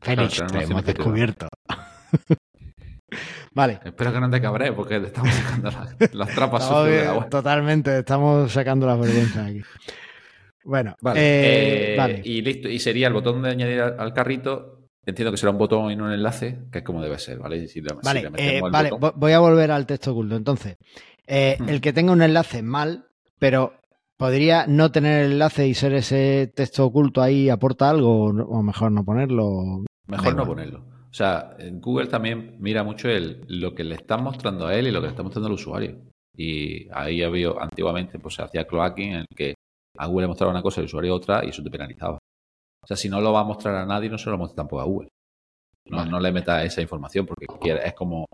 Félix, 0.00 0.44
te 0.52 0.62
hemos 0.62 0.84
descubierto. 0.84 1.48
Vale. 3.52 3.80
Espero 3.84 4.12
que 4.12 4.20
no 4.20 4.28
te 4.28 4.40
cabrees 4.40 4.72
porque 4.72 5.00
te 5.00 5.06
estamos 5.06 5.32
sacando 5.32 5.70
las, 6.12 6.34
trapas 6.34 7.30
Totalmente, 7.30 8.00
estamos 8.00 8.52
sacando 8.52 8.86
las 8.86 9.00
vergüenzas 9.00 9.48
aquí. 9.48 9.62
Bueno, 10.64 10.96
eh, 11.14 11.94
eh, 11.94 11.94
vale. 11.96 12.20
Y 12.24 12.42
listo. 12.42 12.68
Y 12.68 12.78
sería 12.78 13.06
el 13.06 13.14
botón 13.14 13.42
de 13.42 13.50
añadir 13.50 13.80
al 13.80 14.12
carrito. 14.12 14.88
Entiendo 15.06 15.30
que 15.30 15.38
será 15.38 15.52
un 15.52 15.58
botón 15.58 15.90
y 15.90 15.96
no 15.96 16.04
un 16.04 16.12
enlace, 16.12 16.58
que 16.70 16.78
es 16.78 16.84
como 16.84 17.00
debe 17.00 17.18
ser, 17.18 17.38
¿vale? 17.38 17.64
vale, 18.02 18.28
eh, 18.36 18.60
vale. 18.60 18.90
voy 19.14 19.32
a 19.32 19.38
volver 19.38 19.70
al 19.70 19.86
texto 19.86 20.10
oculto. 20.10 20.34
Entonces, 20.34 20.76
hmm. 21.28 21.68
el 21.68 21.80
que 21.80 21.92
tenga 21.92 22.12
un 22.12 22.22
enlace 22.22 22.62
mal, 22.62 23.06
pero 23.38 23.74
podría 24.16 24.66
no 24.66 24.90
tener 24.90 25.24
el 25.24 25.32
enlace 25.32 25.66
y 25.66 25.74
ser 25.74 25.94
ese 25.94 26.52
texto 26.54 26.84
oculto 26.84 27.22
ahí 27.22 27.48
aporta 27.48 27.90
algo 27.90 28.26
o 28.26 28.62
mejor 28.62 28.92
no 28.92 29.04
ponerlo. 29.04 29.84
Mejor 30.06 30.34
no 30.34 30.46
ponerlo. 30.46 30.84
O 31.10 31.14
sea, 31.14 31.56
Google 31.72 32.08
también 32.08 32.56
mira 32.58 32.82
mucho 32.82 33.08
el, 33.08 33.44
lo 33.48 33.74
que 33.74 33.84
le 33.84 33.94
están 33.94 34.22
mostrando 34.22 34.66
a 34.66 34.74
él 34.74 34.86
y 34.86 34.90
lo 34.90 35.00
que 35.00 35.06
le 35.06 35.10
está 35.10 35.22
mostrando 35.22 35.48
al 35.48 35.54
usuario. 35.54 35.96
Y 36.36 36.88
ahí 36.92 37.22
había, 37.22 37.52
antiguamente, 37.58 38.18
pues 38.18 38.34
se 38.34 38.42
hacía 38.42 38.66
cloaking 38.66 39.12
en 39.12 39.20
el 39.20 39.26
que 39.34 39.54
a 39.96 40.06
Google 40.06 40.24
le 40.24 40.28
mostraba 40.28 40.52
una 40.52 40.62
cosa 40.62 40.80
y 40.80 40.82
al 40.82 40.86
usuario 40.86 41.14
otra 41.14 41.44
y 41.44 41.48
eso 41.48 41.62
te 41.62 41.70
penalizaba. 41.70 42.18
O 42.82 42.86
sea, 42.86 42.96
si 42.96 43.08
no 43.08 43.20
lo 43.20 43.32
va 43.32 43.40
a 43.40 43.44
mostrar 43.44 43.74
a 43.76 43.86
nadie, 43.86 44.10
no 44.10 44.18
se 44.18 44.28
lo 44.30 44.38
muestra 44.38 44.56
tampoco 44.56 44.82
a 44.82 44.84
Google. 44.84 45.08
No, 45.86 46.20
le 46.20 46.32
meta 46.32 46.64
esa 46.64 46.82
información 46.82 47.26
porque 47.26 47.46
es 47.82 47.94
como 47.94 48.26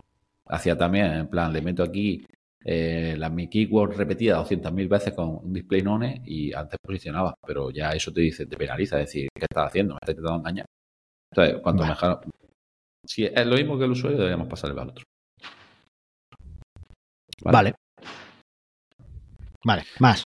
hacía 0.47 0.77
también, 0.77 1.05
en 1.13 1.27
plan, 1.27 1.53
le 1.53 1.61
meto 1.61 1.83
aquí 1.83 2.25
eh, 2.65 3.15
la, 3.17 3.29
mi 3.29 3.49
keyword 3.49 3.95
repetida 3.95 4.39
200.000 4.39 4.87
veces 4.87 5.13
con 5.13 5.39
un 5.43 5.53
display 5.53 5.81
none 5.81 6.21
y 6.25 6.53
antes 6.53 6.79
posicionaba, 6.81 7.35
pero 7.45 7.69
ya 7.71 7.91
eso 7.91 8.11
te 8.13 8.21
dice, 8.21 8.45
te 8.45 8.55
penaliza, 8.55 8.99
es 8.99 9.07
decir, 9.07 9.27
¿qué 9.33 9.45
estás 9.49 9.67
haciendo? 9.67 9.95
Me 9.95 9.99
estás 10.01 10.15
intentando 10.15 10.39
engañar. 10.39 10.65
Entonces, 11.31 11.61
cuanto 11.61 11.85
mejor, 11.85 12.21
si 13.05 13.25
es 13.25 13.45
lo 13.45 13.55
mismo 13.55 13.77
que 13.77 13.85
el 13.85 13.91
usuario, 13.91 14.17
deberíamos 14.17 14.47
pasarle 14.47 14.79
al 14.79 14.89
otro. 14.89 15.03
Vale. 17.43 17.73
Vale, 19.65 19.83
más. 19.99 20.23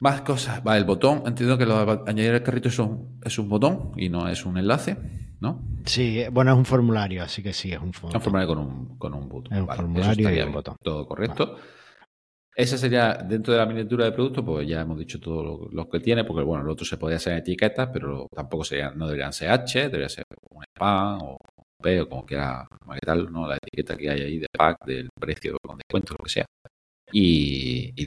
Más 0.00 0.22
cosas. 0.22 0.62
Vale, 0.62 0.80
el 0.80 0.84
botón, 0.84 1.22
entiendo 1.26 1.56
que 1.56 1.66
lo 1.66 2.04
añadir 2.06 2.32
al 2.32 2.42
carrito 2.42 2.68
es 2.68 2.78
un, 2.78 3.20
es 3.22 3.38
un 3.38 3.48
botón 3.48 3.92
y 3.96 4.08
no 4.08 4.28
es 4.28 4.44
un 4.44 4.58
enlace, 4.58 4.96
¿no? 5.40 5.62
Sí, 5.84 6.24
bueno, 6.30 6.52
es 6.52 6.58
un 6.58 6.64
formulario, 6.64 7.22
así 7.22 7.42
que 7.42 7.52
sí, 7.52 7.72
es 7.72 7.80
un 7.80 7.92
formulario. 7.92 8.10
Es 8.10 8.14
un 8.14 8.22
formulario 8.22 8.48
con 8.48 8.58
un, 8.58 8.98
con 8.98 9.14
un 9.14 9.28
botón. 9.28 9.52
Es 9.52 9.60
un 9.60 9.68
formulario 9.68 10.34
y 10.34 10.40
un 10.40 10.52
botón. 10.52 10.76
Todo 10.82 11.06
correcto. 11.06 11.56
Esa 12.54 12.76
sería, 12.76 13.14
dentro 13.14 13.52
de 13.52 13.58
la 13.58 13.66
miniatura 13.66 14.04
de 14.04 14.12
producto, 14.12 14.44
pues 14.44 14.68
ya 14.68 14.82
hemos 14.82 14.98
dicho 14.98 15.18
todo 15.20 15.68
lo, 15.72 15.88
que 15.88 16.00
tiene, 16.00 16.24
porque 16.24 16.42
bueno, 16.42 16.64
lo 16.64 16.72
otro 16.72 16.84
se 16.84 16.98
podría 16.98 17.16
hacer 17.16 17.32
en 17.32 17.38
etiquetas, 17.38 17.88
pero 17.92 18.26
tampoco 18.34 18.64
serían, 18.64 18.98
no 18.98 19.06
deberían 19.06 19.32
ser 19.32 19.50
H, 19.50 19.84
debería 19.84 20.08
ser 20.08 20.24
un 20.50 20.62
spam 20.64 21.22
o 21.22 21.38
o 21.82 22.08
como 22.08 22.26
quiera 22.26 22.66
tal, 23.04 23.32
¿no? 23.32 23.48
La 23.48 23.56
etiqueta 23.56 23.96
que 23.96 24.10
hay 24.10 24.20
ahí 24.20 24.38
de 24.38 24.46
pack, 24.52 24.84
del 24.84 25.08
precio 25.18 25.56
con 25.62 25.78
descuento, 25.78 26.14
lo 26.18 26.24
que 26.24 26.30
sea. 26.30 26.46
Y, 27.12 27.92
y 27.96 28.04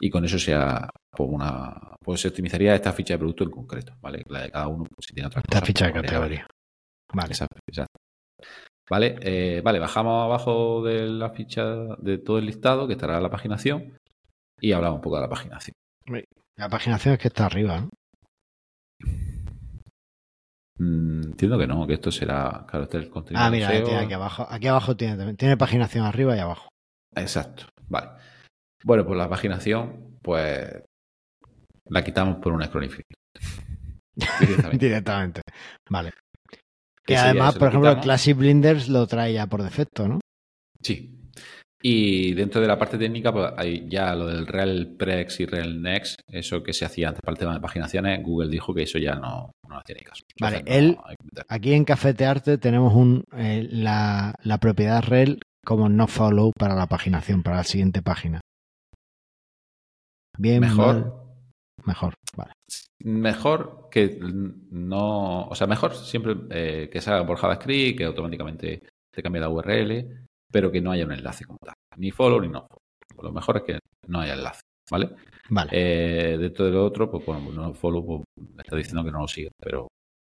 Y 0.00 0.08
con 0.08 0.24
eso 0.24 0.38
sea 0.38 0.88
pues 1.10 1.28
una, 1.30 1.94
pues 2.02 2.22
se 2.22 2.28
optimizaría 2.28 2.74
esta 2.74 2.92
ficha 2.92 3.14
de 3.14 3.18
producto 3.18 3.44
en 3.44 3.50
concreto, 3.50 3.94
¿vale? 4.00 4.22
La 4.28 4.42
de 4.42 4.50
cada 4.50 4.68
uno, 4.68 4.84
pues, 4.84 5.06
si 5.06 5.14
tiene 5.14 5.26
otra 5.26 5.42
Esta 5.42 5.60
ficha 5.60 5.86
de 5.86 5.92
categoría. 5.92 6.46
Vale. 7.12 7.28
Exacto, 7.28 7.58
exacto. 7.68 8.00
Vale, 8.88 9.18
eh, 9.20 9.60
vale, 9.62 9.78
bajamos 9.78 10.24
abajo 10.24 10.82
de 10.82 11.06
la 11.06 11.30
ficha 11.30 11.64
de 11.98 12.18
todo 12.18 12.38
el 12.38 12.46
listado, 12.46 12.86
que 12.88 12.94
estará 12.94 13.20
la 13.20 13.30
paginación, 13.30 13.96
y 14.60 14.72
hablamos 14.72 14.96
un 14.96 15.02
poco 15.02 15.16
de 15.16 15.22
la 15.22 15.28
paginación. 15.28 15.74
La 16.56 16.68
paginación 16.68 17.14
es 17.14 17.20
que 17.20 17.28
está 17.28 17.46
arriba, 17.46 17.80
¿no? 17.80 17.90
Mm, 20.78 21.22
entiendo 21.24 21.58
que 21.58 21.66
no, 21.66 21.86
que 21.86 21.94
esto 21.94 22.10
será, 22.10 22.64
claro, 22.66 22.84
este 22.84 22.98
es 22.98 23.04
el 23.04 23.10
contenido. 23.10 23.44
Ah, 23.44 23.50
mira, 23.50 23.68
tiene 23.68 23.98
aquí 23.98 24.14
abajo. 24.14 24.46
Aquí 24.48 24.66
abajo 24.66 24.96
tiene, 24.96 25.34
tiene 25.34 25.56
paginación 25.56 26.06
arriba 26.06 26.36
y 26.36 26.40
abajo. 26.40 26.68
Exacto, 27.14 27.66
vale. 27.88 28.10
Bueno, 28.84 29.04
pues 29.06 29.18
la 29.18 29.28
paginación, 29.28 30.18
pues 30.22 30.82
la 31.86 32.04
quitamos 32.04 32.36
por 32.36 32.52
un 32.52 32.64
scroll 32.64 32.88
Directamente. 34.14 34.86
Directamente. 34.86 35.40
Vale. 35.88 36.12
Que 37.04 37.16
además, 37.16 37.56
por 37.56 37.68
ejemplo, 37.68 37.90
el 37.90 38.00
Classic 38.00 38.36
Blinders 38.36 38.88
lo 38.88 39.06
trae 39.06 39.32
ya 39.32 39.46
por 39.46 39.62
defecto, 39.62 40.06
¿no? 40.06 40.20
Sí. 40.80 41.16
Y 41.82 42.34
dentro 42.34 42.60
de 42.60 42.68
la 42.68 42.78
parte 42.78 42.98
técnica, 42.98 43.32
pues 43.32 43.52
hay 43.56 43.88
ya 43.88 44.14
lo 44.14 44.26
del 44.26 44.46
Real 44.46 44.94
Prex 44.98 45.40
y 45.40 45.46
Real 45.46 45.80
Next, 45.80 46.20
eso 46.28 46.62
que 46.62 46.74
se 46.74 46.84
hacía 46.84 47.08
antes 47.08 47.22
para 47.22 47.32
el 47.32 47.38
tema 47.38 47.54
de 47.54 47.60
paginaciones, 47.60 48.22
Google 48.22 48.50
dijo 48.50 48.74
que 48.74 48.82
eso 48.82 48.98
ya 48.98 49.14
no, 49.14 49.50
no 49.66 49.80
ni 49.88 50.02
caso. 50.02 50.22
vale, 50.38 50.62
él, 50.66 50.98
aquí 51.48 51.72
en 51.72 51.86
Cafetearte 51.86 52.58
tenemos 52.58 52.94
un, 52.94 53.24
eh, 53.34 53.66
la, 53.70 54.34
la 54.42 54.58
propiedad 54.58 55.02
Rel 55.02 55.40
como 55.64 55.88
no 55.88 56.06
follow 56.06 56.52
para 56.58 56.74
la 56.74 56.86
paginación, 56.86 57.42
para 57.42 57.58
la 57.58 57.64
siguiente 57.64 58.02
página. 58.02 58.39
Bien, 60.40 60.58
mejor. 60.58 61.12
Mejor, 61.84 62.14
vale. 62.34 62.52
Mejor 63.00 63.88
que 63.90 64.18
no, 64.22 65.46
o 65.46 65.54
sea, 65.54 65.66
mejor 65.66 65.94
siempre 65.94 66.34
eh, 66.50 66.88
que 66.90 67.02
salga 67.02 67.26
por 67.26 67.36
JavaScript, 67.36 67.98
que 67.98 68.04
automáticamente 68.04 68.82
te 69.14 69.22
cambie 69.22 69.42
la 69.42 69.50
URL, 69.50 70.26
pero 70.50 70.72
que 70.72 70.80
no 70.80 70.92
haya 70.92 71.04
un 71.04 71.12
enlace 71.12 71.44
como 71.44 71.58
tal. 71.62 71.74
Ni 71.98 72.10
follow 72.10 72.40
ni 72.40 72.48
no 72.48 72.66
follow. 72.66 73.28
Lo 73.28 73.32
mejor 73.32 73.58
es 73.58 73.62
que 73.64 73.78
no 74.08 74.20
haya 74.20 74.32
enlace, 74.32 74.62
¿vale? 74.90 75.10
Vale. 75.50 75.70
Eh, 75.72 76.38
dentro 76.38 76.64
de 76.64 76.70
lo 76.70 76.86
otro, 76.86 77.10
pues 77.10 77.26
bueno, 77.26 77.52
no 77.52 77.74
follow, 77.74 78.06
pues, 78.06 78.22
está 78.64 78.76
diciendo 78.76 79.04
que 79.04 79.12
no 79.12 79.20
lo 79.20 79.28
sigue, 79.28 79.50
pero, 79.58 79.88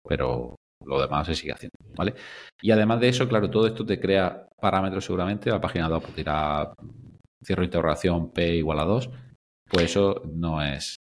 pero 0.05 0.57
lo 0.85 1.01
demás 1.01 1.29
se 1.29 1.37
sigue 1.37 1.53
haciendo, 1.53 1.77
¿vale? 1.97 2.15
Y 2.61 2.73
además 2.73 2.99
de 2.99 3.09
eso, 3.09 3.29
claro, 3.29 3.49
todo 3.49 3.69
esto 3.69 3.87
te 3.87 4.01
crea 4.01 4.49
parámetros 4.61 5.05
seguramente. 5.05 5.49
La 5.49 5.61
página 5.61 5.89
2 5.89 6.03
pues, 6.03 6.17
dirá 6.17 6.75
cierro 7.45 7.63
interrogación 7.63 8.33
P 8.33 8.57
igual 8.57 8.81
a 8.81 8.85
2. 8.85 9.11
Pues 9.73 9.87
eso 9.87 10.23
no 10.31 10.62
es. 10.62 10.97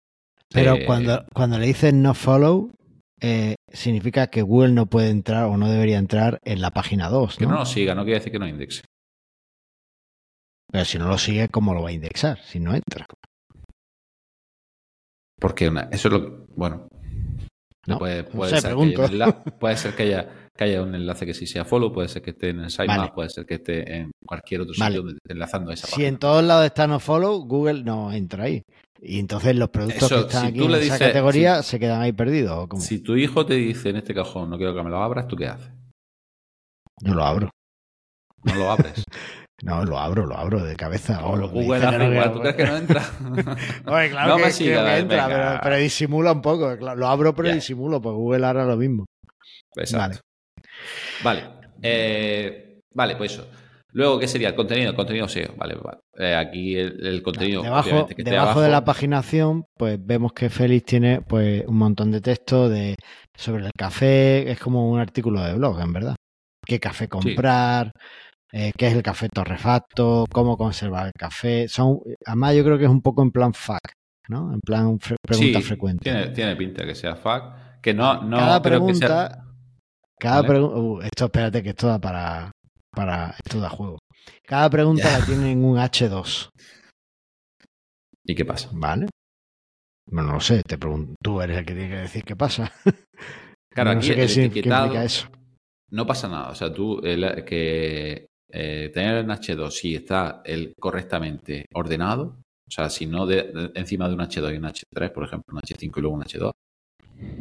Pero 0.52 0.74
eh, 0.74 0.84
cuando, 0.86 1.24
cuando 1.32 1.56
le 1.56 1.66
dices 1.66 1.94
no 1.94 2.14
follow, 2.14 2.72
eh, 3.20 3.54
significa 3.72 4.26
que 4.26 4.42
Google 4.42 4.72
no 4.72 4.86
puede 4.86 5.10
entrar 5.10 5.44
o 5.44 5.56
no 5.56 5.70
debería 5.70 5.98
entrar 5.98 6.40
en 6.44 6.60
la 6.60 6.72
página 6.72 7.08
2. 7.08 7.36
Que 7.36 7.46
no 7.46 7.58
lo 7.58 7.64
siga, 7.64 7.94
no 7.94 8.02
quiere 8.02 8.18
decir 8.18 8.32
que 8.32 8.40
no 8.40 8.48
indexe. 8.48 8.82
Pero 10.70 10.84
si 10.84 10.98
no 10.98 11.06
lo 11.06 11.16
sigue, 11.16 11.48
¿cómo 11.48 11.74
lo 11.74 11.82
va 11.82 11.90
a 11.90 11.92
indexar? 11.92 12.40
Si 12.40 12.58
no 12.58 12.74
entra. 12.74 13.06
Porque 15.38 15.72
eso 15.92 16.08
es 16.08 16.12
lo. 16.12 16.46
Bueno. 16.56 16.88
No, 17.86 17.98
puede, 17.98 18.24
puede, 18.24 18.60
ser 18.60 18.74
que 18.74 19.52
puede, 19.60 19.76
ser 19.76 19.94
que 19.94 20.02
haya, 20.02 20.45
que 20.56 20.64
haya 20.64 20.82
un 20.82 20.94
enlace 20.94 21.26
que 21.26 21.34
sí 21.34 21.46
sea 21.46 21.64
follow, 21.64 21.92
puede 21.92 22.08
ser 22.08 22.22
que 22.22 22.30
esté 22.30 22.50
en 22.50 22.60
el 22.60 22.70
sitemap, 22.70 23.14
puede 23.14 23.30
ser 23.30 23.46
que 23.46 23.54
esté 23.54 23.96
en 23.96 24.10
cualquier 24.24 24.62
otro 24.62 24.74
sitio 24.74 25.04
enlazando 25.28 25.70
esa 25.72 25.86
página. 25.86 25.96
Si 25.96 26.04
en 26.06 26.18
todos 26.18 26.42
lados 26.44 26.66
está 26.66 26.86
no 26.86 26.98
follow, 27.00 27.44
Google 27.46 27.82
no 27.84 28.12
entra 28.12 28.44
ahí. 28.44 28.62
Y 29.00 29.18
entonces 29.18 29.54
los 29.56 29.68
productos 29.68 30.08
que 30.08 30.20
están 30.20 30.46
aquí 30.46 30.64
en 30.64 30.74
esa 30.74 30.98
categoría 30.98 31.62
se 31.62 31.78
quedan 31.78 32.00
ahí 32.00 32.12
perdidos. 32.12 32.68
Si 32.78 33.00
tu 33.00 33.16
hijo 33.16 33.44
te 33.44 33.54
dice 33.54 33.90
en 33.90 33.96
este 33.96 34.14
cajón 34.14 34.50
no 34.50 34.56
quiero 34.56 34.74
que 34.74 34.82
me 34.82 34.90
lo 34.90 35.02
abras, 35.02 35.28
¿tú 35.28 35.36
qué 35.36 35.46
haces? 35.48 35.70
Yo 37.02 37.14
lo 37.14 37.24
abro. 37.24 37.50
No 38.42 38.54
lo 38.54 38.70
abres. 38.70 39.04
No, 39.62 39.82
lo 39.84 39.98
abro, 39.98 40.26
lo 40.26 40.36
abro 40.36 40.62
de 40.62 40.76
cabeza. 40.76 41.24
O 41.24 41.34
lo 41.34 41.48
Google 41.48 41.82
hace 41.82 42.30
¿tú 42.30 42.40
crees 42.40 42.56
que 42.56 42.66
no 42.66 42.76
entra? 42.76 43.02
Oye, 43.86 44.10
claro 44.10 44.36
que, 44.36 44.98
entra, 44.98 45.60
pero, 45.62 45.76
disimula 45.76 46.32
un 46.32 46.42
poco. 46.42 46.76
Lo 46.76 47.06
abro, 47.06 47.34
pero 47.34 47.54
disimulo, 47.54 48.02
pues 48.02 48.14
Google 48.14 48.44
hará 48.44 48.66
lo 48.66 48.76
mismo. 48.76 49.06
Exacto. 49.76 49.98
Vale. 49.98 50.20
Vale, 51.22 51.44
eh, 51.82 52.80
vale 52.92 53.16
pues 53.16 53.32
eso. 53.32 53.48
Luego, 53.92 54.18
¿qué 54.18 54.28
sería 54.28 54.48
el 54.48 54.54
contenido? 54.54 54.90
El 54.90 54.94
contenido 54.94 55.26
SEO, 55.26 55.54
vale, 55.56 55.74
vale. 55.82 55.98
Eh, 56.18 56.34
aquí 56.34 56.76
el, 56.76 57.22
contenido. 57.22 57.62
Debajo, 57.62 58.06
debajo 58.14 58.60
de 58.60 58.68
la 58.68 58.84
paginación, 58.84 59.64
pues 59.74 59.98
vemos 60.04 60.34
que 60.34 60.50
Félix 60.50 60.84
tiene 60.84 61.22
pues 61.22 61.64
un 61.66 61.78
montón 61.78 62.10
de 62.10 62.20
texto 62.20 62.68
de 62.68 62.94
sobre 63.34 63.64
el 63.64 63.72
café. 63.74 64.50
Es 64.50 64.58
como 64.58 64.90
un 64.90 64.98
artículo 64.98 65.40
de 65.42 65.54
blog, 65.54 65.80
en 65.80 65.92
verdad. 65.94 66.16
¿Qué 66.66 66.78
café 66.78 67.08
comprar? 67.08 67.90
Eh, 68.52 68.72
qué 68.76 68.88
es 68.88 68.94
el 68.94 69.02
café 69.02 69.28
torrefacto, 69.28 70.26
cómo 70.30 70.58
conservar 70.58 71.06
el 71.06 71.12
café. 71.12 71.66
Son, 71.66 71.98
además, 72.26 72.54
yo 72.54 72.64
creo 72.64 72.78
que 72.78 72.84
es 72.84 72.90
un 72.90 73.00
poco 73.00 73.22
en 73.22 73.30
plan 73.30 73.54
FAQ, 73.54 73.80
¿no? 74.28 74.52
En 74.52 74.60
plan 74.60 74.98
pregunta 75.26 75.60
frecuente. 75.62 76.02
Tiene, 76.02 76.28
tiene 76.28 76.54
pinta 76.54 76.84
que 76.84 76.94
sea 76.94 77.16
FAQ. 77.16 77.80
Que 77.80 77.94
no, 77.94 78.22
no 78.22 78.36
cada 78.36 78.60
pregunta. 78.60 79.42
Cada 80.18 80.42
pregunta. 80.42 80.76
Uh, 80.76 81.00
esto, 81.02 81.24
espérate, 81.26 81.62
que 81.62 81.70
esto 81.70 81.88
da 81.88 81.98
para. 81.98 82.50
para 82.90 83.34
esto 83.44 83.60
da 83.60 83.68
juego. 83.68 83.98
Cada 84.44 84.70
pregunta 84.70 85.18
la 85.18 85.24
tiene 85.24 85.52
en 85.52 85.64
un 85.64 85.76
H2. 85.76 86.48
¿Y 88.24 88.34
qué 88.34 88.44
pasa? 88.44 88.70
Vale. 88.72 89.08
Bueno, 90.08 90.28
no 90.28 90.34
lo 90.34 90.40
sé, 90.40 90.62
te 90.62 90.78
pregunto. 90.78 91.14
Tú 91.22 91.40
eres 91.40 91.58
el 91.58 91.66
que 91.66 91.74
tiene 91.74 91.90
que 91.90 92.00
decir 92.00 92.24
qué 92.24 92.36
pasa. 92.36 92.72
Claro, 93.76 93.90
aquí 93.90 94.08
qué, 94.08 94.26
significa 94.26 95.04
eso. 95.04 95.28
No 95.90 96.06
pasa 96.06 96.28
nada. 96.28 96.48
O 96.48 96.54
sea, 96.54 96.72
tú 96.72 96.98
que 97.02 98.26
eh, 98.50 98.90
tener 98.94 99.18
en 99.18 99.28
H2 99.28 99.70
si 99.70 99.94
está 99.94 100.40
el 100.46 100.72
correctamente 100.80 101.66
ordenado, 101.74 102.38
o 102.66 102.70
sea, 102.70 102.88
si 102.88 103.04
no 103.04 103.26
de, 103.26 103.70
encima 103.74 104.08
de 104.08 104.14
un 104.14 104.20
H2 104.20 104.54
y 104.54 104.56
un 104.56 104.64
H3, 104.64 105.12
por 105.12 105.24
ejemplo, 105.24 105.54
un 105.54 105.60
H5 105.60 105.92
y 105.94 106.00
luego 106.00 106.16
un 106.16 106.22
H2, 106.22 106.52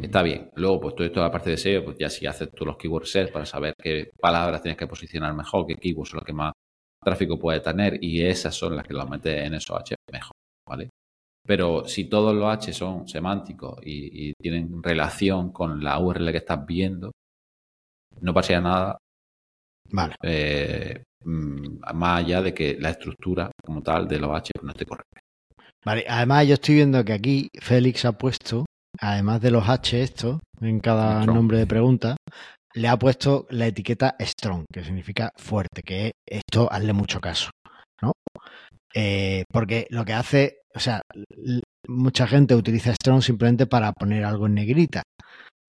está 0.02 0.22
bien. 0.22 0.50
Luego, 0.56 0.80
pues 0.80 0.94
todo 0.94 1.06
esto, 1.06 1.20
la 1.20 1.30
parte 1.30 1.50
de 1.50 1.56
SEO, 1.56 1.84
pues 1.84 1.96
ya 1.98 2.08
si 2.08 2.26
haces 2.26 2.50
tú 2.52 2.64
los 2.64 2.76
keyword 2.76 3.04
sets 3.04 3.30
para 3.30 3.46
saber 3.46 3.74
qué 3.80 4.10
palabras 4.20 4.62
tienes 4.62 4.78
que 4.78 4.86
posicionar 4.86 5.34
mejor, 5.34 5.66
qué 5.66 5.76
keywords 5.76 6.10
son 6.10 6.18
los 6.18 6.26
que 6.26 6.32
más 6.32 6.52
tráfico 7.02 7.38
puede 7.38 7.60
tener 7.60 8.02
y 8.02 8.22
esas 8.22 8.54
son 8.54 8.74
las 8.76 8.86
que 8.86 8.94
los 8.94 9.08
metes 9.08 9.46
en 9.46 9.54
esos 9.54 9.78
H 9.78 9.94
mejor, 10.12 10.32
¿vale? 10.68 10.90
Pero 11.46 11.86
si 11.86 12.06
todos 12.06 12.34
los 12.34 12.52
H 12.52 12.72
son 12.72 13.06
semánticos 13.06 13.78
y, 13.82 14.30
y 14.30 14.32
tienen 14.34 14.82
relación 14.82 15.52
con 15.52 15.82
la 15.82 15.98
URL 16.00 16.32
que 16.32 16.38
estás 16.38 16.66
viendo, 16.66 17.12
no 18.20 18.34
pasaría 18.34 18.60
nada 18.60 18.98
Vale. 19.90 20.14
Eh, 20.22 21.02
mm, 21.24 21.78
más 21.94 22.20
allá 22.20 22.42
de 22.42 22.54
que 22.54 22.76
la 22.78 22.90
estructura 22.90 23.50
como 23.64 23.82
tal 23.82 24.08
de 24.08 24.18
los 24.18 24.30
H 24.34 24.50
no 24.62 24.70
esté 24.70 24.86
correcta. 24.86 25.20
Vale, 25.84 26.04
además 26.08 26.46
yo 26.48 26.54
estoy 26.54 26.76
viendo 26.76 27.04
que 27.04 27.12
aquí 27.12 27.48
Félix 27.60 28.04
ha 28.04 28.12
puesto, 28.12 28.66
además 29.00 29.40
de 29.40 29.50
los 29.50 29.68
H 29.68 30.02
estos, 30.02 30.40
en 30.60 30.80
cada 30.80 31.24
nombre 31.26 31.58
de 31.58 31.66
pregunta, 31.66 32.16
le 32.74 32.88
ha 32.88 32.98
puesto 32.98 33.46
la 33.50 33.66
etiqueta 33.66 34.16
strong, 34.20 34.64
que 34.72 34.84
significa 34.84 35.30
fuerte, 35.36 35.82
que 35.82 36.12
esto 36.26 36.70
hazle 36.70 36.92
mucho 36.92 37.20
caso, 37.20 37.50
¿no? 38.02 38.12
Eh, 38.94 39.44
porque 39.50 39.86
lo 39.90 40.04
que 40.04 40.12
hace, 40.12 40.58
o 40.74 40.80
sea, 40.80 41.00
mucha 41.88 42.26
gente 42.26 42.54
utiliza 42.54 42.94
strong 42.94 43.22
simplemente 43.22 43.66
para 43.66 43.92
poner 43.92 44.24
algo 44.24 44.46
en 44.46 44.54
negrita, 44.54 45.02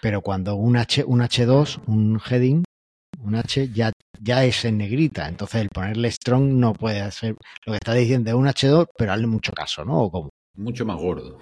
pero 0.02 0.22
cuando 0.22 0.56
un 0.56 0.78
H, 0.78 1.04
un 1.06 1.22
H2, 1.22 1.82
un 1.88 2.20
heading, 2.30 2.64
un 3.24 3.36
H 3.36 3.70
ya, 3.74 3.92
ya 4.22 4.44
es 4.44 4.66
en 4.66 4.78
negrita. 4.78 5.28
Entonces 5.28 5.62
el 5.62 5.70
ponerle 5.70 6.12
strong 6.12 6.44
no 6.54 6.74
puede 6.74 7.02
hacer 7.02 7.36
lo 7.66 7.74
que 7.74 7.78
está 7.78 7.94
diciendo 7.94 8.30
es 8.30 8.36
un 8.36 8.48
H2, 8.48 8.88
pero 8.98 9.14
hazle 9.14 9.28
mucho 9.28 9.52
caso, 9.54 9.84
¿no? 9.86 10.02
¿O 10.02 10.12
cómo? 10.12 10.30
Mucho 10.56 10.86
más 10.86 10.98
gordo. 10.98 11.40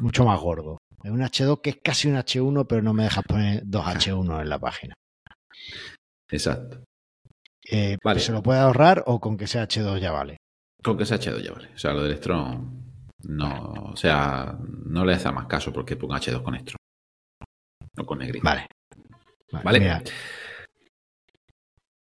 Mucho 0.00 0.24
más 0.24 0.40
gordo. 0.40 0.78
Es 1.02 1.10
un 1.10 1.20
H2 1.20 1.60
que 1.60 1.70
es 1.70 1.78
casi 1.82 2.08
un 2.08 2.16
H1, 2.16 2.66
pero 2.66 2.82
no 2.82 2.92
me 2.94 3.04
dejas 3.04 3.24
poner 3.24 3.62
dos 3.64 3.84
H1 3.84 4.42
en 4.42 4.48
la 4.48 4.58
página. 4.58 4.94
Exacto. 6.30 6.82
Eh, 7.70 7.96
vale. 8.02 8.20
¿Se 8.20 8.32
lo 8.32 8.42
puede 8.42 8.60
ahorrar 8.60 9.04
o 9.06 9.20
con 9.20 9.36
que 9.36 9.46
sea 9.46 9.66
H2 9.66 9.98
ya 10.00 10.12
vale? 10.12 10.38
Con 10.82 10.96
que 10.96 11.06
sea 11.06 11.18
H2 11.18 11.42
ya 11.42 11.52
vale. 11.52 11.68
O 11.74 11.78
sea, 11.78 11.92
lo 11.92 12.02
del 12.02 12.16
strong 12.16 12.82
no, 13.24 13.72
o 13.92 13.96
sea, 13.96 14.58
no 14.86 15.04
le 15.04 15.14
hace 15.14 15.30
más 15.30 15.46
caso 15.46 15.72
porque 15.72 15.96
ponga 15.96 16.18
H2 16.18 16.42
con 16.42 16.58
strong. 16.58 16.76
No 17.96 18.06
con 18.06 18.18
negrita. 18.18 18.48
Vale. 18.48 18.66
Vale. 19.52 19.64
¿Vale? 19.64 20.02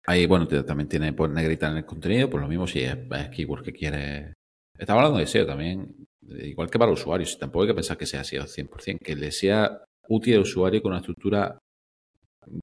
Ahí, 0.06 0.26
bueno, 0.26 0.48
también 0.48 0.90
tiene 0.90 1.14
pues, 1.14 1.32
negrita 1.32 1.70
en 1.70 1.78
el 1.78 1.86
contenido, 1.86 2.30
pues 2.30 2.42
lo 2.42 2.48
mismo 2.48 2.68
si 2.68 2.82
es, 2.82 2.98
keyword 3.32 3.64
que 3.64 3.74
quiere. 3.74 4.34
Estamos 4.78 5.00
hablando 5.00 5.20
de 5.20 5.28
SEO 5.28 5.46
también, 5.46 6.08
igual 6.30 6.70
que 6.70 6.80
para 6.80 6.92
el 6.92 6.98
usuario, 6.98 7.26
si 7.26 7.38
tampoco 7.38 7.64
hay 7.64 7.70
que 7.70 7.76
pensar 7.76 7.98
que 7.98 8.06
sea 8.06 8.24
SEO 8.24 8.46
100%, 8.46 9.00
que 9.00 9.16
le 9.16 9.32
sea 9.32 9.84
útil 10.08 10.36
al 10.36 10.42
usuario 10.42 10.82
con 10.82 10.92
una 10.92 11.00
estructura 11.00 11.58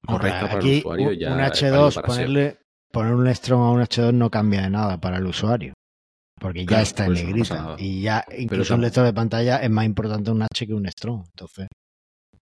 correcta 0.06 0.48
para 0.48 0.60
el 0.60 0.78
usuario. 0.78 1.12
Ya 1.12 1.34
un 1.34 1.40
H2, 1.40 2.02
ponerle, 2.02 2.58
poner 2.92 3.14
un 3.14 3.34
strong 3.34 3.62
a 3.62 3.70
un 3.70 3.80
H2 3.80 4.14
no 4.14 4.30
cambia 4.30 4.62
de 4.62 4.70
nada 4.70 5.00
para 5.00 5.18
el 5.18 5.26
usuario. 5.26 5.74
Porque 6.40 6.64
ya 6.64 6.80
está 6.80 7.04
en 7.04 7.12
no 7.12 7.20
negrita. 7.20 7.76
y 7.78 8.00
ya 8.00 8.24
incluso 8.36 8.74
un 8.74 8.80
lector 8.80 9.04
de 9.04 9.12
pantalla 9.12 9.58
es 9.58 9.68
más 9.68 9.84
importante 9.84 10.30
un 10.30 10.42
H 10.42 10.66
que 10.66 10.72
un 10.72 10.88
Strong. 10.90 11.26
Entonces, 11.26 11.68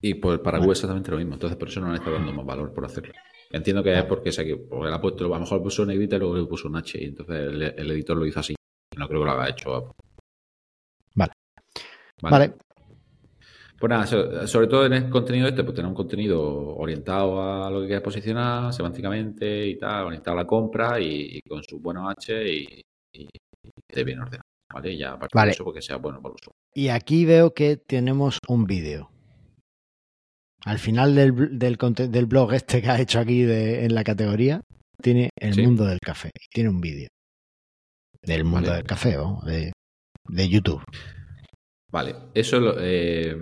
Y 0.01 0.13
pues 0.13 0.39
para. 0.39 0.59
Google 0.59 0.71
exactamente 0.71 1.11
lo 1.11 1.17
mismo. 1.17 1.33
Entonces, 1.33 1.57
por 1.57 1.67
eso 1.67 1.81
no 1.81 1.89
le 1.89 1.97
está 1.97 2.09
dando 2.09 2.31
más 2.31 2.45
valor 2.45 2.73
por 2.73 2.85
hacerlo. 2.85 3.13
Entiendo 3.51 3.83
que 3.83 3.99
es 3.99 4.05
porque, 4.05 4.31
se, 4.31 4.45
porque 4.55 4.87
él 4.87 4.93
ha 4.93 5.01
puesto, 5.01 5.25
a 5.25 5.27
lo 5.27 5.39
mejor 5.41 5.61
puso 5.61 5.85
negrita 5.85 6.15
y 6.15 6.19
luego 6.19 6.37
le 6.37 6.45
puso 6.45 6.69
un 6.69 6.77
H. 6.77 6.97
Y 7.01 7.07
entonces 7.07 7.35
el, 7.35 7.61
el 7.61 7.91
editor 7.91 8.15
lo 8.15 8.25
hizo 8.25 8.39
así. 8.39 8.55
No 8.97 9.09
creo 9.09 9.19
que 9.19 9.25
lo 9.25 9.31
haga 9.31 9.49
hecho. 9.49 9.91
Vale. 12.21 12.47
vale. 12.49 12.53
Pues 13.79 13.89
nada, 13.89 14.05
so- 14.05 14.47
sobre 14.47 14.67
todo 14.67 14.85
en 14.85 14.93
el 14.93 15.09
contenido 15.09 15.47
este, 15.47 15.63
pues 15.63 15.75
tener 15.75 15.89
un 15.89 15.95
contenido 15.95 16.75
orientado 16.77 17.41
a 17.65 17.69
lo 17.71 17.81
que 17.81 17.87
quieres 17.87 18.03
posicionar 18.03 18.71
semánticamente 18.71 19.65
y 19.67 19.79
tal, 19.79 20.05
orientado 20.05 20.37
a 20.37 20.41
la 20.43 20.47
compra 20.47 20.99
y, 20.99 21.37
y 21.37 21.41
con 21.41 21.63
sus 21.63 21.81
buenos 21.81 22.07
H 22.11 22.47
y, 22.47 22.81
y, 23.13 23.23
y 23.23 23.69
esté 23.89 24.03
bien 24.03 24.19
ordenado. 24.19 24.43
¿Vale? 24.71 24.93
Y 24.93 24.97
ya 24.99 25.13
aparte 25.13 25.31
Vale. 25.35 25.47
de 25.47 25.51
eso, 25.53 25.63
porque 25.63 25.81
sea 25.81 25.97
bueno 25.97 26.21
para 26.21 26.31
el 26.33 26.35
usuario. 26.35 26.55
Y 26.75 26.89
aquí 26.89 27.25
veo 27.25 27.53
que 27.53 27.75
tenemos 27.77 28.37
un 28.47 28.65
vídeo. 28.65 29.09
Al 30.63 30.77
final 30.77 31.15
del, 31.15 31.57
del, 31.57 31.77
del 32.11 32.25
blog 32.27 32.53
este 32.53 32.81
que 32.83 32.87
has 32.89 32.99
hecho 32.99 33.19
aquí 33.19 33.41
de- 33.41 33.83
en 33.83 33.95
la 33.95 34.03
categoría, 34.03 34.61
tiene 35.01 35.31
el 35.39 35.55
Sí. 35.55 35.61
mundo 35.63 35.85
del 35.85 35.97
café. 35.99 36.29
Tiene 36.53 36.69
un 36.69 36.79
vídeo. 36.81 37.07
Del 38.21 38.43
mundo 38.43 38.67
Vale. 38.69 38.77
del 38.77 38.85
café, 38.85 39.15
¿no? 39.15 39.41
de, 39.43 39.71
de 40.29 40.49
YouTube. 40.49 40.83
Vale, 41.91 42.15
eso 42.33 42.75
eh, 42.79 43.35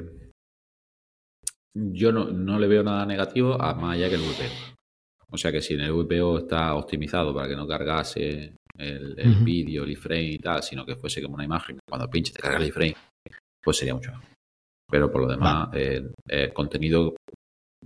yo 1.73 2.11
no, 2.11 2.25
no 2.25 2.59
le 2.59 2.67
veo 2.67 2.83
nada 2.83 3.05
negativo 3.05 3.61
a 3.61 3.73
más 3.75 3.95
allá 3.95 4.09
que 4.09 4.15
el 4.15 4.21
VPO. 4.21 4.75
O 5.31 5.37
sea 5.37 5.51
que 5.51 5.61
si 5.61 5.75
en 5.75 5.81
el 5.81 5.93
VPO 5.93 6.39
está 6.39 6.73
optimizado 6.73 7.33
para 7.33 7.47
que 7.47 7.55
no 7.55 7.67
cargase 7.67 8.55
el, 8.75 9.19
el 9.19 9.35
vídeo, 9.43 9.83
el 9.83 9.91
iframe 9.91 10.31
y 10.31 10.39
tal, 10.39 10.63
sino 10.63 10.85
que 10.85 10.95
fuese 10.95 11.21
como 11.21 11.35
una 11.35 11.45
imagen, 11.45 11.77
cuando 11.87 12.09
pinches 12.09 12.33
te 12.33 12.41
carga 12.41 12.57
el 12.57 12.67
iframe, 12.67 12.95
pues 13.63 13.77
sería 13.77 13.93
mucho 13.93 14.11
mejor. 14.11 14.25
Pero 14.89 15.11
por 15.11 15.21
lo 15.21 15.27
demás, 15.27 15.69
eh, 15.73 16.11
eh, 16.27 16.51
contenido 16.51 17.15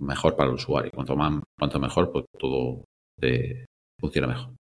mejor 0.00 0.36
para 0.36 0.48
el 0.48 0.56
usuario. 0.56 0.90
Cuanto 0.92 1.16
más, 1.16 1.42
cuanto 1.58 1.78
mejor, 1.78 2.10
pues 2.10 2.24
todo 2.38 2.84
eh, 3.20 3.66
funciona 4.00 4.28
mejor. 4.28 4.54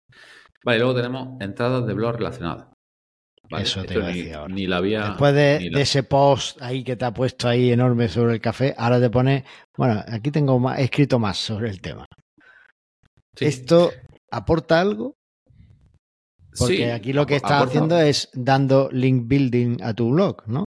Vale, 0.65 0.79
luego 0.79 0.95
tenemos 0.95 1.41
entradas 1.41 1.87
de 1.87 1.95
blog 1.95 2.17
relacionadas. 2.17 2.72
Vale, 3.53 3.65
Eso 3.65 3.85
te 3.85 3.95
iba 3.95 4.05
a 4.05 4.09
decir 4.09 4.35
ahora. 4.35 4.55
ni 4.55 4.67
la 4.67 4.77
había. 4.79 5.05
Después 5.09 5.35
de, 5.35 5.59
ni 5.61 5.69
la- 5.71 5.77
de 5.79 5.83
ese 5.83 6.03
post 6.03 6.61
ahí 6.63 6.83
que 6.83 6.97
te 6.97 7.05
ha 7.05 7.13
puesto 7.13 7.49
ahí 7.49 7.71
enorme 7.71 8.09
sobre 8.09 8.35
el 8.35 8.41
café, 8.41 8.75
ahora 8.77 8.99
te 9.01 9.11
pone, 9.11 9.45
bueno, 9.77 10.03
aquí 10.09 10.31
tengo 10.31 10.59
más, 10.59 10.79
he 10.79 10.85
escrito 10.85 11.19
más 11.19 11.37
sobre 11.39 11.69
el 11.71 11.81
tema. 11.81 12.07
Sí. 13.37 13.45
¿Esto 13.47 13.93
aporta 14.31 14.81
algo? 14.81 15.15
Porque 16.59 16.77
Sí, 16.77 16.83
aquí 16.85 17.13
lo 17.13 17.27
que 17.27 17.37
estás 17.37 17.53
aporta- 17.53 17.69
haciendo 17.71 17.99
es 18.01 18.29
dando 18.35 18.89
link 18.93 19.27
building 19.27 19.83
a 19.83 19.95
tu 19.95 20.11
blog, 20.11 20.43
¿no? 20.47 20.65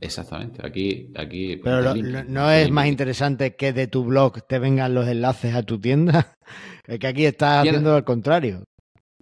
Exactamente. 0.00 0.64
Aquí, 0.64 1.12
aquí. 1.16 1.56
Pero 1.62 1.80
lo- 1.82 1.94
interlink- 1.94 2.10
lo- 2.12 2.24
no 2.24 2.50
es 2.50 2.70
más 2.70 2.86
interesante 2.86 3.54
que 3.56 3.72
de 3.72 3.86
tu 3.86 4.04
blog 4.04 4.46
te 4.46 4.58
vengan 4.58 4.94
los 4.94 5.06
enlaces 5.08 5.54
a 5.54 5.62
tu 5.62 5.80
tienda. 5.80 6.32
Es 6.86 6.98
que 6.98 7.06
aquí 7.06 7.24
estás 7.26 7.60
haciendo 7.60 7.94
al 7.94 8.04
contrario. 8.04 8.64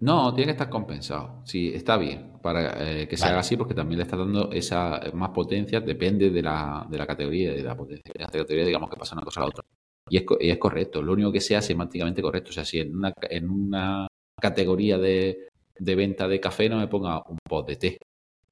No, 0.01 0.33
tiene 0.33 0.47
que 0.47 0.53
estar 0.53 0.71
compensado. 0.71 1.43
Sí, 1.45 1.73
está 1.75 1.97
bien 1.97 2.39
para 2.41 3.01
eh, 3.03 3.09
que 3.09 3.17
se 3.17 3.23
Vale. 3.25 3.33
haga 3.33 3.41
así 3.41 3.57
porque 3.57 3.75
también 3.75 3.99
le 3.99 4.05
está 4.05 4.17
dando 4.17 4.51
esa 4.53 5.01
más 5.15 5.31
potencia, 5.31 5.81
depende 5.81 6.31
de 6.31 6.41
la, 6.43 6.87
de 6.89 6.99
la 6.99 7.07
categoría, 7.07 7.53
de 7.53 7.63
la 7.63 7.77
potencia 7.77 8.13
de 8.15 8.21
la 8.21 8.27
categoría, 8.27 8.65
digamos 8.67 8.91
que 8.91 8.97
pasa 8.97 9.17
una 9.17 9.25
cosa 9.25 9.41
a 9.41 9.43
la 9.45 9.49
otra. 9.49 9.65
Y 10.09 10.19
es, 10.19 10.25
y 10.41 10.51
es 10.51 10.59
correcto, 10.59 11.03
lo 11.03 11.13
único 11.13 11.33
que 11.33 11.41
sea 11.41 11.61
semánticamente 11.61 12.23
correcto. 12.23 12.51
O 12.51 12.53
sea, 12.53 12.65
si 12.65 12.79
en 12.79 12.95
una, 12.95 13.13
en 13.23 13.51
una 13.51 14.07
categoría 14.41 14.99
de, 14.99 15.49
de 15.79 15.95
venta 15.97 16.29
de 16.29 16.41
café 16.41 16.69
no 16.69 16.79
me 16.79 16.87
ponga 16.89 17.21
un 17.29 17.39
post 17.49 17.69
de 17.69 17.77
té, 17.77 17.99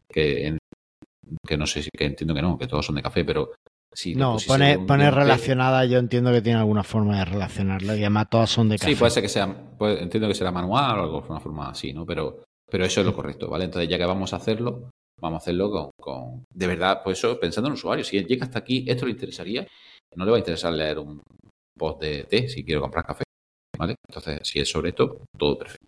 que, 0.08 0.48
en- 0.48 0.58
que 1.46 1.56
no 1.56 1.66
sé 1.66 1.82
si, 1.82 1.90
que 1.90 2.04
entiendo 2.06 2.34
que 2.34 2.42
no, 2.42 2.58
que 2.58 2.66
todos 2.66 2.84
son 2.86 2.96
de 2.96 3.02
café, 3.02 3.24
pero 3.24 3.52
si 3.96 4.14
No, 4.14 4.36
pone, 4.46 4.76
un- 4.76 4.86
pone 4.86 5.08
un 5.08 5.14
relacionada, 5.14 5.84
yo 5.86 5.98
entiendo 5.98 6.30
que 6.30 6.42
tiene 6.42 6.58
alguna 6.58 6.82
forma 6.84 7.18
de 7.18 7.24
relacionarlo 7.24 7.94
y 7.96 8.00
además 8.00 8.28
todas 8.30 8.50
son 8.50 8.68
de 8.68 8.76
café. 8.78 8.92
Sí, 8.92 8.98
puede 8.98 9.10
ser 9.10 9.22
que 9.22 9.28
sea, 9.28 9.46
puede- 9.78 10.02
entiendo 10.02 10.28
que 10.28 10.34
será 10.34 10.52
manual 10.52 10.98
o 10.98 11.02
algo, 11.02 11.20
de 11.22 11.28
una 11.30 11.40
forma 11.40 11.70
así, 11.70 11.92
¿no? 11.94 12.04
Pero, 12.04 12.44
pero 12.70 12.84
eso 12.84 13.00
es 13.00 13.06
lo 13.06 13.14
correcto, 13.14 13.48
¿vale? 13.48 13.64
Entonces, 13.64 13.88
ya 13.88 13.96
que 13.96 14.04
vamos 14.04 14.32
a 14.32 14.36
hacerlo, 14.36 14.90
vamos 15.20 15.40
a 15.40 15.42
hacerlo 15.42 15.70
con, 15.70 15.90
con- 15.98 16.44
de 16.54 16.66
verdad, 16.66 17.00
pues 17.02 17.18
eso, 17.18 17.40
pensando 17.40 17.68
en 17.68 17.72
el 17.72 17.78
usuario. 17.78 18.04
Si 18.04 18.22
llega 18.22 18.44
hasta 18.44 18.58
aquí, 18.58 18.84
esto 18.86 19.06
le 19.06 19.12
interesaría, 19.12 19.66
no 20.14 20.24
le 20.24 20.30
va 20.30 20.36
a 20.36 20.40
interesar 20.40 20.72
leer 20.74 20.98
un 20.98 21.20
post 21.78 22.00
de 22.02 22.24
té 22.24 22.48
si 22.48 22.64
quiero 22.64 22.82
comprar 22.82 23.04
café, 23.06 23.24
¿vale? 23.78 23.94
Entonces, 24.08 24.40
si 24.46 24.60
es 24.60 24.68
sobre 24.70 24.90
esto, 24.90 25.22
todo 25.38 25.58
perfecto. 25.58 25.86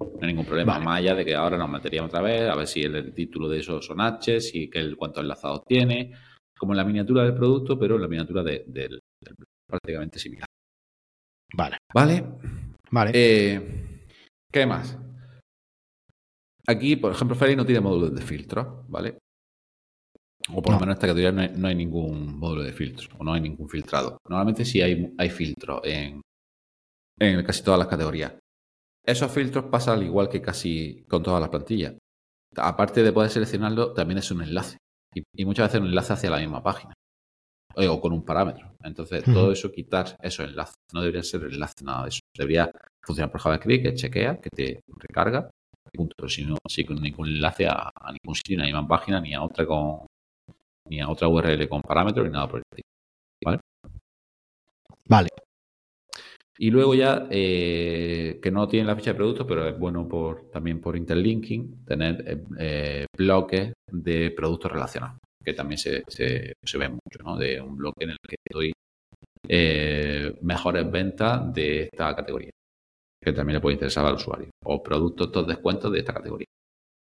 No 0.00 0.18
hay 0.20 0.28
ningún 0.28 0.44
problema, 0.46 0.74
Vale. 0.74 0.84
más 0.84 0.98
allá 0.98 1.14
de 1.14 1.24
que 1.24 1.34
ahora 1.34 1.56
nos 1.58 1.68
meteríamos 1.68 2.08
otra 2.10 2.20
vez, 2.22 2.48
a 2.48 2.54
ver 2.54 2.66
si 2.66 2.82
el, 2.82 2.94
el 2.94 3.12
título 3.14 3.48
de 3.48 3.58
eso 3.58 3.80
son 3.82 4.00
H, 4.00 4.40
si 4.40 4.68
que 4.70 4.78
el, 4.78 4.96
cuántos 4.96 5.22
enlazados 5.22 5.62
tiene, 5.66 6.12
como 6.58 6.72
en 6.72 6.76
la 6.78 6.84
miniatura 6.84 7.24
del 7.24 7.34
producto, 7.34 7.78
pero 7.78 7.96
en 7.96 8.02
la 8.02 8.08
miniatura 8.08 8.42
de- 8.42 8.64
del, 8.66 9.00
del 9.20 9.34
prácticamente 9.66 10.18
similar. 10.18 10.46
Vale, 11.54 11.76
¿Vale? 11.92 12.24
vale. 12.90 13.10
Eh, 13.14 14.06
¿Qué 14.50 14.66
más? 14.66 14.96
Aquí, 16.66 16.96
por 16.96 17.12
ejemplo, 17.12 17.36
Ferry 17.36 17.56
no 17.56 17.66
tiene 17.66 17.80
módulos 17.80 18.14
de 18.14 18.22
filtro, 18.22 18.84
¿vale? 18.88 19.18
O 20.54 20.62
por 20.62 20.72
No. 20.72 20.76
lo 20.78 20.80
menos 20.80 20.94
en 20.94 20.98
esta 20.98 21.06
categoría 21.08 21.32
no 21.32 21.40
hay, 21.42 21.50
no 21.56 21.68
hay 21.68 21.74
ningún 21.74 22.36
módulo 22.38 22.62
de 22.62 22.72
filtro, 22.72 23.08
o 23.18 23.24
no 23.24 23.32
hay 23.32 23.40
ningún 23.40 23.68
filtrado. 23.68 24.18
Normalmente 24.28 24.64
sí 24.64 24.80
hay, 24.80 25.12
hay 25.18 25.30
filtro 25.30 25.84
en, 25.84 26.20
en 27.18 27.44
casi 27.44 27.62
todas 27.62 27.78
las 27.78 27.88
categorías. 27.88 28.34
Esos 29.04 29.30
filtros 29.32 29.64
pasan 29.66 29.98
al 29.98 30.04
igual 30.04 30.28
que 30.28 30.40
casi 30.40 31.04
con 31.08 31.22
todas 31.22 31.40
las 31.40 31.50
plantillas. 31.50 31.94
Aparte 32.56 33.02
de 33.02 33.12
poder 33.12 33.30
seleccionarlo, 33.30 33.92
también 33.94 34.18
es 34.18 34.30
un 34.30 34.42
enlace. 34.42 34.76
Y, 35.14 35.22
y 35.36 35.44
muchas 35.44 35.68
veces 35.68 35.80
un 35.80 35.88
enlace 35.88 36.12
hacia 36.12 36.30
la 36.30 36.38
misma 36.38 36.62
página. 36.62 36.92
Eh, 37.76 37.88
O 37.88 38.00
con 38.00 38.12
un 38.12 38.24
parámetro. 38.24 38.74
Entonces, 38.84 39.24
todo 39.24 39.52
eso, 39.52 39.72
quitar 39.72 40.16
esos 40.22 40.46
enlaces. 40.46 40.74
No 40.92 41.00
debería 41.00 41.22
ser 41.22 41.42
enlace, 41.44 41.84
nada 41.84 42.02
de 42.04 42.08
eso. 42.10 42.20
Debería 42.36 42.70
funcionar 43.02 43.30
por 43.32 43.40
JavaScript, 43.40 43.82
que 43.84 43.94
chequea, 43.94 44.38
que 44.40 44.50
te 44.50 44.80
recarga. 44.98 45.50
y 45.92 45.96
punto. 45.98 46.14
Pero 46.16 46.28
si 46.28 46.44
no, 46.44 46.56
sí, 46.68 46.84
con 46.84 47.00
ningún 47.00 47.28
enlace 47.28 47.66
a, 47.66 47.90
a 47.94 48.12
ningún 48.12 48.34
sitio, 48.34 48.56
ni 48.58 48.62
a 48.64 48.66
la 48.66 48.72
misma 48.80 48.88
página, 48.88 49.20
ni 49.20 49.34
a 49.34 49.42
otra 49.42 49.66
con 49.66 50.06
ni 50.88 51.00
a 51.00 51.08
otra 51.08 51.28
URL 51.28 51.68
con 51.68 51.80
parámetros, 51.82 52.26
ni 52.26 52.32
nada 52.32 52.48
por 52.48 52.58
el 52.58 52.64
estilo. 52.70 52.88
¿Vale? 53.44 53.60
Vale. 55.08 55.28
Y 56.62 56.70
luego 56.70 56.94
ya, 56.94 57.26
eh, 57.28 58.38
que 58.40 58.52
no 58.52 58.68
tiene 58.68 58.86
la 58.86 58.94
ficha 58.94 59.10
de 59.10 59.16
producto, 59.16 59.44
pero 59.44 59.66
es 59.66 59.76
bueno 59.76 60.06
por 60.06 60.48
también 60.48 60.80
por 60.80 60.96
interlinking, 60.96 61.84
tener 61.84 62.22
eh, 62.24 62.44
eh, 62.56 63.06
bloques 63.18 63.72
de 63.90 64.30
productos 64.30 64.70
relacionados, 64.70 65.18
que 65.44 65.54
también 65.54 65.78
se, 65.78 66.04
se, 66.06 66.78
ve 66.78 66.88
mucho, 66.88 67.18
¿no? 67.24 67.36
De 67.36 67.60
un 67.60 67.76
bloque 67.76 68.04
en 68.04 68.10
el 68.10 68.16
que 68.22 68.36
doy 68.48 68.72
mejores 70.42 70.88
ventas 70.88 71.52
de 71.52 71.88
esta 71.92 72.14
categoría, 72.14 72.50
que 73.20 73.32
también 73.32 73.54
le 73.54 73.60
puede 73.60 73.74
interesar 73.74 74.06
al 74.06 74.14
usuario, 74.14 74.50
o 74.64 74.80
productos, 74.80 75.32
todos 75.32 75.48
descuentos 75.48 75.90
de 75.90 75.98
esta 75.98 76.14
categoría. 76.14 76.46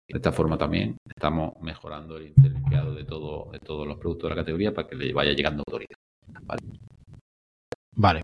De 0.10 0.18
esta 0.18 0.34
forma 0.34 0.58
también 0.58 0.98
estamos 1.08 1.54
mejorando 1.62 2.18
el 2.18 2.28
interlinkeado 2.28 2.94
de, 2.94 3.06
todo, 3.06 3.50
de 3.54 3.60
todos 3.60 3.88
los 3.88 3.98
productos 3.98 4.30
de 4.30 4.36
la 4.36 4.42
categoría 4.42 4.74
para 4.74 4.90
que 4.90 4.98
le 4.98 5.14
vaya 5.14 5.32
llegando 5.32 5.64
autoridad. 5.66 5.96
¿vale? 6.44 6.62
Vale. 7.96 8.24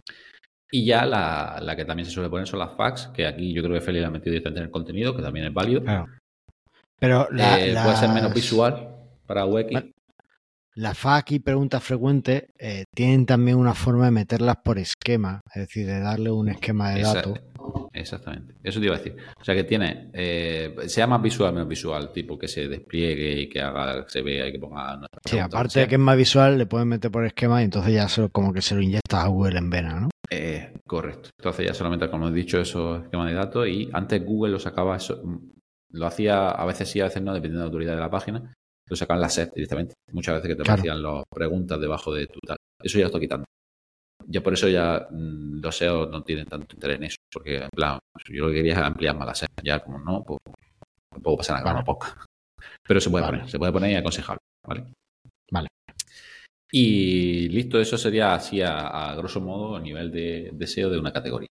Y 0.76 0.86
ya 0.86 1.06
la, 1.06 1.60
la 1.62 1.76
que 1.76 1.86
también 1.86 2.06
se 2.08 2.12
suele 2.12 2.30
poner 2.30 2.48
son 2.48 2.58
las 2.60 2.76
fax, 2.76 3.08
que 3.14 3.28
aquí 3.28 3.54
yo 3.54 3.62
creo 3.62 3.76
que 3.76 3.82
Feli 3.82 4.00
la 4.00 4.08
ha 4.08 4.12
metido 4.12 4.32
directamente 4.32 4.60
en 4.62 4.66
el 4.66 4.72
contenido, 4.72 5.16
que 5.16 5.22
también 5.22 5.46
es 5.46 5.54
válido. 5.54 5.84
Claro. 5.84 6.08
Pero 7.00 7.28
la, 7.32 7.60
Eh, 7.60 7.74
Puede 7.84 7.96
ser 7.98 8.10
menos 8.10 8.24
las- 8.24 8.34
visual 8.34 8.90
para 9.28 9.46
UX. 9.46 9.72
Vale. 9.72 9.92
La 10.76 10.96
FAQ 10.96 11.32
y 11.34 11.40
preguntas 11.40 11.84
frecuentes 11.84 12.46
eh, 12.58 12.86
tienen 12.96 13.28
también 13.28 13.58
una 13.58 13.76
forma 13.76 14.06
de 14.06 14.12
meterlas 14.12 14.56
por 14.64 14.80
esquema, 14.80 15.42
es 15.54 15.68
decir, 15.68 15.86
de 15.86 16.00
darle 16.00 16.32
un 16.32 16.50
esquema 16.50 16.90
de 16.90 17.04
datos. 17.04 17.40
Exactamente. 17.94 18.56
Eso 18.64 18.80
te 18.80 18.88
iba 18.88 18.96
a 18.96 18.98
decir. 18.98 19.16
O 19.40 19.44
sea 19.44 19.54
que 19.54 19.66
tiene, 19.66 20.10
eh, 20.14 20.76
sea 20.88 21.06
más 21.06 21.22
visual, 21.22 21.54
menos 21.54 21.70
visual, 21.70 22.12
tipo 22.12 22.40
que 22.40 22.48
se 22.48 22.68
despliegue 22.68 23.42
y 23.42 23.50
que 23.50 23.62
haga, 23.62 24.06
que 24.06 24.10
se 24.10 24.24
vea 24.24 24.48
y 24.48 24.52
que 24.54 24.58
ponga. 24.58 25.00
Sí, 25.24 25.38
aparte 25.38 25.82
de 25.82 25.88
que 25.88 25.96
es 25.96 26.02
más 26.02 26.18
visual, 26.18 26.58
le 26.58 26.66
pueden 26.66 26.88
meter 26.88 27.12
por 27.12 27.24
esquema 27.24 27.62
y 27.62 27.66
entonces 27.66 27.94
ya 27.94 28.10
se 28.10 28.28
como 28.30 28.52
que 28.52 28.64
se 28.64 28.74
lo 28.74 28.82
inyectas 28.82 29.24
a 29.24 29.28
Google 29.28 29.60
en 29.60 29.70
vena, 29.70 30.00
¿no? 30.00 30.10
Eh, 30.36 30.74
correcto. 30.88 31.30
Entonces 31.38 31.68
ya 31.68 31.74
solamente, 31.76 32.10
como 32.10 32.28
he 32.28 32.32
dicho, 32.32 32.60
esos 32.60 33.04
esquemas 33.04 33.28
de 33.30 33.36
datos 33.36 33.68
y 33.68 33.88
antes 33.94 34.26
Google 34.26 34.54
lo 34.54 34.60
sacaba, 34.60 34.96
eso, 34.98 35.22
lo 35.92 36.06
hacía 36.08 36.50
a 36.50 36.66
veces 36.66 36.90
sí, 36.90 37.00
a 37.02 37.06
veces 37.06 37.22
no, 37.22 37.34
dependiendo 37.34 37.60
de 37.60 37.66
la 37.66 37.68
autoridad 37.68 37.94
de 37.94 38.00
la 38.00 38.10
página, 38.10 38.54
lo 38.90 38.96
sacaban 38.96 39.22
las 39.22 39.34
set 39.36 39.54
directamente. 39.54 39.94
Muchas 40.12 40.36
veces 40.36 40.50
que 40.50 40.56
te 40.56 40.64
Claro. 40.64 40.96
las 41.18 41.24
preguntas 41.30 41.80
debajo 41.80 42.14
de 42.14 42.26
tu 42.28 42.40
tal. 42.40 42.58
Eso 42.82 42.98
ya 42.98 43.04
lo 43.04 43.08
estoy 43.08 43.22
quitando. 43.22 43.46
Ya 44.26 44.42
por 44.42 44.54
eso 44.54 44.68
ya 44.70 45.08
mm, 45.12 45.62
los 45.62 45.76
SEO 45.78 46.08
no 46.08 46.24
tienen 46.24 46.46
tanto 46.48 46.76
interés 46.76 46.98
en 46.98 47.04
eso, 47.04 47.18
porque 47.32 47.58
en 47.64 47.70
plan, 47.70 48.00
yo 48.32 48.46
lo 48.46 48.50
que 48.50 48.56
quería 48.56 48.74
es 48.74 48.80
ampliar 48.80 49.16
más 49.16 49.28
la 49.28 49.36
SEO. 49.36 49.50
Ya 49.64 49.80
como 49.84 50.00
no, 50.00 50.24
pues 50.24 50.40
tampoco 51.12 51.38
pasa 51.38 51.54
nada, 51.54 51.66
Vale. 51.66 51.80
no 51.80 51.86
poca. 51.86 52.18
Pero 52.88 53.00
se 53.00 53.10
puede 53.12 53.24
Vale. 53.26 53.38
poner, 53.38 53.52
se 53.52 53.60
puede 53.60 53.72
poner 53.72 53.92
y 53.92 53.96
aconsejable. 53.96 54.40
Vale. 54.68 54.86
Y 56.76 57.50
listo, 57.50 57.80
eso 57.80 58.00
sería 58.00 58.34
así 58.34 58.60
a, 58.62 58.88
a 59.12 59.16
grosso 59.16 59.40
modo 59.40 59.76
a 59.76 59.80
nivel 59.80 60.12
de, 60.12 60.50
de 60.52 60.68
SEO 60.68 60.90
de 60.90 60.98
una 60.98 61.14
categoría. 61.14 61.50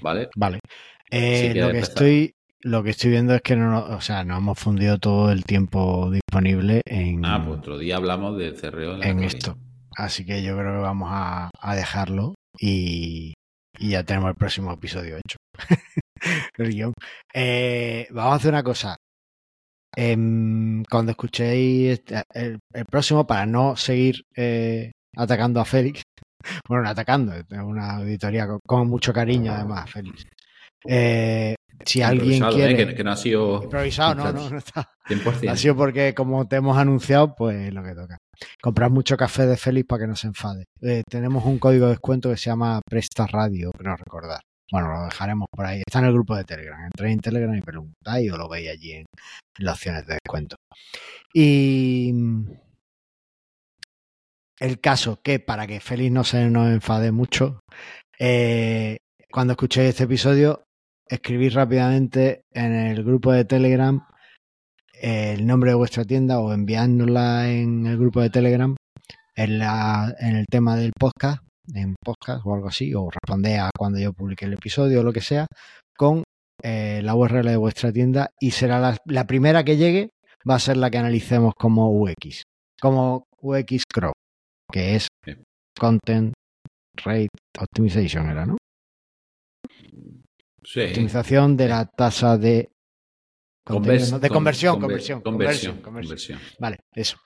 ¿Vale? 0.00 0.28
Vale. 0.36 0.60
Eh, 1.10 1.50
Si 1.52 1.58
lo 1.58 1.72
que 1.72 1.78
estoy 1.80 2.34
lo 2.60 2.82
que 2.82 2.90
estoy 2.90 3.10
viendo 3.10 3.34
es 3.34 3.42
que 3.42 3.56
no, 3.56 3.84
o 3.84 4.00
sea, 4.00 4.22
no 4.24 4.36
hemos 4.36 4.58
fundido 4.58 4.98
todo 4.98 5.32
el 5.32 5.44
tiempo 5.44 6.10
disponible 6.10 6.82
en, 6.86 7.24
Ah, 7.24 7.42
pues 7.44 7.58
otro 7.58 7.78
día 7.78 7.96
hablamos 7.96 8.36
del 8.38 8.56
cerreo 8.56 8.94
en, 8.94 9.00
la 9.00 9.08
en 9.08 9.24
esto. 9.24 9.56
Así 9.96 10.24
que 10.24 10.42
yo 10.42 10.56
creo 10.56 10.72
que 10.72 10.82
vamos 10.82 11.08
a, 11.10 11.50
a 11.58 11.74
dejarlo 11.74 12.34
y, 12.60 13.34
y 13.78 13.90
ya 13.90 14.04
tenemos 14.04 14.30
el 14.30 14.36
próximo 14.36 14.72
episodio 14.72 15.16
hecho. 15.16 15.38
Eh, 17.34 18.08
vamos 18.10 18.32
a 18.32 18.36
hacer 18.36 18.50
una 18.52 18.62
cosa. 18.64 18.96
Em, 20.00 20.84
cuando 20.88 21.10
escuchéis 21.10 21.98
este- 21.98 22.22
el, 22.32 22.60
el 22.72 22.84
próximo, 22.84 23.26
para 23.26 23.46
no 23.46 23.74
seguir 23.74 24.22
eh, 24.36 24.92
atacando 25.16 25.60
a 25.60 25.64
Félix, 25.64 26.02
bueno, 26.68 26.84
no 26.84 26.90
atacando, 26.90 27.32
es 27.34 27.44
una 27.64 27.96
auditoría 27.96 28.46
con, 28.46 28.60
con 28.64 28.88
mucho 28.88 29.12
cariño 29.12 29.52
además, 29.52 29.90
Félix. 29.90 30.24
Eh, 30.86 31.56
si 31.84 32.00
alguien 32.00 32.44
¿eh? 32.44 32.48
quiere... 32.52 32.76
Que, 32.76 32.94
que 32.94 33.02
no 33.02 33.10
ha 33.10 33.16
sido 33.16 33.60
Improvisado, 33.64 34.14
no, 34.14 34.32
no, 34.32 34.50
no 34.50 34.58
está. 34.58 34.88
100%. 35.08 35.50
Ha 35.50 35.56
sido 35.56 35.74
porque, 35.74 36.14
como 36.14 36.46
te 36.46 36.56
hemos 36.56 36.78
anunciado, 36.78 37.34
pues 37.34 37.74
lo 37.74 37.82
que 37.82 37.94
toca. 37.94 38.18
Comprar 38.62 38.90
mucho 38.90 39.16
café 39.16 39.46
de 39.46 39.56
Félix 39.56 39.88
para 39.88 40.02
que 40.02 40.06
no 40.06 40.14
se 40.14 40.28
enfade. 40.28 40.64
Tenemos 41.10 41.44
un 41.44 41.58
código 41.58 41.86
de 41.86 41.92
descuento 41.92 42.30
que 42.30 42.36
se 42.36 42.50
llama 42.50 42.80
Presta 42.88 43.26
Radio, 43.26 43.72
creo 43.76 43.96
recordar. 43.96 44.40
Bueno, 44.70 44.92
lo 44.92 45.04
dejaremos 45.04 45.46
por 45.50 45.66
ahí. 45.66 45.82
Está 45.86 46.00
en 46.00 46.06
el 46.06 46.12
grupo 46.12 46.36
de 46.36 46.44
Telegram. 46.44 46.84
Entréis 46.84 47.14
en 47.14 47.20
Telegram 47.20 47.54
y 47.54 47.60
preguntáis 47.62 48.32
o 48.32 48.36
lo 48.36 48.48
veis 48.48 48.70
allí 48.70 48.92
en, 48.92 49.06
las 49.58 49.76
opciones 49.76 50.06
de 50.06 50.14
descuento. 50.14 50.56
Y 51.32 52.12
el 54.60 54.80
caso 54.80 55.20
que, 55.22 55.40
para 55.40 55.66
que 55.66 55.80
Félix 55.80 56.12
no 56.12 56.24
se 56.24 56.48
nos 56.50 56.68
enfade 56.68 57.12
mucho, 57.12 57.60
eh, 58.18 58.98
cuando 59.30 59.52
escuchéis 59.52 59.90
este 59.90 60.04
episodio, 60.04 60.64
escribid 61.06 61.54
rápidamente 61.54 62.42
en 62.52 62.74
el 62.74 63.04
grupo 63.04 63.32
de 63.32 63.44
Telegram 63.44 64.06
el 65.00 65.46
nombre 65.46 65.70
de 65.70 65.76
vuestra 65.76 66.04
tienda 66.04 66.40
o 66.40 66.52
enviárnosla 66.52 67.48
en 67.48 67.86
el 67.86 67.98
grupo 67.98 68.20
de 68.20 68.30
Telegram 68.30 68.76
en, 69.36 69.58
la, 69.58 70.14
en 70.18 70.36
el 70.36 70.46
tema 70.50 70.76
del 70.76 70.92
podcast, 70.98 71.42
en 71.74 71.94
podcast 72.02 72.44
o 72.44 72.54
algo 72.54 72.68
así, 72.68 72.94
o 72.94 73.08
responded 73.10 73.56
a 73.58 73.70
cuando 73.76 73.98
yo 73.98 74.12
publique 74.12 74.44
el 74.44 74.54
episodio 74.54 75.00
o 75.00 75.02
lo 75.02 75.12
que 75.12 75.20
sea, 75.20 75.46
con 75.96 76.22
eh, 76.62 77.00
la 77.02 77.14
URL 77.14 77.46
de 77.46 77.56
vuestra 77.56 77.92
tienda 77.92 78.30
y 78.40 78.50
será 78.50 78.80
la, 78.80 78.96
la 79.06 79.26
primera 79.26 79.64
que 79.64 79.76
llegue, 79.76 80.10
va 80.48 80.56
a 80.56 80.60
ser 80.60 80.76
la 80.76 80.90
que 80.90 80.98
analicemos 80.98 81.54
como 81.54 81.90
UX, 81.90 82.42
como 82.80 83.24
UX 83.40 83.84
Crow, 83.92 84.12
que 84.72 84.96
es. 84.96 85.08
Content 85.78 86.32
Rate 86.96 87.28
Optimization, 87.58 88.28
era, 88.28 88.44
¿no? 88.44 88.56
Sí. 90.64 90.80
Optimización 90.80 91.56
de 91.56 91.68
la 91.68 91.86
tasa 91.86 92.36
de 92.36 92.70
Convers- 93.76 94.10
¿no? 94.12 94.18
de 94.18 94.28
con- 94.28 94.34
conversión, 94.36 94.74
conver- 94.76 94.80
conversión, 94.80 95.20
conversión, 95.22 95.76
conversión. 95.82 96.38
Vale, 96.58 96.76
eso. 96.94 97.16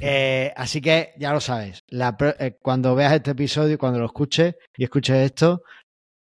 Eh, 0.00 0.52
así 0.56 0.80
que 0.80 1.12
ya 1.18 1.32
lo 1.32 1.40
sabes. 1.40 1.80
La 1.88 2.16
eh, 2.38 2.56
cuando 2.62 2.94
veas 2.94 3.12
este 3.12 3.32
episodio, 3.32 3.78
cuando 3.78 3.98
lo 3.98 4.06
escuches 4.06 4.54
y 4.76 4.84
escuches 4.84 5.16
esto, 5.16 5.62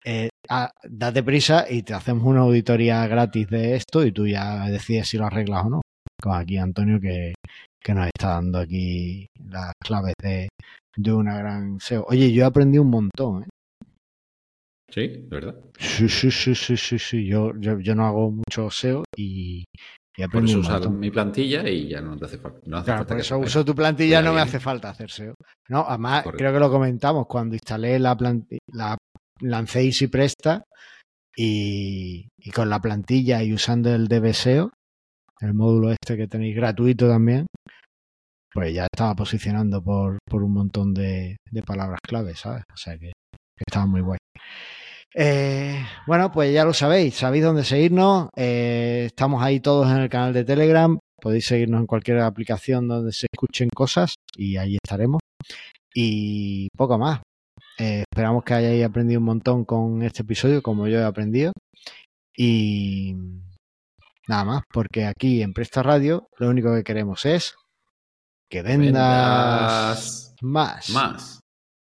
eh, 0.06 0.30
ah, 0.50 0.72
date 0.84 1.24
prisa 1.24 1.66
y 1.70 1.84
te 1.84 1.94
hacemos 1.94 2.24
una 2.26 2.42
auditoría 2.42 3.06
gratis 3.08 3.48
de 3.50 3.76
esto 3.76 4.06
y 4.06 4.12
tú 4.12 4.26
ya 4.28 4.68
decides 4.70 5.10
si 5.10 5.18
lo 5.18 5.26
arreglas 5.26 5.66
o 5.66 5.70
no. 5.70 5.82
Como 6.22 6.36
aquí 6.36 6.58
Antonio 6.58 7.00
que, 7.00 7.34
que 7.84 7.94
nos 7.94 8.08
está 8.08 8.30
dando 8.30 8.60
aquí 8.60 9.28
las 9.50 9.74
claves 9.84 10.14
de, 10.22 10.48
de 10.96 11.14
una 11.14 11.38
gran 11.38 11.80
SEO. 11.80 12.06
Oye, 12.10 12.32
yo 12.32 12.44
he 12.44 12.46
aprendido 12.48 12.84
un 12.84 12.90
montón. 12.90 13.44
¿eh? 13.44 13.48
Sí, 14.90 15.08
de 15.08 15.28
verdad. 15.28 15.56
Sí, 15.78 16.08
sí, 16.08 16.32
sí, 16.32 16.56
sí, 16.56 16.78
sí, 16.78 17.00
sí. 17.00 17.26
Yo, 17.28 17.52
yo, 17.60 17.80
yo 17.80 17.94
no 17.96 18.06
hago 18.06 18.32
mucho 18.32 18.70
SEO 18.72 19.04
y, 19.16 19.66
y 20.16 20.28
Por 20.28 20.44
eso 20.44 20.60
usar 20.60 20.90
mi 20.90 21.12
plantilla 21.12 21.68
y 21.70 21.90
ya 21.90 22.02
no 22.02 22.18
te 22.18 22.26
hace 22.26 22.38
falta. 22.38 22.60
No 22.66 22.78
hace 22.78 22.86
Claro, 22.86 23.00
falta 23.00 23.14
por 23.14 23.22
eso 23.22 23.38
uso 23.40 23.66
tu 23.66 23.76
plantilla, 23.76 24.22
no 24.22 24.34
me 24.34 24.42
hace 24.42 24.60
falta 24.60 24.90
hacer 24.90 25.12
SEO. 25.12 25.36
No, 25.70 25.86
además, 25.88 26.24
Correcto. 26.24 26.38
creo 26.38 26.54
que 26.54 26.60
lo 26.60 26.72
comentamos 26.72 27.28
cuando 27.28 27.56
instalé 27.56 28.00
la 28.00 28.16
plantilla, 28.16 28.60
la 28.72 28.98
lancé 29.42 29.82
Easy 29.84 30.08
Presta 30.08 30.64
y, 31.36 32.28
y 32.40 32.52
con 32.52 32.70
la 32.70 32.80
plantilla 32.80 33.44
y 33.44 33.54
usando 33.54 33.94
el 33.94 34.08
DBSEO, 34.08 34.72
el 35.42 35.54
módulo 35.54 35.92
este 35.92 36.18
que 36.18 36.28
tenéis 36.28 36.56
gratuito 36.56 37.08
también, 37.08 37.46
pues 38.54 38.74
ya 38.74 38.88
estaba 38.92 39.14
posicionando 39.14 39.84
por, 39.84 40.18
por 40.28 40.42
un 40.44 40.54
montón 40.54 40.94
de, 40.94 41.38
de 41.52 41.62
palabras 41.62 42.00
clave, 42.02 42.36
¿sabes? 42.36 42.64
O 42.74 42.78
sea 42.78 42.98
que, 42.98 43.12
que 43.58 43.64
estaba 43.68 43.86
muy 43.86 44.02
guay. 44.02 44.20
Eh, 45.20 45.84
bueno, 46.06 46.32
pues 46.32 46.54
ya 46.54 46.64
lo 46.64 46.74
sabéis, 46.74 47.16
sabéis 47.16 47.44
dónde 47.44 47.64
seguirnos. 47.64 48.30
Eh, 48.36 49.06
estamos 49.08 49.42
ahí 49.42 49.60
todos 49.60 49.90
en 49.90 49.98
el 49.98 50.10
canal 50.10 50.34
de 50.34 50.44
Telegram. 50.44 50.98
Podéis 51.20 51.48
seguirnos 51.48 51.82
en 51.82 51.88
cualquier 51.88 52.20
aplicación 52.20 52.88
donde 52.88 53.12
se 53.12 53.26
escuchen 53.34 53.70
cosas 53.74 54.14
y 54.36 54.58
ahí 54.58 54.76
estaremos. 54.76 55.20
Y 55.94 56.70
poco 56.78 57.00
más. 57.00 57.22
Eh, 57.80 58.04
esperamos 58.10 58.44
que 58.44 58.54
hayáis 58.54 58.86
aprendido 58.86 59.20
un 59.20 59.26
montón 59.26 59.66
con 59.66 60.04
este 60.04 60.22
episodio, 60.22 60.62
como 60.62 60.88
yo 60.88 61.00
he 61.00 61.04
aprendido. 61.04 61.52
Y 62.36 63.16
nada 64.28 64.46
más, 64.46 64.64
porque 64.72 65.06
aquí 65.06 65.42
en 65.42 65.54
Presta 65.54 65.82
Radio 65.82 66.28
lo 66.38 66.50
único 66.50 66.74
que 66.76 66.84
queremos 66.84 67.26
es 67.26 67.56
que 68.50 68.62
vendas, 68.62 68.84
Vendas 68.86 70.36
más. 70.42 70.90
más. 70.92 71.40